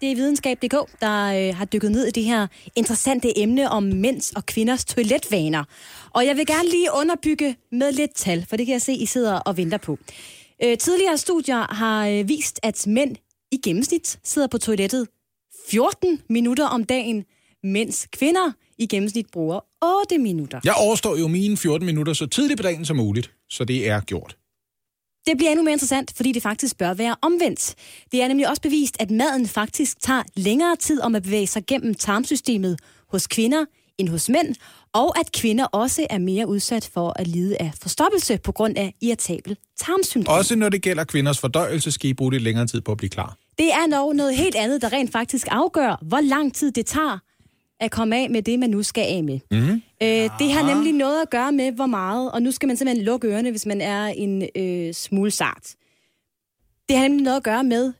Det 0.00 0.12
er 0.12 0.16
videnskab.dk, 0.16 1.00
der 1.00 1.48
øh, 1.48 1.56
har 1.56 1.64
dykket 1.64 1.92
ned 1.92 2.06
i 2.06 2.10
det 2.10 2.24
her 2.24 2.46
interessante 2.76 3.38
emne 3.38 3.70
om 3.70 3.82
mænds 3.82 4.32
og 4.32 4.46
kvinders 4.46 4.84
toiletvaner. 4.84 5.64
Og 6.10 6.26
jeg 6.26 6.36
vil 6.36 6.46
gerne 6.46 6.68
lige 6.68 6.88
underbygge 6.94 7.56
med 7.72 7.92
lidt 7.92 8.14
tal, 8.14 8.46
for 8.48 8.56
det 8.56 8.66
kan 8.66 8.72
jeg 8.72 8.82
se, 8.82 8.92
I 8.92 9.06
sidder 9.06 9.34
og 9.38 9.56
venter 9.56 9.78
på. 9.78 9.98
Øh, 10.64 10.78
tidligere 10.78 11.18
studier 11.18 11.74
har 11.74 12.08
øh, 12.08 12.28
vist, 12.28 12.60
at 12.62 12.86
mænd 12.86 13.16
i 13.52 13.56
gennemsnit 13.64 14.18
sidder 14.24 14.48
på 14.48 14.58
toilettet 14.58 15.08
14 15.70 16.20
minutter 16.28 16.66
om 16.66 16.84
dagen, 16.84 17.24
mens 17.62 18.08
kvinder 18.12 18.52
i 18.78 18.86
gennemsnit 18.86 19.26
bruger 19.32 19.60
8 20.02 20.18
minutter. 20.18 20.60
Jeg 20.64 20.74
overstår 20.74 21.16
jo 21.16 21.28
mine 21.28 21.56
14 21.56 21.86
minutter 21.86 22.12
så 22.12 22.26
tidligt 22.26 22.58
på 22.58 22.62
dagen 22.62 22.84
som 22.84 22.96
muligt, 22.96 23.32
så 23.50 23.64
det 23.64 23.88
er 23.88 24.00
gjort. 24.00 24.36
Det 25.26 25.36
bliver 25.36 25.50
endnu 25.50 25.64
mere 25.64 25.72
interessant, 25.72 26.12
fordi 26.16 26.32
det 26.32 26.42
faktisk 26.42 26.78
bør 26.78 26.94
være 26.94 27.16
omvendt. 27.22 27.74
Det 28.12 28.22
er 28.22 28.28
nemlig 28.28 28.48
også 28.48 28.62
bevist, 28.62 28.96
at 29.00 29.10
maden 29.10 29.46
faktisk 29.46 30.00
tager 30.00 30.22
længere 30.36 30.76
tid 30.76 31.00
om 31.00 31.14
at 31.14 31.22
bevæge 31.22 31.46
sig 31.46 31.66
gennem 31.66 31.94
tarmsystemet 31.94 32.78
hos 33.08 33.26
kvinder 33.26 33.64
end 33.98 34.08
hos 34.08 34.28
mænd, 34.28 34.54
og 34.92 35.18
at 35.20 35.32
kvinder 35.32 35.64
også 35.64 36.06
er 36.10 36.18
mere 36.18 36.48
udsat 36.48 36.90
for 36.94 37.12
at 37.16 37.26
lide 37.26 37.56
af 37.62 37.72
forstoppelse 37.82 38.38
på 38.38 38.52
grund 38.52 38.78
af 38.78 38.94
irritabel 39.00 39.56
tarmsyndrom. 39.76 40.38
Også 40.38 40.56
når 40.56 40.68
det 40.68 40.82
gælder 40.82 41.04
kvinders 41.04 41.38
fordøjelse, 41.38 41.90
skal 41.90 42.10
I 42.10 42.14
bruge 42.14 42.32
lidt 42.32 42.42
længere 42.42 42.66
tid 42.66 42.80
på 42.80 42.92
at 42.92 42.98
blive 42.98 43.10
klar. 43.10 43.36
Det 43.58 43.72
er 43.72 43.86
dog 43.92 44.16
noget 44.16 44.36
helt 44.36 44.54
andet, 44.56 44.82
der 44.82 44.92
rent 44.92 45.12
faktisk 45.12 45.46
afgør, 45.50 46.02
hvor 46.02 46.20
lang 46.20 46.54
tid 46.54 46.72
det 46.72 46.86
tager 46.86 47.18
at 47.80 47.90
komme 47.90 48.16
af 48.16 48.30
med 48.30 48.42
det, 48.42 48.58
man 48.58 48.70
nu 48.70 48.82
skal 48.82 49.04
af 49.04 49.24
med. 49.24 49.38
Mm. 49.50 49.82
Øh, 50.02 50.30
det 50.38 50.52
har 50.52 50.74
nemlig 50.74 50.92
noget 50.92 51.22
at 51.22 51.30
gøre 51.30 51.52
med, 51.52 51.72
hvor 51.72 51.86
meget, 51.86 52.32
og 52.32 52.42
nu 52.42 52.50
skal 52.50 52.66
man 52.66 52.76
simpelthen 52.76 53.04
lukke 53.04 53.28
ørerne, 53.28 53.50
hvis 53.50 53.66
man 53.66 53.80
er 53.80 54.06
en 54.06 54.48
øh, 54.56 54.94
smule 54.94 55.30
sart. 55.30 55.74
Det 56.88 56.96
har 56.96 57.02
nemlig 57.08 57.24
noget 57.24 57.36
at 57.36 57.42
gøre 57.42 57.64
med 57.64 57.92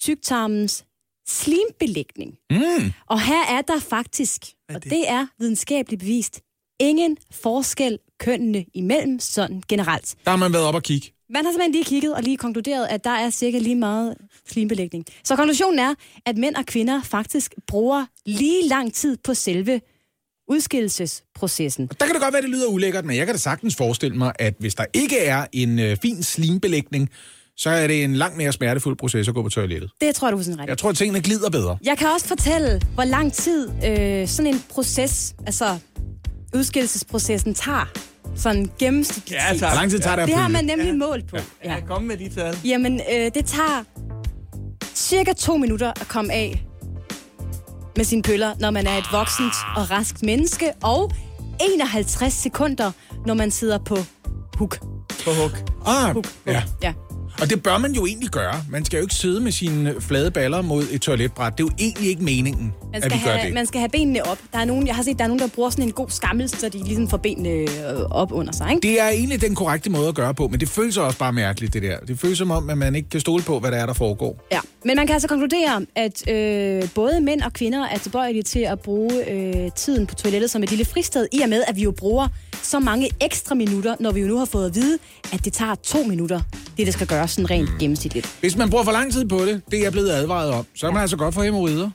tyktarmens 0.00 0.84
slimbelægning. 1.28 2.38
Mm. 2.50 2.92
Og 3.06 3.20
her 3.20 3.46
er 3.58 3.62
der 3.62 3.80
faktisk, 3.80 4.42
og 4.74 4.84
det 4.84 5.08
er 5.08 5.26
videnskabeligt 5.38 6.00
bevist, 6.00 6.40
ingen 6.80 7.16
forskel 7.30 7.98
kønnene 8.22 8.64
imellem 8.74 9.20
sådan 9.20 9.62
generelt. 9.68 10.14
Der 10.24 10.30
har 10.30 10.38
man 10.38 10.52
været 10.52 10.64
op 10.64 10.74
og 10.74 10.82
kigge. 10.82 11.12
Man 11.30 11.44
har 11.44 11.52
simpelthen 11.52 11.72
lige 11.72 11.84
kigget 11.84 12.14
og 12.14 12.22
lige 12.22 12.36
konkluderet, 12.36 12.86
at 12.90 13.04
der 13.04 13.10
er 13.10 13.30
cirka 13.30 13.58
lige 13.58 13.76
meget 13.76 14.14
slimbelægning. 14.48 15.04
Så 15.24 15.36
konklusionen 15.36 15.78
er, 15.78 15.94
at 16.26 16.36
mænd 16.36 16.54
og 16.54 16.66
kvinder 16.66 17.02
faktisk 17.02 17.54
bruger 17.66 18.06
lige 18.26 18.68
lang 18.68 18.94
tid 18.94 19.16
på 19.24 19.34
selve 19.34 19.80
udskillelsesprocessen. 20.48 21.86
Der 21.86 22.06
kan 22.06 22.14
det 22.14 22.22
godt 22.22 22.32
være, 22.32 22.42
det 22.42 22.50
lyder 22.50 22.66
ulækkert, 22.66 23.04
men 23.04 23.16
jeg 23.16 23.26
kan 23.26 23.34
da 23.34 23.38
sagtens 23.38 23.76
forestille 23.76 24.16
mig, 24.16 24.32
at 24.38 24.54
hvis 24.58 24.74
der 24.74 24.84
ikke 24.92 25.18
er 25.18 25.46
en 25.52 25.78
øh, 25.78 25.96
fin 26.02 26.22
slimbelægning, 26.22 27.08
så 27.56 27.70
er 27.70 27.86
det 27.86 28.04
en 28.04 28.16
langt 28.16 28.36
mere 28.36 28.52
smertefuld 28.52 28.96
proces 28.96 29.28
at 29.28 29.34
gå 29.34 29.42
på 29.42 29.48
toilettet. 29.48 29.90
Det 30.00 30.14
tror 30.14 30.28
jeg, 30.28 30.32
du 30.32 30.38
er 30.38 30.42
sådan 30.42 30.60
ret. 30.60 30.68
Jeg 30.68 30.78
tror, 30.78 30.90
at 30.90 30.96
tingene 30.96 31.20
glider 31.20 31.50
bedre. 31.50 31.78
Jeg 31.84 31.98
kan 31.98 32.08
også 32.08 32.26
fortælle, 32.26 32.82
hvor 32.94 33.04
lang 33.04 33.32
tid 33.32 33.68
øh, 33.86 34.28
sådan 34.28 34.54
en 34.54 34.62
proces, 34.70 35.34
altså 35.46 35.78
udskillelsesprocessen 36.54 37.54
tager. 37.54 38.11
Sådan 38.36 38.70
gennemsnitligt. 38.78 39.42
Ja, 39.42 39.56
tak. 39.58 39.70
Hvor 39.70 39.80
lang 39.80 39.90
tid 39.90 39.98
tager 39.98 40.16
det 40.16 40.22
at 40.22 40.28
Det 40.28 40.36
har 40.36 40.48
man 40.48 40.64
nemlig 40.64 40.94
målt 40.94 41.28
på. 41.28 41.36
Ja, 41.64 41.76
kom 41.86 42.02
med 42.02 42.16
de 42.16 42.28
tal. 42.28 42.56
Jamen, 42.64 43.00
øh, 43.14 43.30
det 43.34 43.44
tager 43.46 43.84
cirka 44.94 45.32
to 45.32 45.56
minutter 45.56 45.88
at 45.88 46.08
komme 46.08 46.32
af 46.32 46.64
med 47.96 48.04
sine 48.04 48.22
pøller, 48.22 48.54
når 48.60 48.70
man 48.70 48.86
er 48.86 48.96
et 48.98 49.04
voksent 49.12 49.54
og 49.76 49.90
raskt 49.90 50.22
menneske, 50.22 50.72
og 50.82 51.10
51 51.60 52.32
sekunder, 52.32 52.90
når 53.26 53.34
man 53.34 53.50
sidder 53.50 53.78
på 53.78 53.96
hook. 54.58 54.78
På 55.24 55.30
hug. 55.30 55.50
Ah, 55.86 56.12
hook. 56.12 56.26
ja. 56.46 56.62
ja. 56.82 56.92
Og 57.40 57.50
det 57.50 57.62
bør 57.62 57.78
man 57.78 57.92
jo 57.92 58.06
egentlig 58.06 58.28
gøre. 58.30 58.64
Man 58.70 58.84
skal 58.84 58.96
jo 58.96 59.02
ikke 59.02 59.14
sidde 59.14 59.40
med 59.40 59.52
sine 59.52 59.94
flade 60.00 60.30
baller 60.30 60.62
mod 60.62 60.84
et 60.90 61.00
toiletbræt. 61.00 61.52
Det 61.58 61.64
er 61.64 61.66
jo 61.66 61.72
egentlig 61.78 62.08
ikke 62.08 62.24
meningen, 62.24 62.72
Man 62.92 63.02
at 63.02 63.10
skal, 63.10 63.18
vi 63.18 63.24
gør 63.24 63.30
have, 63.30 63.46
det. 63.46 63.54
man 63.54 63.66
skal 63.66 63.80
have 63.80 63.88
benene 63.88 64.26
op. 64.26 64.38
Der 64.52 64.58
er 64.58 64.64
nogen, 64.64 64.86
jeg 64.86 64.94
har 64.94 65.02
set, 65.02 65.18
der 65.18 65.24
er 65.24 65.28
nogen, 65.28 65.40
der 65.40 65.48
bruger 65.48 65.70
sådan 65.70 65.84
en 65.84 65.92
god 65.92 66.08
skammel, 66.08 66.48
så 66.48 66.68
de 66.68 66.78
ligesom 66.84 67.08
får 67.08 67.16
benene 67.16 67.48
øh, 67.48 67.66
op 68.10 68.32
under 68.32 68.52
sig. 68.52 68.70
Ikke? 68.70 68.88
Det 68.88 69.00
er 69.00 69.08
egentlig 69.08 69.40
den 69.40 69.54
korrekte 69.54 69.90
måde 69.90 70.08
at 70.08 70.14
gøre 70.14 70.34
på, 70.34 70.48
men 70.48 70.60
det 70.60 70.68
føles 70.68 70.96
også 70.96 71.18
bare 71.18 71.32
mærkeligt, 71.32 71.74
det 71.74 71.82
der. 71.82 71.98
Det 71.98 72.18
føles 72.18 72.38
som 72.38 72.50
om, 72.50 72.70
at 72.70 72.78
man 72.78 72.94
ikke 72.94 73.08
kan 73.08 73.20
stole 73.20 73.42
på, 73.42 73.58
hvad 73.58 73.70
der 73.70 73.76
er, 73.76 73.86
der 73.86 73.92
foregår. 73.92 74.46
Ja, 74.52 74.60
men 74.84 74.96
man 74.96 75.06
kan 75.06 75.14
altså 75.14 75.28
konkludere, 75.28 75.86
at 75.96 76.28
øh, 76.30 76.88
både 76.94 77.20
mænd 77.20 77.42
og 77.42 77.52
kvinder 77.52 77.86
er 77.86 77.98
tilbøjelige 77.98 78.42
til 78.42 78.60
at 78.60 78.80
bruge 78.80 79.30
øh, 79.30 79.70
tiden 79.76 80.06
på 80.06 80.14
toilettet 80.14 80.50
som 80.50 80.62
et 80.62 80.70
lille 80.70 80.84
fristed, 80.84 81.26
i 81.32 81.40
og 81.40 81.48
med, 81.48 81.62
at 81.68 81.76
vi 81.76 81.82
jo 81.82 81.90
bruger 81.90 82.28
så 82.62 82.80
mange 82.80 83.10
ekstra 83.20 83.54
minutter, 83.54 83.96
når 84.00 84.12
vi 84.12 84.20
jo 84.20 84.26
nu 84.26 84.38
har 84.38 84.44
fået 84.44 84.66
at 84.66 84.74
vide, 84.74 84.98
at 85.32 85.44
det 85.44 85.52
tager 85.52 85.74
to 85.74 86.02
minutter, 86.04 86.40
det 86.76 86.86
der 86.86 86.92
skal 86.92 87.06
gøres 87.06 87.30
sådan 87.30 87.50
rent 87.50 87.70
gennemsnitligt. 87.80 88.36
Hvis 88.40 88.56
man 88.56 88.70
bruger 88.70 88.84
for 88.84 88.92
lang 88.92 89.12
tid 89.12 89.24
på 89.24 89.38
det, 89.38 89.62
det 89.70 89.78
er 89.78 89.82
jeg 89.82 89.92
blevet 89.92 90.10
advaret 90.10 90.50
om, 90.50 90.66
så 90.74 90.86
er 90.86 90.90
man 90.90 91.00
altså 91.00 91.16
godt 91.16 91.34
for 91.34 91.42
hemorrider. 91.42 91.90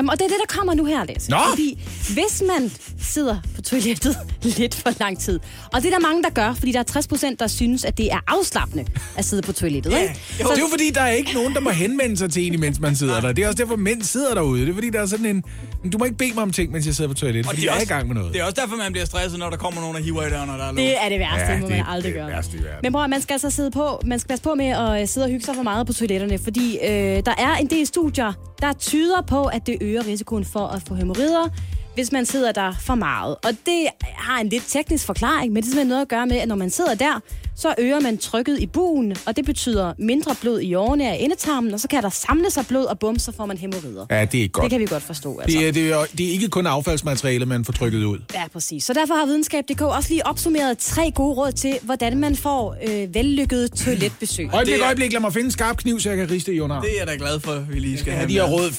Jamen, 0.00 0.10
og 0.10 0.18
det 0.18 0.24
er 0.24 0.28
det, 0.28 0.36
der 0.48 0.56
kommer 0.58 0.74
nu 0.74 0.84
her, 0.84 1.04
Lasse. 1.04 1.30
Nå! 1.30 1.36
Fordi 1.50 1.78
hvis 2.08 2.42
man 2.48 2.72
sidder 3.00 3.36
på 3.54 3.62
toilettet 3.62 4.16
lidt 4.58 4.74
for 4.74 4.90
lang 5.00 5.18
tid, 5.18 5.40
og 5.72 5.82
det 5.82 5.86
er 5.86 5.98
der 5.98 5.98
mange, 6.08 6.22
der 6.22 6.30
gør, 6.30 6.54
fordi 6.54 6.72
der 6.72 6.78
er 6.78 6.82
60 6.82 7.06
procent, 7.08 7.40
der 7.40 7.46
synes, 7.46 7.84
at 7.84 7.98
det 7.98 8.12
er 8.12 8.18
afslappende 8.26 8.84
at 9.16 9.24
sidde 9.24 9.42
på 9.42 9.52
toilettet. 9.52 9.92
ikke? 9.92 10.14
Jo, 10.40 10.48
det 10.48 10.56
er 10.56 10.60
jo 10.60 10.66
fordi, 10.70 10.90
der 10.90 11.00
er 11.00 11.10
ikke 11.10 11.32
nogen, 11.34 11.54
der 11.54 11.60
må 11.60 11.70
henvende 11.70 12.16
sig 12.16 12.30
til 12.32 12.46
en, 12.46 12.54
imens 12.54 12.80
man 12.80 12.96
sidder 12.96 13.20
der. 13.20 13.32
Det 13.32 13.44
er 13.44 13.48
også 13.48 13.58
derfor, 13.62 13.76
mænd 13.76 14.02
sidder 14.02 14.34
derude. 14.34 14.60
Det 14.60 14.68
er 14.70 14.74
fordi, 14.74 14.90
der 14.90 15.00
er 15.00 15.06
sådan 15.06 15.26
en... 15.26 15.44
Du 15.92 15.98
må 15.98 16.04
ikke 16.04 16.16
bede 16.16 16.34
mig 16.34 16.42
om 16.42 16.50
ting, 16.50 16.72
mens 16.72 16.86
jeg 16.86 16.94
sidder 16.94 17.08
på 17.08 17.14
toilettet, 17.14 17.46
fordi 17.46 17.66
jeg 17.66 17.76
er 17.76 17.80
i 17.80 17.84
gang 17.84 18.06
med 18.06 18.14
noget. 18.14 18.32
Det 18.32 18.40
er 18.40 18.44
også 18.44 18.60
derfor, 18.60 18.76
man 18.76 18.92
bliver 18.92 19.04
stresset, 19.06 19.38
når 19.38 19.50
der 19.50 19.56
kommer 19.56 19.80
nogen, 19.80 19.96
der 19.96 20.02
hiver 20.02 20.26
i 20.26 20.30
døren, 20.30 20.48
når 20.48 20.56
der 20.56 20.64
er 20.64 20.72
låst. 20.72 20.76
Det 20.76 21.04
er 21.04 21.08
det 21.08 21.18
værste, 21.18 21.40
Ja, 21.40 21.52
ja, 21.52 21.58
må 21.60 21.66
det 21.66 21.70
man 21.76 21.80
er 21.80 21.84
aldrig 21.88 22.12
det 22.12 22.20
gøre. 22.20 22.28
værste 22.30 22.56
i 22.56 22.60
verden. 22.60 22.78
Men 22.82 22.92
bror, 22.92 23.06
man 23.06 23.22
skal 23.22 23.34
altså 23.34 23.50
sidde 23.50 23.70
på, 23.70 24.00
man 24.06 24.18
skal 24.18 24.28
passe 24.28 24.42
på 24.42 24.54
med 24.54 24.66
at 24.66 25.02
øh, 25.02 25.08
sidde 25.08 25.24
og 25.24 25.30
hygge 25.30 25.44
sig 25.44 25.54
for 25.54 25.62
meget 25.62 25.86
på 25.86 25.92
toiletterne, 25.92 26.38
fordi 26.38 26.78
øh, 26.84 26.90
der 27.26 27.34
er 27.38 27.54
en 27.60 27.66
del 27.66 27.86
studier, 27.86 28.32
der 28.60 28.72
tyder 28.72 29.20
på, 29.20 29.44
at 29.44 29.66
det 29.66 29.78
øger 29.80 30.06
risikoen 30.06 30.44
for 30.44 30.66
at 30.66 30.82
få 30.88 30.94
hemorrider, 30.94 31.48
hvis 31.94 32.12
man 32.12 32.26
sidder 32.26 32.52
der 32.52 32.72
for 32.80 32.94
meget. 32.94 33.36
Og 33.44 33.50
det 33.66 33.86
har 34.02 34.40
en 34.40 34.48
lidt 34.48 34.64
teknisk 34.68 35.06
forklaring, 35.06 35.52
men 35.52 35.62
det 35.62 35.62
er 35.62 35.70
simpelthen 35.70 35.88
noget 35.88 36.02
at 36.02 36.08
gøre 36.08 36.26
med, 36.26 36.36
at 36.36 36.48
når 36.48 36.56
man 36.56 36.70
sidder 36.70 36.94
der, 36.94 37.20
så 37.60 37.74
øger 37.78 38.00
man 38.00 38.18
trykket 38.18 38.58
i 38.60 38.66
buen, 38.66 39.16
og 39.26 39.36
det 39.36 39.44
betyder 39.44 39.92
mindre 39.98 40.34
blod 40.40 40.60
i 40.60 40.74
årene 40.74 41.10
af 41.10 41.16
endetarmen, 41.20 41.74
og 41.74 41.80
så 41.80 41.88
kan 41.88 42.02
der 42.02 42.10
samle 42.10 42.50
sig 42.50 42.66
blod, 42.66 42.84
og 42.84 42.98
bum, 42.98 43.18
så 43.18 43.32
får 43.36 43.46
man 43.46 43.58
hemorrider. 43.58 44.06
Ja, 44.10 44.24
det 44.24 44.44
er 44.44 44.48
godt. 44.48 44.62
Det 44.64 44.70
kan 44.70 44.80
vi 44.80 44.86
godt 44.86 45.02
forstå, 45.02 45.38
altså. 45.38 45.58
Det 45.58 45.68
er, 45.68 45.72
det, 45.72 45.90
er, 45.92 46.04
det 46.18 46.26
er 46.28 46.30
ikke 46.32 46.48
kun 46.48 46.66
affaldsmateriale, 46.66 47.46
man 47.46 47.64
får 47.64 47.72
trykket 47.72 48.04
ud. 48.04 48.18
Ja, 48.34 48.42
præcis. 48.52 48.84
Så 48.84 48.92
derfor 48.92 49.14
har 49.14 49.26
Videnskab.dk 49.26 49.80
også 49.82 50.08
lige 50.10 50.26
opsummeret 50.26 50.78
tre 50.78 51.10
gode 51.14 51.34
råd 51.34 51.52
til, 51.52 51.78
hvordan 51.82 52.18
man 52.18 52.36
får 52.36 52.76
øh, 52.88 53.14
vellykket 53.14 53.72
toiletbesøg. 53.72 54.48
Øjeblik, 54.52 54.74
Det 54.74 54.80
er- 54.80 54.86
øjeblik, 54.86 55.12
lad 55.12 55.20
mig 55.20 55.32
finde 55.32 55.44
en 55.44 55.50
skarp 55.50 55.76
kniv, 55.76 56.00
så 56.00 56.08
jeg 56.08 56.18
kan 56.18 56.30
riste 56.30 56.54
i 56.54 56.60
under. 56.60 56.80
Det 56.80 56.90
er 56.94 56.98
jeg 56.98 57.06
da 57.06 57.12
glad 57.24 57.40
for, 57.40 57.52
at 57.52 57.74
vi 57.74 57.78
lige 57.78 57.98
skal 57.98 58.10
Ja, 58.10 58.16
have 58.16 58.28
de 58.28 58.36
har 58.36 58.44
råd 58.46 58.70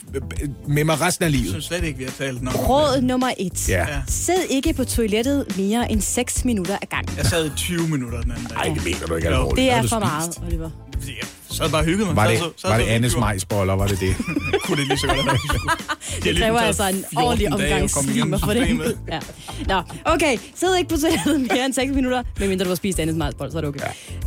med 0.67 0.83
mig 0.83 1.01
resten 1.01 1.23
af 1.23 1.27
Jeg 1.29 1.31
livet. 1.37 1.49
synes 1.49 1.65
slet 1.65 1.83
ikke, 1.83 1.97
vi 1.97 2.03
har 2.03 2.11
talt 2.17 2.41
nok. 2.43 2.69
Råd 2.69 3.01
nummer 3.01 3.31
et. 3.37 3.69
Ja. 3.69 3.79
Ja. 3.79 4.01
Sid 4.07 4.33
ikke 4.49 4.73
på 4.73 4.85
toilettet 4.85 5.57
mere 5.57 5.91
end 5.91 6.01
6 6.01 6.45
minutter 6.45 6.73
ad 6.81 6.87
gangen. 6.89 7.17
Jeg 7.17 7.25
sad 7.25 7.45
i 7.45 7.49
20 7.55 7.87
minutter 7.87 8.21
den 8.21 8.31
anden 8.31 8.45
dag. 8.45 8.55
Nej, 8.67 8.70
det 8.75 8.85
mener 8.85 9.07
du 9.07 9.15
ikke 9.15 9.27
alvorligt. 9.27 9.55
Det 9.57 9.71
er 9.71 9.87
for 9.87 9.99
meget, 9.99 10.39
Oliver. 10.47 10.69
Fordi 10.99 11.13
Jeg 11.21 11.27
sad 11.57 11.69
bare 11.69 11.81
og 11.81 11.85
hyggede 11.85 12.05
mig. 12.05 12.15
Var 12.15 12.27
det, 12.27 12.37
så- 12.39 12.51
sad 12.57 12.69
var 12.69 12.77
så 12.79 12.83
det 12.85 12.89
Annes 12.91 13.17
majsboller, 13.17 13.73
var 13.73 13.87
det 13.87 13.99
det? 13.99 14.15
Kunne 14.65 14.77
det 14.77 14.87
lige 14.87 14.97
så 14.97 15.07
godt 15.07 15.17
have 15.17 15.25
været. 15.25 16.23
Det 16.23 16.37
kræver 16.37 16.59
altså 16.59 16.87
en 16.87 17.05
ordentlig 17.17 17.53
omgang 17.53 17.89
slimer 17.89 18.37
for 18.37 18.53
det. 18.53 18.97
Ja. 19.11 19.19
Nå, 19.67 19.81
okay. 20.05 20.37
Sid 20.55 20.75
ikke 20.77 20.89
på 20.89 20.97
toilettet 20.97 21.41
mere 21.41 21.65
end 21.65 21.73
6 21.73 21.91
minutter, 21.93 22.23
medmindre 22.39 22.63
du 22.65 22.69
har 22.69 22.75
spist 22.75 22.99
andet 22.99 23.15
smartbold, 23.15 23.51
så 23.51 23.57
er 23.57 23.61
det 23.61 23.67
okay. 23.67 23.79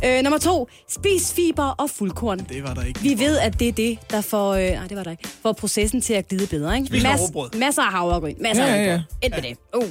Ja. 0.03 0.17
Øh, 0.17 0.23
nummer 0.23 0.37
to. 0.39 0.69
Spis 0.89 1.33
fiber 1.35 1.65
og 1.65 1.89
fuldkorn. 1.89 2.39
Det 2.39 2.63
var 2.63 2.73
der 2.73 2.83
ikke. 2.83 2.99
Vi 2.99 3.15
ved, 3.19 3.37
at 3.37 3.59
det 3.59 3.67
er 3.67 3.71
det, 3.71 3.97
der 4.11 4.21
får, 4.21 4.53
øh, 4.53 4.69
nej, 4.71 4.87
det 4.87 4.97
var 4.97 5.03
der 5.03 5.11
ikke, 5.11 5.27
får 5.41 5.53
processen 5.53 6.01
til 6.01 6.13
at 6.13 6.27
glide 6.27 6.47
bedre. 6.47 6.75
Ikke? 6.75 6.87
Spis 6.87 7.03
rugbrød. 7.19 7.49
masser 7.59 7.81
af 7.81 7.91
havregryn. 7.91 8.33
Masser 8.41 8.63
Ja, 8.65 8.69
af 8.71 8.77
ja, 8.77 8.83
ja. 8.83 8.89
havregryn. 8.89 9.03
Ind 9.23 9.33
med 9.33 9.41
det. 9.41 9.57
Uh. 9.75 9.83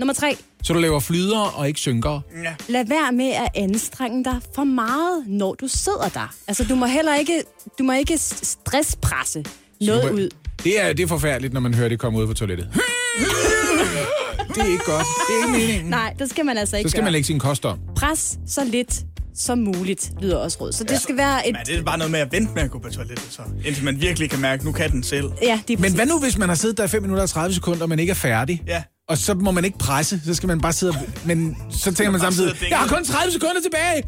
Nummer 0.00 0.14
tre. 0.14 0.36
Så 0.62 0.72
du 0.72 0.78
laver 0.78 1.00
flyder 1.00 1.38
og 1.40 1.68
ikke 1.68 1.80
synker? 1.80 2.20
Ja. 2.44 2.54
Lad 2.68 2.84
være 2.88 3.12
med 3.12 3.30
at 3.30 3.48
anstrenge 3.54 4.24
dig 4.24 4.40
for 4.54 4.64
meget, 4.64 5.24
når 5.26 5.54
du 5.54 5.68
sidder 5.68 6.08
der. 6.14 6.34
Altså, 6.48 6.64
du 6.64 6.74
må 6.74 6.86
heller 6.86 7.14
ikke, 7.14 7.42
du 7.78 7.84
må 7.84 7.92
ikke 7.92 8.18
stresspresse 8.18 9.44
noget 9.80 10.10
ud. 10.12 10.28
Det 10.64 10.80
er, 10.80 10.92
det 10.92 11.02
er 11.02 11.06
forfærdeligt, 11.06 11.52
når 11.54 11.60
man 11.60 11.74
hører 11.74 11.88
det 11.88 11.98
komme 11.98 12.18
ud 12.18 12.26
fra 12.26 12.34
toilettet. 12.34 12.68
det 14.54 14.58
er 14.62 14.64
ikke 14.72 14.84
godt. 14.84 15.06
Det 15.28 15.34
er 15.34 15.46
ikke 15.46 15.58
meningen. 15.58 15.90
Nej, 15.90 16.14
det 16.18 16.30
skal 16.30 16.44
man 16.44 16.58
altså 16.58 16.76
ikke 16.76 16.88
Så 16.88 16.90
skal 16.90 16.98
gøre. 17.00 17.04
man 17.04 17.12
lægge 17.12 17.26
sin 17.26 17.38
kost 17.38 17.64
om. 17.64 17.78
Pres 17.96 18.38
så 18.46 18.64
lidt 18.64 19.00
som 19.34 19.58
muligt, 19.58 20.12
lyder 20.22 20.36
også 20.36 20.58
råd. 20.60 20.72
Så 20.72 20.84
det 20.84 21.00
skal 21.00 21.16
være 21.16 21.48
et... 21.48 21.54
Men 21.54 21.66
det 21.66 21.78
er 21.78 21.82
bare 21.82 21.98
noget 21.98 22.10
med 22.10 22.20
at 22.20 22.32
vente 22.32 22.52
med 22.54 22.62
at 22.62 22.70
gå 22.70 22.78
på 22.78 22.88
toilettet, 22.90 23.26
så. 23.30 23.42
Indtil 23.64 23.84
man 23.84 24.00
virkelig 24.00 24.30
kan 24.30 24.40
mærke, 24.40 24.64
nu 24.64 24.72
kan 24.72 24.90
den 24.90 25.02
selv. 25.02 25.30
Ja, 25.42 25.60
det 25.68 25.76
er 25.78 25.80
Men 25.80 25.94
hvad 25.94 26.06
nu, 26.06 26.18
hvis 26.20 26.38
man 26.38 26.48
har 26.48 26.56
siddet 26.56 26.78
der 26.78 26.84
i 26.84 26.88
5 26.88 27.02
minutter 27.02 27.22
og 27.22 27.28
30 27.30 27.54
sekunder, 27.54 27.82
og 27.82 27.88
man 27.88 27.98
ikke 27.98 28.10
er 28.10 28.14
færdig? 28.14 28.62
Ja. 28.66 28.82
Og 29.10 29.18
så 29.18 29.34
må 29.34 29.50
man 29.50 29.64
ikke 29.64 29.78
presse, 29.78 30.20
så 30.24 30.34
skal 30.34 30.46
man 30.46 30.60
bare 30.60 30.72
sidde 30.72 30.92
og... 30.92 30.98
Men 31.24 31.56
så 31.70 31.94
tænker 31.94 32.10
man 32.10 32.20
samtidig, 32.20 32.56
jeg 32.70 32.78
har 32.78 32.86
kun 32.86 33.04
30 33.04 33.32
sekunder 33.32 33.60
tilbage, 33.62 34.02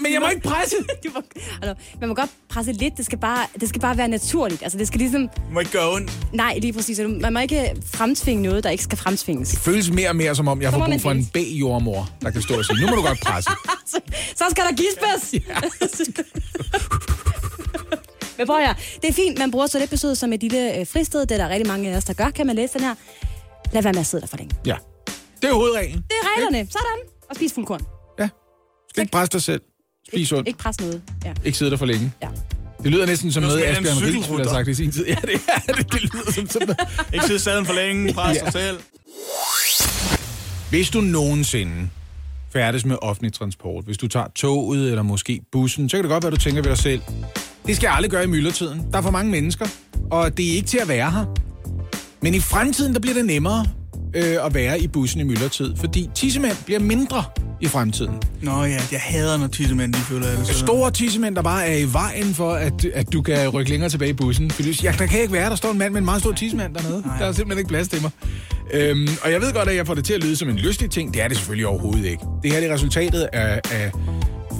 men 0.00 0.12
jeg 0.12 0.20
må 0.20 0.28
ikke 0.28 0.42
presse. 0.42 0.76
Du 1.04 1.10
må, 1.14 1.20
altså, 1.62 1.84
man 2.00 2.08
må 2.08 2.14
godt 2.14 2.30
presse 2.48 2.72
lidt, 2.72 2.96
det 2.96 3.04
skal, 3.04 3.18
bare, 3.18 3.46
det 3.60 3.68
skal 3.68 3.80
bare 3.80 3.96
være 3.96 4.08
naturligt. 4.08 4.62
Altså, 4.62 4.78
det 4.78 4.86
skal 4.86 4.98
ligesom... 4.98 5.28
Det 5.28 5.52
må 5.52 5.60
ikke 5.60 5.72
gøre 5.72 5.92
ondt. 5.92 6.12
Nej, 6.32 6.58
lige 6.58 6.72
præcis. 6.72 6.98
Altså, 6.98 7.18
Man 7.20 7.32
må 7.32 7.38
ikke 7.38 7.76
fremtvinge 7.86 8.42
noget, 8.42 8.64
der 8.64 8.70
ikke 8.70 8.84
skal 8.84 8.98
fremtvinges. 8.98 9.48
Det 9.48 9.58
føles 9.58 9.90
mere 9.90 10.08
og 10.08 10.16
mere 10.16 10.34
som 10.34 10.48
om, 10.48 10.62
jeg 10.62 10.72
får 10.72 10.78
brug 10.78 10.88
man 10.88 11.00
for 11.00 11.10
en. 11.10 11.26
B-jordmor, 11.26 12.10
der 12.22 12.30
kan 12.30 12.42
stå 12.42 12.58
og 12.58 12.64
sige, 12.64 12.80
nu 12.80 12.86
må 12.86 12.96
du 12.96 13.02
godt 13.02 13.20
presse. 13.20 13.50
så, 13.92 14.00
så 14.36 14.44
skal 14.50 14.64
der 14.64 14.76
gispes! 14.76 15.34
Men 18.38 18.46
prøv 18.46 18.56
høre, 18.56 18.74
det 19.02 19.08
er 19.08 19.12
fint, 19.12 19.38
man 19.38 19.50
bruger 19.50 19.66
toiletbesøget 19.66 20.18
som 20.18 20.32
et 20.32 20.40
lille 20.40 20.78
øh, 20.78 20.86
fristed. 20.86 21.20
Det 21.20 21.30
er 21.30 21.36
der 21.38 21.48
rigtig 21.48 21.66
mange 21.66 21.90
af 21.90 21.96
os, 21.96 22.04
der 22.04 22.12
gør. 22.12 22.30
Kan 22.30 22.46
man 22.46 22.56
læse 22.56 22.72
den 22.72 22.80
her? 22.80 22.94
Lad 23.74 23.82
være 23.82 23.92
med 23.92 24.00
at 24.00 24.06
sidde 24.06 24.20
der 24.22 24.26
for 24.28 24.36
længe. 24.36 24.56
Ja. 24.66 24.76
Det 25.42 25.50
er 25.50 25.54
hovedreglen. 25.54 25.96
Det 25.96 26.16
er 26.22 26.26
reglerne. 26.36 26.66
Sådan. 26.70 26.98
Og 27.30 27.36
spis 27.36 27.52
fuldkorn. 27.52 27.80
Ja. 28.18 28.28
Skal 28.90 29.00
ikke 29.02 29.12
presse 29.12 29.32
dig 29.32 29.42
selv. 29.42 29.60
Spis 30.08 30.28
sundt. 30.28 30.48
Ikke 30.48 30.58
pres 30.58 30.80
noget. 30.80 31.02
Ja. 31.24 31.32
Ikke 31.44 31.58
sidde 31.58 31.70
der 31.70 31.76
for 31.76 31.86
længe. 31.86 32.12
ja. 32.22 32.28
Det 32.82 32.92
lyder 32.92 33.06
næsten 33.06 33.32
som 33.32 33.42
noget, 33.42 33.64
Asbjørn 33.64 33.94
Ries 33.96 34.02
ville 34.04 34.22
cykelrytter. 34.22 34.44
have 34.50 34.54
sagt 34.58 34.68
i 34.68 34.74
sin 34.74 34.92
tid. 34.92 35.06
Ja, 35.06 35.14
det 35.22 35.40
er 35.68 35.72
det. 35.72 35.92
Det 35.92 36.02
lyder 36.02 36.32
som 36.32 36.48
sådan 36.48 36.68
noget. 36.68 36.80
Ikke 37.14 37.26
sidde 37.26 37.38
staden 37.40 37.66
for 37.66 37.72
længe, 37.74 38.14
pres 38.14 38.36
Ja. 38.36 38.44
dig 38.44 38.52
selv. 38.52 38.78
Hvis 40.70 40.90
du 40.90 41.00
nogensinde 41.00 41.88
færdes 42.52 42.84
med 42.84 42.96
offentlig 43.02 43.32
transport, 43.32 43.84
hvis 43.84 43.98
du 43.98 44.08
tager 44.08 44.26
toget 44.34 44.88
eller 44.88 45.02
måske 45.02 45.40
bussen, 45.52 45.88
så 45.88 45.96
kan 45.96 46.04
det 46.04 46.10
godt 46.10 46.24
være, 46.24 46.30
du 46.30 46.36
tænker 46.36 46.62
ved 46.62 46.70
dig 46.70 46.78
selv, 46.78 47.00
det 47.66 47.76
skal 47.76 47.86
jeg 47.86 47.94
aldrig 47.94 48.10
gøre 48.10 48.24
i 48.24 48.26
myldretiden. 48.26 48.86
Der 48.92 48.98
er 48.98 49.02
for 49.02 49.10
mange 49.10 49.30
mennesker, 49.30 49.66
og 50.10 50.36
det 50.36 50.50
er 50.50 50.54
ikke 50.56 50.68
til 50.68 50.78
at 50.78 50.88
være 50.88 51.10
her. 51.10 51.24
Men 52.24 52.34
i 52.34 52.40
fremtiden, 52.40 52.94
der 52.94 53.00
bliver 53.00 53.14
det 53.14 53.24
nemmere 53.24 53.66
øh, 54.14 54.46
at 54.46 54.54
være 54.54 54.80
i 54.80 54.88
bussen 54.88 55.20
i 55.20 55.24
myldretid, 55.24 55.76
fordi 55.76 56.10
tissemænd 56.14 56.56
bliver 56.64 56.80
mindre 56.80 57.24
i 57.60 57.66
fremtiden. 57.66 58.14
Nå 58.42 58.64
ja, 58.64 58.80
jeg 58.92 59.00
hader, 59.00 59.36
når 59.38 59.46
tissemænd 59.46 59.92
de 59.92 59.98
føler 59.98 60.26
det. 60.26 60.46
Så. 60.46 60.58
Store 60.58 60.90
tissemænd, 60.90 61.36
der 61.36 61.42
bare 61.42 61.66
er 61.66 61.76
i 61.76 61.92
vejen 61.92 62.34
for, 62.34 62.52
at, 62.52 62.84
at 62.84 63.12
du 63.12 63.22
kan 63.22 63.48
rykke 63.48 63.70
længere 63.70 63.90
tilbage 63.90 64.10
i 64.10 64.12
bussen. 64.12 64.50
Fordi 64.50 64.70
ja, 64.82 64.94
der 64.98 65.06
kan 65.06 65.20
ikke 65.20 65.32
være, 65.32 65.50
der 65.50 65.56
står 65.56 65.70
en 65.70 65.78
mand 65.78 65.92
med 65.92 65.98
en 65.98 66.04
meget 66.04 66.20
stor 66.22 66.32
tissemand 66.32 66.74
dernede. 66.74 67.02
Nej. 67.06 67.18
Der 67.18 67.26
er 67.26 67.32
simpelthen 67.32 67.58
ikke 67.58 67.68
plads 67.68 67.88
til 67.88 68.02
mig. 68.02 68.10
Øhm, 68.72 69.08
og 69.22 69.32
jeg 69.32 69.40
ved 69.40 69.52
godt, 69.52 69.68
at 69.68 69.76
jeg 69.76 69.86
får 69.86 69.94
det 69.94 70.04
til 70.04 70.12
at 70.12 70.24
lyde 70.24 70.36
som 70.36 70.48
en 70.48 70.56
lystig 70.56 70.90
ting. 70.90 71.14
Det 71.14 71.22
er 71.22 71.28
det 71.28 71.36
selvfølgelig 71.36 71.66
overhovedet 71.66 72.04
ikke. 72.04 72.24
Det 72.42 72.52
her 72.52 72.60
det 72.60 72.70
er 72.70 72.74
resultatet 72.74 73.28
af, 73.32 73.60
af 73.72 73.90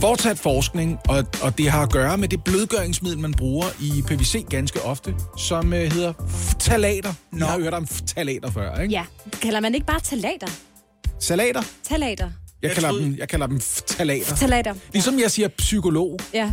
fortsat 0.00 0.38
forskning, 0.38 0.98
og, 1.08 1.26
og 1.42 1.58
det 1.58 1.70
har 1.70 1.82
at 1.82 1.92
gøre 1.92 2.18
med 2.18 2.28
det 2.28 2.44
blødgøringsmiddel, 2.44 3.18
man 3.18 3.32
bruger 3.34 3.66
i 3.80 4.02
PVC 4.06 4.46
ganske 4.50 4.82
ofte, 4.82 5.14
som 5.38 5.72
øh, 5.72 5.92
hedder 5.92 6.12
ftalater. 6.28 7.12
Nå. 7.32 7.38
Jeg 7.38 7.46
har 7.48 7.58
hørt 7.60 7.74
om 7.74 7.86
ftalater 7.86 8.50
før, 8.50 8.78
ikke? 8.80 8.94
ja. 8.94 9.04
Kalder 9.42 9.60
man 9.60 9.74
ikke 9.74 9.86
bare 9.86 10.00
talater? 10.00 10.46
Salater? 11.20 11.62
Talater. 11.88 12.24
Jeg, 12.24 12.32
Jeg 12.68 12.70
kalder, 12.70 12.88
troede- 12.88 13.04
dem, 13.04 13.16
jeg 13.18 13.28
kalder 13.28 13.46
dem 13.46 13.60
ftalater. 13.60 14.36
Talater. 14.36 14.74
Ligesom 14.92 15.18
jeg 15.18 15.30
siger 15.30 15.48
psykolog. 15.48 16.18
Ja. 16.34 16.44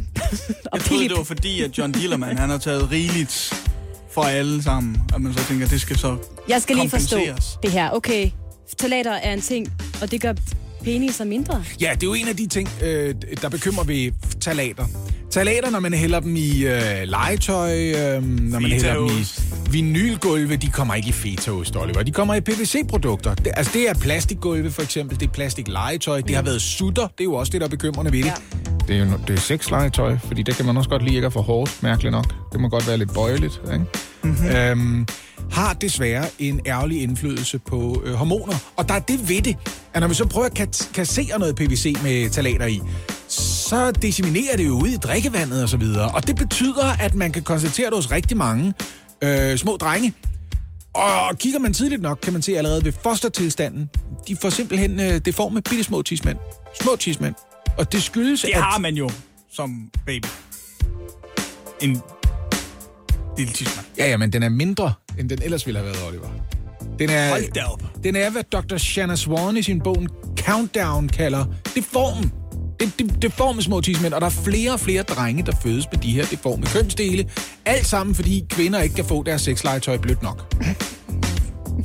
og 0.72 0.78
Jeg 0.78 0.82
troede, 0.82 1.10
det 1.10 1.18
var 1.18 1.24
fordi, 1.24 1.62
at 1.62 1.78
John 1.78 1.92
Dillermand, 1.92 2.38
han 2.38 2.50
har 2.50 2.58
taget 2.58 2.92
rigeligt 2.92 3.54
for 4.12 4.22
alle 4.24 4.64
sammen. 4.64 5.02
Og 5.14 5.22
man 5.22 5.34
så 5.34 5.48
tænker, 5.48 5.68
det 5.68 5.82
skal 5.82 5.98
så 5.98 6.18
Jeg 6.48 6.62
skal 6.62 6.76
lige 6.76 6.90
forstå 6.90 7.20
det 7.64 7.72
her. 7.72 7.90
Okay, 7.92 8.32
talater 8.78 9.12
er 9.12 9.34
en 9.34 9.42
ting, 9.42 9.74
og 10.02 10.12
det 10.12 10.22
gør 10.22 10.34
peniser 10.84 11.26
mindre. 11.26 11.64
Ja, 11.82 11.92
det 11.94 12.04
er 12.04 12.08
jo 12.08 12.14
en 12.14 12.28
af 12.28 12.36
de 12.38 12.48
ting, 12.48 12.70
øh, 12.84 13.16
der 13.42 13.50
bekymrer 13.50 13.84
ved 13.84 14.12
talater. 14.42 14.86
Talater, 15.32 15.70
når 15.70 15.80
man 15.80 15.94
hælder 15.94 16.20
dem 16.20 16.36
i 16.36 16.66
øh, 16.66 16.82
legetøj, 17.06 17.78
øh, 17.78 18.24
når 18.24 18.60
man 18.60 18.72
hælder 18.72 18.94
dem 18.94 19.08
i 19.08 19.26
vinylgulve, 19.72 20.56
de 20.56 20.68
kommer 20.68 20.94
ikke 20.94 21.10
i 21.10 21.12
fetaost, 21.12 21.76
Oliver. 21.76 22.04
De 22.04 22.12
kommer 22.12 22.36
i 22.36 22.42
PVC-produkter. 22.42 23.36
Det, 23.36 23.52
altså, 23.56 23.74
det 23.74 23.90
er 23.90 23.94
plastikgulve, 23.94 24.72
for 24.72 24.82
eksempel. 24.82 25.20
Det 25.20 25.28
er 25.28 25.32
plastiklegetøj. 25.32 26.22
Det 26.22 26.36
har 26.36 26.44
været 26.44 26.62
sutter. 26.62 27.08
Det 27.08 27.20
er 27.20 27.24
jo 27.24 27.34
også 27.34 27.52
det, 27.52 27.62
der 27.62 27.68
er 27.68 27.72
bekymrende 27.72 28.12
ved 28.12 28.20
det. 28.20 28.26
Ja. 28.26 28.34
Det 28.88 28.96
er 28.96 29.00
jo 29.00 29.12
det 29.28 29.36
er 29.36 29.40
sexlegetøj, 29.40 30.18
fordi 30.18 30.44
det 30.44 30.56
kan 30.56 30.66
man 30.66 30.78
også 30.78 30.90
godt 30.90 31.04
lide 31.04 31.16
ikke 31.16 31.26
er 31.26 31.30
for 31.30 31.42
hårdt, 31.42 31.84
mærkeligt 31.84 32.12
nok. 32.12 32.34
Det 32.52 32.60
må 32.60 32.70
godt 32.70 32.88
være 32.88 32.98
lidt 32.98 33.14
bøjeligt, 33.14 33.62
ikke? 33.74 33.86
Mm-hmm. 34.24 34.48
Øhm, 34.48 35.08
har 35.52 35.74
desværre 35.74 36.26
en 36.40 36.60
ærgerlig 36.66 37.02
indflydelse 37.02 37.60
på 37.60 38.02
øh, 38.06 38.14
hormoner. 38.14 38.56
Og 38.76 38.88
der 38.90 38.94
er 38.96 39.00
det 39.00 39.30
ved 39.30 39.42
det, 39.42 39.58
at 39.94 40.02
når 40.02 40.08
vi 40.08 40.14
så 40.14 40.26
prøver 40.26 40.46
at 40.48 40.54
kat- 40.54 40.90
kassere 40.94 41.40
noget 41.40 41.56
PVC 41.56 41.96
med 42.04 42.30
talater 42.30 42.66
i, 42.66 42.82
så 43.28 43.92
disseminerer 43.92 44.58
det 44.58 44.66
jo 44.68 44.72
ud 44.82 44.88
i 44.88 44.98
drikkevandet 44.98 45.64
og 45.64 45.70
så 45.70 45.78
videre. 45.78 46.12
Og 46.12 46.28
det 46.28 46.36
betyder, 46.36 46.86
at 47.00 47.16
man 47.16 47.32
kan 47.32 47.44
konstatere 47.44 47.86
det 47.90 47.96
hos 47.96 48.12
rigtig 48.12 48.38
mange 48.38 48.74
øh, 49.22 49.58
små 49.58 49.78
drenge. 49.78 50.14
Og 50.94 51.38
kigger 51.38 51.60
man 51.60 51.74
tidligt 51.74 52.02
nok, 52.02 52.20
kan 52.24 52.34
man 52.34 52.42
se 52.42 52.58
allerede 52.58 52.86
ved 52.86 52.94
fostertilstanden, 53.04 53.90
de 54.28 54.36
får 54.42 54.50
simpelthen 54.50 55.00
øh, 55.00 55.22
deforme 55.26 55.62
bitte 55.62 55.84
små 55.84 56.02
tismænd. 56.02 56.38
Små 56.82 56.96
tismænd. 56.96 57.36
Og 57.78 57.92
det 57.92 58.04
skyldes, 58.04 58.42
Det 58.42 58.50
at... 58.54 58.62
har 58.62 58.78
man 58.80 58.96
jo 58.96 59.10
som 59.54 59.90
baby. 60.06 60.26
En 61.82 62.02
lille 63.38 63.54
tidsmand. 63.54 63.88
Ja, 63.98 64.10
ja, 64.10 64.18
men 64.18 64.34
den 64.34 64.44
er 64.44 64.50
mindre, 64.50 64.94
end 65.20 65.30
den 65.30 65.42
ellers 65.42 65.66
ville 65.66 65.80
have 65.80 65.94
været, 65.94 66.08
Oliver. 66.08 66.28
Den 67.00 67.10
er, 67.10 67.30
Hold 67.30 67.52
da 67.54 67.64
op. 67.64 67.84
Den 68.04 68.16
er, 68.16 68.30
hvad 68.30 68.44
Dr. 68.44 68.78
Shanna 68.78 69.16
Swan 69.16 69.58
i 69.58 69.62
sin 69.62 69.82
bog 69.82 70.08
Countdown 70.40 71.10
kalder 71.10 71.46
deform. 71.76 72.32
Det, 72.80 72.94
det, 73.00 73.22
deforme 73.22 73.62
små 73.62 73.82
tidsmænd, 73.82 74.14
og 74.14 74.22
der 74.22 74.28
er 74.28 74.32
flere 74.46 74.74
og 74.74 74.80
flere 74.80 75.04
drenge, 75.04 75.44
der 75.46 75.52
fødes 75.64 75.86
med 75.92 76.02
de 76.02 76.12
her 76.12 76.26
deforme 76.26 76.66
kønsdele. 76.66 77.30
Alt 77.66 77.86
sammen, 77.86 78.16
fordi 78.16 78.46
kvinder 78.50 78.82
ikke 78.82 78.96
kan 78.96 79.06
få 79.06 79.24
deres 79.24 79.42
sexlegetøj 79.42 79.98
blødt 79.98 80.24
nok. 80.24 80.56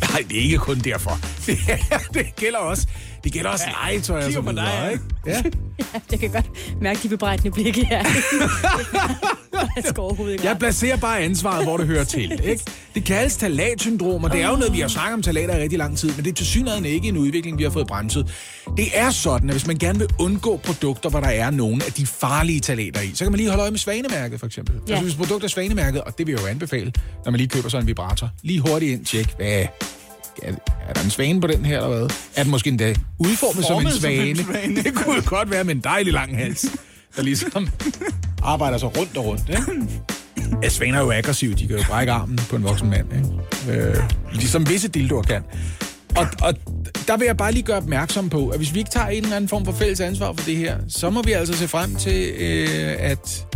Nej, 0.01 0.25
det 0.29 0.39
er 0.39 0.43
ikke 0.43 0.59
kun 0.59 0.79
derfor. 0.79 1.19
Det, 1.47 1.59
er, 1.91 1.99
det 1.99 2.37
gælder 2.37 2.59
også, 2.59 2.87
det 3.27 3.33
gælder 3.33 3.51
også 3.51 3.65
ja, 3.67 3.91
legetøj 3.91 4.25
og 4.25 4.33
så 4.33 4.41
videre, 4.41 4.67
dig, 4.67 4.93
ikke? 4.93 5.05
Ja. 5.27 5.43
Jeg 6.11 6.21
kan 6.21 6.31
godt 6.31 6.47
mærke 6.81 7.01
de 7.03 7.09
bebrejdende 7.09 7.51
blikke 7.51 7.87
her. 7.87 8.05
jeg 10.45 10.57
placerer 10.59 10.97
bare 10.97 11.21
ansvaret, 11.21 11.65
hvor 11.65 11.77
det 11.77 11.87
hører 11.87 12.05
til. 12.05 12.41
Ikke? 12.45 12.65
Det 12.95 13.05
kaldes 13.05 13.37
talatsyndrom, 13.37 14.25
og 14.25 14.33
det 14.33 14.43
er 14.43 14.49
jo 14.49 14.57
noget, 14.57 14.73
vi 14.73 14.81
har 14.81 14.89
snakket 14.89 15.15
om 15.15 15.23
talater 15.23 15.57
i 15.59 15.63
rigtig 15.63 15.79
lang 15.79 15.99
tid, 15.99 16.09
men 16.17 16.25
det 16.25 16.31
er 16.31 16.35
til 16.35 16.47
synligheden 16.47 16.85
ikke 16.85 17.09
en 17.09 17.17
udvikling, 17.17 17.59
vi 17.59 17.63
har 17.63 17.71
fået 17.71 17.87
bremset. 17.87 18.35
Det 18.77 18.89
er 18.95 19.11
sådan, 19.11 19.49
at 19.49 19.55
hvis 19.55 19.67
man 19.67 19.77
gerne 19.77 19.99
vil 19.99 20.09
undgå 20.19 20.57
produkter, 20.57 21.11
hvor 21.11 21.21
der 21.21 21.29
er 21.29 21.51
nogle 21.51 21.85
af 21.87 21.93
de 21.93 22.07
farlige 22.07 22.61
talater 22.61 23.01
i, 23.01 23.11
så 23.15 23.25
kan 23.25 23.33
man 23.33 23.39
lige 23.39 23.49
holde 23.49 23.63
øje 23.63 23.71
med 23.71 23.79
svanemærket, 23.79 24.41
for 24.41 24.47
eksempel. 24.47 24.75
Ja. 24.75 24.81
Ja. 24.89 24.93
Altså, 24.93 25.05
hvis 25.05 25.15
produkter 25.15 25.45
er 25.45 25.51
svanemærket, 25.51 26.01
og 26.01 26.19
det 26.19 26.27
vil 26.27 26.33
jeg 26.33 26.43
jo 26.43 26.47
anbefale, 26.47 26.93
når 27.25 27.31
man 27.31 27.39
lige 27.39 27.49
køber 27.49 27.69
sådan 27.69 27.83
en 27.83 27.89
vibrator, 27.89 28.31
lige 28.43 28.61
hurtigt 28.61 28.93
ind, 28.93 29.05
tjek, 29.05 29.35
hvad 29.37 29.67
er, 30.43 30.53
er 30.89 30.93
der 30.93 31.03
en 31.03 31.11
svane 31.11 31.41
på 31.41 31.47
den 31.47 31.65
her, 31.65 31.77
eller 31.77 31.99
hvad? 31.99 32.11
Er 32.37 32.43
den 32.43 32.51
måske 32.51 32.69
endda 32.69 32.95
udformet 33.19 33.65
som 33.65 33.87
en 33.87 33.93
som 33.93 34.11
en 34.11 34.37
svane? 34.37 34.77
Det 34.83 34.95
kunne 34.95 35.17
jo 35.17 35.23
godt 35.27 35.51
være 35.51 35.65
med 35.65 35.75
en 35.75 35.81
dejlig 35.81 36.13
lang 36.13 36.37
hals, 36.37 36.67
der 37.17 37.23
ligesom 37.23 37.69
arbejder 38.43 38.79
sig 38.79 38.97
rundt 38.99 39.17
og 39.17 39.25
rundt, 39.25 39.49
ikke? 39.49 39.89
Ja, 40.63 40.69
svaner 40.69 40.99
er 40.99 41.03
jo 41.03 41.11
aggressive. 41.11 41.55
De 41.55 41.67
kan 41.67 41.77
jo 41.77 41.83
brække 41.89 42.13
armen 42.13 42.41
på 42.51 42.57
en 42.57 42.65
voksen 42.65 42.91
mand. 42.91 43.07
Ikke? 43.13 43.81
Øh, 43.81 43.97
ligesom 44.33 44.69
visse 44.69 44.89
dildoer 44.89 45.23
kan. 45.23 45.43
Og, 46.17 46.27
og 46.43 46.55
der 47.09 47.17
vil 47.17 47.27
jeg 47.27 47.37
bare 47.37 47.53
lige 47.53 47.63
gøre 47.63 47.77
opmærksom 47.77 48.29
på, 48.29 48.49
at 48.49 48.59
hvis 48.59 48.75
vi 48.75 48.79
ikke 48.79 48.91
tager 48.91 49.07
en 49.07 49.23
eller 49.23 49.37
anden 49.37 49.49
form 49.49 49.65
for 49.65 49.73
fælles 49.73 50.01
ansvar 50.01 50.33
for 50.33 50.45
det 50.45 50.57
her, 50.57 50.79
så 50.89 51.11
må 51.11 51.23
vi 51.23 51.33
altså 51.33 51.55
se 51.55 51.69
frem 51.69 51.95
til, 51.95 52.33
øh, 52.39 52.97
at 52.99 53.47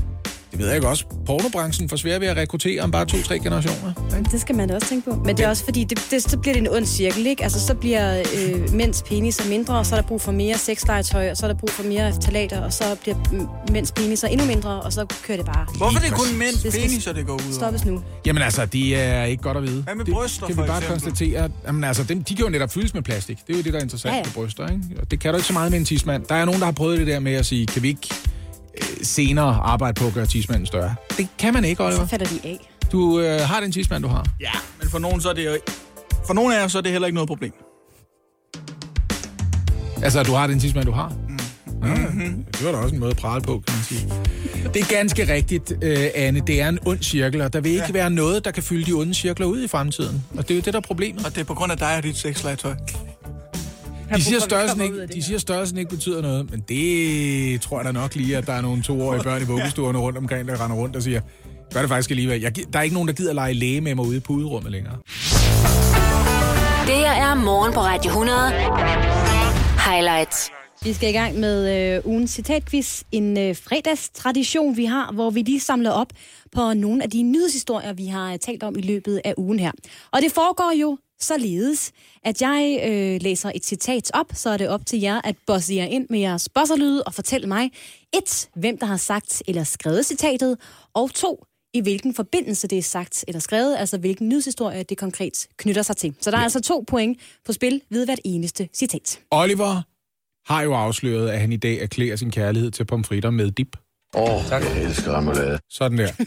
ved 0.61 0.67
jeg 0.67 0.77
ikke 0.77 0.89
også, 0.89 1.05
pornobranchen 1.27 1.89
får 1.89 1.97
svært 1.97 2.21
ved 2.21 2.29
at 2.29 2.37
rekruttere 2.37 2.81
om 2.81 2.91
bare 2.91 3.05
to-tre 3.07 3.39
generationer. 3.39 4.17
Ikke? 4.19 4.31
Det 4.33 4.41
skal 4.41 4.55
man 4.55 4.69
da 4.69 4.75
også 4.75 4.89
tænke 4.89 5.11
på. 5.11 5.17
Men 5.25 5.37
det 5.37 5.45
er 5.45 5.49
også 5.49 5.65
fordi, 5.65 5.85
det, 5.85 6.07
det, 6.11 6.23
så 6.23 6.39
bliver 6.39 6.55
det 6.55 6.61
en 6.61 6.69
ond 6.69 6.87
cirkel, 6.87 7.27
ikke? 7.27 7.43
Altså, 7.43 7.61
så 7.67 7.75
bliver 7.75 8.23
øh, 8.37 8.73
mænds 8.75 9.03
peniser 9.03 9.49
mindre, 9.49 9.79
og 9.79 9.87
så 9.87 9.97
er 9.97 10.01
der 10.01 10.09
brug 10.09 10.21
for 10.21 10.33
mere 10.33 10.59
sexlegetøj, 10.59 11.31
og 11.31 11.37
så 11.37 11.47
er 11.47 11.53
der 11.53 11.59
brug 11.59 11.71
for 11.71 11.83
mere 11.83 12.13
talater, 12.21 12.61
og 12.61 12.73
så 12.73 12.85
bliver 13.03 13.17
mænds 13.73 13.93
peniser 13.93 14.29
endnu 14.29 14.47
mindre, 14.47 14.71
og 14.83 14.93
så 14.93 15.07
kører 15.27 15.37
det 15.39 15.47
bare. 15.47 15.67
Hvorfor 15.77 15.99
er 15.99 16.03
det 16.03 16.13
kun 16.13 16.39
mænds 16.39 16.63
Det 16.63 16.73
peniser, 16.73 17.13
det 17.13 17.27
går 17.27 17.35
ud 17.35 17.41
over? 17.41 17.53
Stoppes 17.53 17.85
nu. 17.85 18.03
Jamen 18.27 18.43
altså, 18.43 18.67
det 18.67 18.97
er 19.01 19.25
ikke 19.25 19.43
godt 19.43 19.57
at 19.57 19.63
vide. 19.63 19.83
Hvad 19.83 19.95
med 19.95 20.05
det 20.05 20.15
bryster, 20.15 20.47
kan 20.47 20.55
for 20.55 20.63
vi 20.63 20.67
bare 20.67 20.79
eksempel? 20.79 21.03
konstatere. 21.03 21.51
Jamen 21.67 21.85
altså, 21.85 22.03
dem, 22.05 22.25
de 22.25 22.35
kan 22.35 22.45
jo 22.45 22.51
netop 22.51 22.73
fyldes 22.73 22.95
med 22.95 23.03
plastik. 23.03 23.39
Det 23.47 23.53
er 23.53 23.57
jo 23.59 23.63
det, 23.63 23.73
der 23.73 23.79
er 23.79 23.83
interessant 23.83 24.13
Ja, 24.13 24.17
ja, 24.19 24.25
med 24.25 24.33
bryster, 24.33 24.69
ikke? 24.69 24.83
Og 25.01 25.11
det 25.11 25.21
kan 25.21 25.31
du 25.31 25.37
ikke 25.37 25.47
så 25.47 25.53
meget 25.53 25.71
med 25.71 25.79
en 25.79 25.85
tidsmand. 25.85 26.25
Der 26.29 26.35
er 26.35 26.45
nogen, 26.45 26.61
der 26.61 26.65
har 26.67 26.73
prøvet 26.73 26.99
det 26.99 27.07
der 27.07 27.19
med 27.21 27.33
at 27.33 27.47
sige, 27.47 27.67
kan 27.67 27.83
vi 27.83 27.89
ikke 27.89 28.09
senere 29.03 29.55
arbejde 29.55 30.01
på 30.01 30.07
at 30.07 30.15
gøre 30.15 30.27
tidsmanden 30.27 30.67
større? 30.67 30.95
Det 31.19 31.29
kan 31.39 31.55
man 31.55 31.65
ikke, 31.65 31.85
Oliver. 31.85 32.01
Så 32.01 32.07
falder 32.07 32.27
de 32.27 32.41
af. 32.45 32.71
Du 32.93 33.21
øh, 33.21 33.41
har 33.41 33.61
den 33.61 33.73
tidsmand, 33.73 34.03
du 34.03 34.09
har. 34.09 34.27
Ja, 34.41 34.51
men 34.81 34.91
for 34.91 34.99
nogen, 34.99 35.21
så 35.21 35.29
er 35.29 35.33
det 35.33 35.47
jo... 35.47 35.59
For 36.27 36.35
nogen 36.35 36.53
af 36.53 36.61
jer, 36.61 36.69
så 36.69 36.79
er 36.79 36.83
det 36.83 36.93
heller 36.93 37.07
ikke 37.07 37.15
noget 37.15 37.29
problem. 37.29 37.53
Altså, 40.03 40.23
du 40.23 40.33
har 40.33 40.47
den 40.47 40.61
tidsmand, 40.61 40.87
du 40.87 40.93
har. 40.93 41.13
Mm-hmm. 41.83 42.45
Det 42.53 42.65
var 42.65 42.73
da 42.73 42.79
også 42.79 42.95
en 42.95 43.01
måde 43.01 43.11
at 43.11 43.17
prale 43.17 43.43
på, 43.43 43.63
kan 43.67 43.75
man 43.77 43.85
sige. 43.85 44.13
Det 44.75 44.83
er 44.83 44.87
ganske 44.87 45.33
rigtigt, 45.33 45.73
øh, 45.83 46.09
Anne. 46.15 46.41
Det 46.47 46.63
er 46.63 46.69
en 46.69 46.79
ond 46.87 47.03
cirkel, 47.03 47.41
og 47.41 47.53
der 47.53 47.61
vil 47.61 47.73
ikke 47.73 47.85
ja. 47.87 47.93
være 47.93 48.11
noget, 48.11 48.45
der 48.45 48.51
kan 48.51 48.63
fylde 48.63 48.87
de 48.87 48.93
onde 48.93 49.15
cirkler 49.15 49.47
ud 49.47 49.63
i 49.63 49.69
fremtiden. 49.69 50.25
Og 50.37 50.49
det 50.49 50.51
er 50.51 50.55
jo 50.55 50.63
det, 50.65 50.73
der 50.73 50.79
er 50.79 50.85
problemet. 50.87 51.27
Og 51.27 51.35
det 51.35 51.41
er 51.41 51.45
på 51.45 51.55
grund 51.55 51.73
af 51.73 51.79
dig 51.79 51.97
og 51.97 52.03
dit 52.03 52.17
sexlegetøj. 52.17 52.75
De 54.17 54.25
siger, 54.25 54.41
størrelsen 54.41 54.81
ikke, 54.81 55.07
de 55.07 55.23
siger, 55.23 55.39
størrelsen 55.39 55.79
ikke 55.79 55.91
betyder 55.91 56.23
noget, 56.23 56.51
men 56.51 56.65
det 56.69 57.61
tror 57.61 57.79
jeg 57.79 57.85
da 57.85 57.93
nok 57.93 58.15
lige, 58.15 58.37
at 58.37 58.47
der 58.47 58.53
er 58.53 58.61
nogle 58.61 58.83
toårige 58.83 59.23
børn 59.23 59.43
i 59.43 59.45
vuggestuerne 59.45 59.99
rundt 59.99 60.19
omkring, 60.19 60.49
der 60.49 60.65
render 60.65 60.77
rundt 60.77 60.97
og 60.97 61.03
siger, 61.03 61.21
gør 61.73 61.81
det 61.81 61.89
faktisk 61.89 62.11
alligevel. 62.11 62.41
Jeg, 62.41 62.57
der 62.73 62.79
er 62.79 62.83
ikke 62.83 62.95
nogen, 62.95 63.09
der 63.09 63.15
gider 63.15 63.33
lege 63.33 63.55
læge 63.55 63.81
med 63.81 63.95
mig 63.95 64.07
ude 64.07 64.17
i 64.17 64.21
puderummet 64.21 64.73
længere. 64.73 64.97
Det 66.87 66.99
her 66.99 67.13
er 67.13 67.35
morgen 67.35 67.73
på 67.73 67.81
Radio 67.81 68.09
100. 68.09 68.39
Highlights. 69.91 70.51
Vi 70.85 70.93
skal 70.93 71.09
i 71.09 71.13
gang 71.13 71.39
med 71.39 71.97
øh, 71.97 72.07
ugens 72.07 72.31
citatquiz. 72.31 73.03
En 73.13 73.39
øh, 73.39 73.57
fredagstradition, 73.57 74.77
vi 74.77 74.85
har, 74.85 75.13
hvor 75.13 75.31
vi 75.31 75.43
lige 75.43 75.61
samler 75.61 75.91
op 75.91 76.13
på 76.53 76.75
nogle 76.75 77.03
af 77.03 77.11
de 77.11 77.23
nyhedshistorier, 77.23 77.93
vi 77.93 78.07
har 78.07 78.33
øh, 78.33 78.39
talt 78.39 78.63
om 78.63 78.79
i 78.79 78.81
løbet 78.81 79.21
af 79.25 79.35
ugen 79.37 79.59
her. 79.59 79.73
Og 80.13 80.23
det 80.23 80.33
foregår 80.33 80.73
jo 80.81 80.99
således, 81.21 81.93
at 82.25 82.43
jeg 82.43 82.81
øh, 82.89 83.23
læser 83.23 83.53
et 83.55 83.65
citat 83.65 84.11
op, 84.15 84.27
så 84.35 84.51
er 84.51 84.57
det 84.57 84.69
op 84.69 84.87
til 84.87 85.01
jer 85.01 85.21
at 85.25 85.37
bosse 85.47 85.75
jer 85.75 85.85
ind 85.85 86.07
med 86.11 86.19
jeres 86.19 86.49
bosserlyde 86.49 87.03
og 87.03 87.15
fortælle 87.15 87.47
mig 87.47 87.71
et, 88.15 88.49
hvem 88.55 88.79
der 88.79 88.87
har 88.87 88.97
sagt 88.97 89.43
eller 89.49 89.65
skrevet 89.65 90.07
citatet, 90.07 90.59
og 90.95 91.15
to, 91.15 91.45
i 91.75 91.81
hvilken 91.81 92.15
forbindelse 92.15 92.69
det 92.69 92.79
er 92.79 92.83
sagt 92.83 93.25
eller 93.29 93.41
skrevet, 93.41 93.77
altså 93.79 93.99
hvilken 93.99 94.29
nyhedshistorie 94.29 94.83
det 94.83 94.99
konkret 94.99 95.47
knytter 95.57 95.83
sig 95.83 95.97
til. 95.97 96.15
Så 96.21 96.31
der 96.31 96.37
er 96.37 96.43
altså 96.43 96.61
to 96.61 96.85
point 96.89 97.19
på 97.47 97.53
spil 97.53 97.83
ved 97.91 98.05
hvert 98.05 98.21
eneste 98.25 98.69
citat. 98.75 99.21
Oliver 99.31 99.83
har 100.53 100.63
jo 100.63 100.75
afsløret, 100.75 101.29
at 101.31 101.41
han 101.41 101.53
i 101.53 101.57
dag 101.57 101.79
erklærer 101.79 102.17
sin 102.17 102.31
kærlighed 102.31 102.71
til 102.71 102.85
pomfritter 102.85 103.31
med 103.31 103.51
dip. 103.51 103.77
Åh, 104.15 104.23
oh, 104.23 104.43
jeg 104.51 104.83
elsker 104.83 105.17
remoulade. 105.19 105.59
Sådan 105.69 105.99
der. 105.99 106.09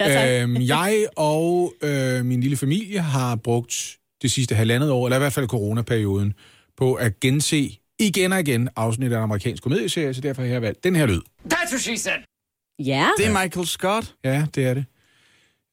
Ja, 0.00 0.08
tak. 0.08 0.28
øhm, 0.28 0.56
jeg 0.60 1.06
og 1.16 1.74
øh, 1.82 2.24
min 2.24 2.40
lille 2.40 2.56
familie 2.56 3.00
har 3.00 3.36
brugt 3.36 3.98
det 4.22 4.30
sidste 4.32 4.54
halvandet 4.54 4.90
år, 4.90 5.06
eller 5.06 5.16
i 5.16 5.18
hvert 5.18 5.32
fald 5.32 5.48
coronaperioden, 5.48 6.34
på 6.76 6.94
at 6.94 7.20
gense 7.20 7.78
igen 7.98 8.32
og 8.32 8.40
igen 8.40 8.68
afsnit 8.76 9.12
af 9.12 9.16
en 9.16 9.22
amerikansk 9.22 9.62
komedieserie, 9.62 10.14
så 10.14 10.20
derfor 10.20 10.42
har 10.42 10.48
jeg 10.48 10.62
valgt 10.62 10.84
den 10.84 10.96
her 10.96 11.06
lyd. 11.06 11.20
Ja, 12.78 13.08
Det 13.18 13.26
er 13.26 13.42
Michael 13.42 13.66
Scott. 13.66 14.14
Ja, 14.24 14.46
det 14.54 14.66
er 14.66 14.74
det. 14.74 14.84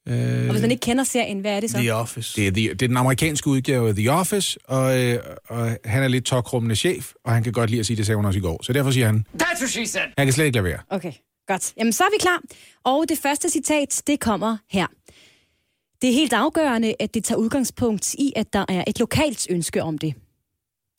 Øh, 0.08 0.14
og 0.46 0.50
hvis 0.50 0.60
man 0.62 0.70
ikke 0.70 0.80
kender 0.80 1.04
serien, 1.04 1.40
hvad 1.40 1.56
er 1.56 1.60
det 1.60 1.70
så? 1.70 1.78
The 1.78 1.94
Office. 1.94 2.40
det, 2.40 2.46
er 2.46 2.50
the, 2.52 2.62
det 2.68 2.82
er 2.82 2.88
den 2.88 2.96
amerikanske 2.96 3.48
udgave 3.48 3.88
af 3.88 3.94
The 3.94 4.10
Office, 4.12 4.58
og, 4.64 5.04
øh, 5.04 5.18
og 5.48 5.78
han 5.84 6.02
er 6.02 6.08
lidt 6.08 6.24
tokrummende 6.24 6.76
chef, 6.76 7.12
og 7.24 7.32
han 7.32 7.42
kan 7.42 7.52
godt 7.52 7.70
lide 7.70 7.80
at 7.80 7.86
sige, 7.86 7.96
det 7.96 8.06
sagde 8.06 8.16
hun 8.16 8.24
også 8.24 8.38
i 8.38 8.42
går. 8.42 8.62
Så 8.62 8.72
derfor 8.72 8.90
siger 8.90 9.06
han, 9.06 9.24
That's 9.42 9.60
what 9.60 9.70
she 9.70 9.86
said. 9.86 10.02
han 10.18 10.26
kan 10.26 10.32
slet 10.32 10.44
ikke 10.44 10.56
lade 10.56 10.64
være. 10.64 10.78
Okay, 10.90 11.12
godt. 11.46 11.72
Jamen, 11.76 11.92
så 11.92 12.04
er 12.04 12.08
vi 12.12 12.16
klar. 12.20 12.40
Og 12.84 13.04
det 13.08 13.18
første 13.18 13.50
citat, 13.50 14.02
det 14.06 14.20
kommer 14.20 14.56
her. 14.70 14.86
Det 16.02 16.10
er 16.10 16.14
helt 16.14 16.32
afgørende, 16.32 16.94
at 17.00 17.14
det 17.14 17.24
tager 17.24 17.38
udgangspunkt 17.38 18.14
i, 18.14 18.32
at 18.36 18.52
der 18.52 18.64
er 18.68 18.84
et 18.86 18.98
lokalt 19.00 19.46
ønske 19.50 19.82
om 19.82 19.98
det. 19.98 20.14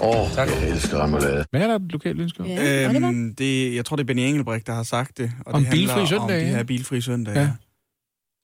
Åh, 0.03 0.09
oh, 0.21 0.27
jeg 0.37 0.69
elsker 0.69 1.03
remoulade. 1.03 1.45
Hvad 1.51 1.61
er 1.61 1.67
der 1.67 1.75
et 1.75 1.91
lokalt 1.91 2.19
ønske 2.21 2.39
om? 2.39 2.45
Ja? 2.45 2.89
Øhm, 2.95 3.35
det, 3.35 3.75
jeg 3.75 3.85
tror, 3.85 3.95
det 3.95 4.03
er 4.03 4.07
Benny 4.07 4.21
Engelbrecht, 4.21 4.67
der 4.67 4.73
har 4.73 4.83
sagt 4.83 5.17
det. 5.17 5.31
Og 5.45 5.53
Om 5.53 5.61
det 5.61 5.67
handler 5.67 5.95
bilfri 5.95 6.07
søndag, 6.07 6.39
Om 6.41 6.45
de 6.45 6.55
her 6.55 6.63
bilfri 6.63 7.01
søndag, 7.01 7.33
Ja. 7.35 7.41
ja. 7.41 7.49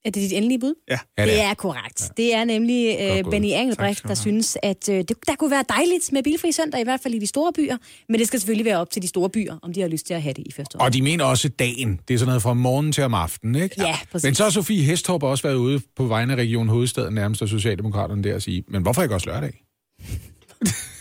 Er 0.07 0.11
det 0.11 0.21
dit 0.21 0.33
endelige 0.33 0.59
bud? 0.59 0.73
Ja. 0.89 0.99
Ja, 1.17 1.25
Det 1.25 1.41
er 1.41 1.53
korrekt. 1.53 2.01
Ja. 2.01 2.07
Det 2.23 2.33
er 2.35 2.43
nemlig 2.45 2.97
øh, 3.01 3.09
gået. 3.23 3.25
Benny 3.31 3.47
Engelbrecht, 3.47 4.03
der 4.03 4.13
synes, 4.13 4.57
at 4.63 4.89
øh, 4.89 4.95
det, 4.97 5.13
der 5.27 5.35
kunne 5.35 5.51
være 5.51 5.63
dejligt 5.69 6.11
med 6.11 6.23
bilfri 6.23 6.51
søndag, 6.51 6.81
i 6.81 6.83
hvert 6.83 6.99
fald 7.03 7.13
i 7.13 7.19
de 7.19 7.27
store 7.27 7.53
byer. 7.53 7.77
Men 8.09 8.19
det 8.19 8.27
skal 8.27 8.39
selvfølgelig 8.39 8.65
være 8.65 8.77
op 8.77 8.89
til 8.89 9.01
de 9.01 9.07
store 9.07 9.29
byer, 9.29 9.57
om 9.61 9.73
de 9.73 9.81
har 9.81 9.87
lyst 9.87 10.05
til 10.07 10.13
at 10.13 10.21
have 10.21 10.33
det 10.33 10.43
i 10.47 10.51
første 10.51 10.77
år. 10.77 10.83
Og 10.83 10.93
de 10.93 11.01
mener 11.01 11.23
også 11.25 11.49
dagen. 11.49 11.99
Det 12.07 12.13
er 12.13 12.17
sådan 12.17 12.27
noget 12.29 12.41
fra 12.41 12.53
morgen 12.53 12.91
til 12.91 13.03
om 13.03 13.13
aftenen, 13.13 13.55
ikke? 13.55 13.75
Ja, 13.77 13.95
præcis. 14.11 14.23
Men 14.23 14.35
så 14.35 14.43
har 14.43 14.49
Sofie 14.49 14.83
Hestorp 14.83 15.23
også 15.23 15.43
været 15.43 15.55
ude 15.55 15.81
på 15.95 16.05
vegne 16.05 16.33
af 16.33 16.37
Region 16.37 16.67
Hovedstaden, 16.67 17.13
nærmest 17.13 17.41
af 17.41 17.47
Socialdemokraterne 17.47 18.23
der, 18.23 18.35
og 18.35 18.41
sige, 18.41 18.63
men 18.67 18.81
hvorfor 18.81 19.01
ikke 19.03 19.15
også 19.15 19.29
lørdag? 19.29 19.63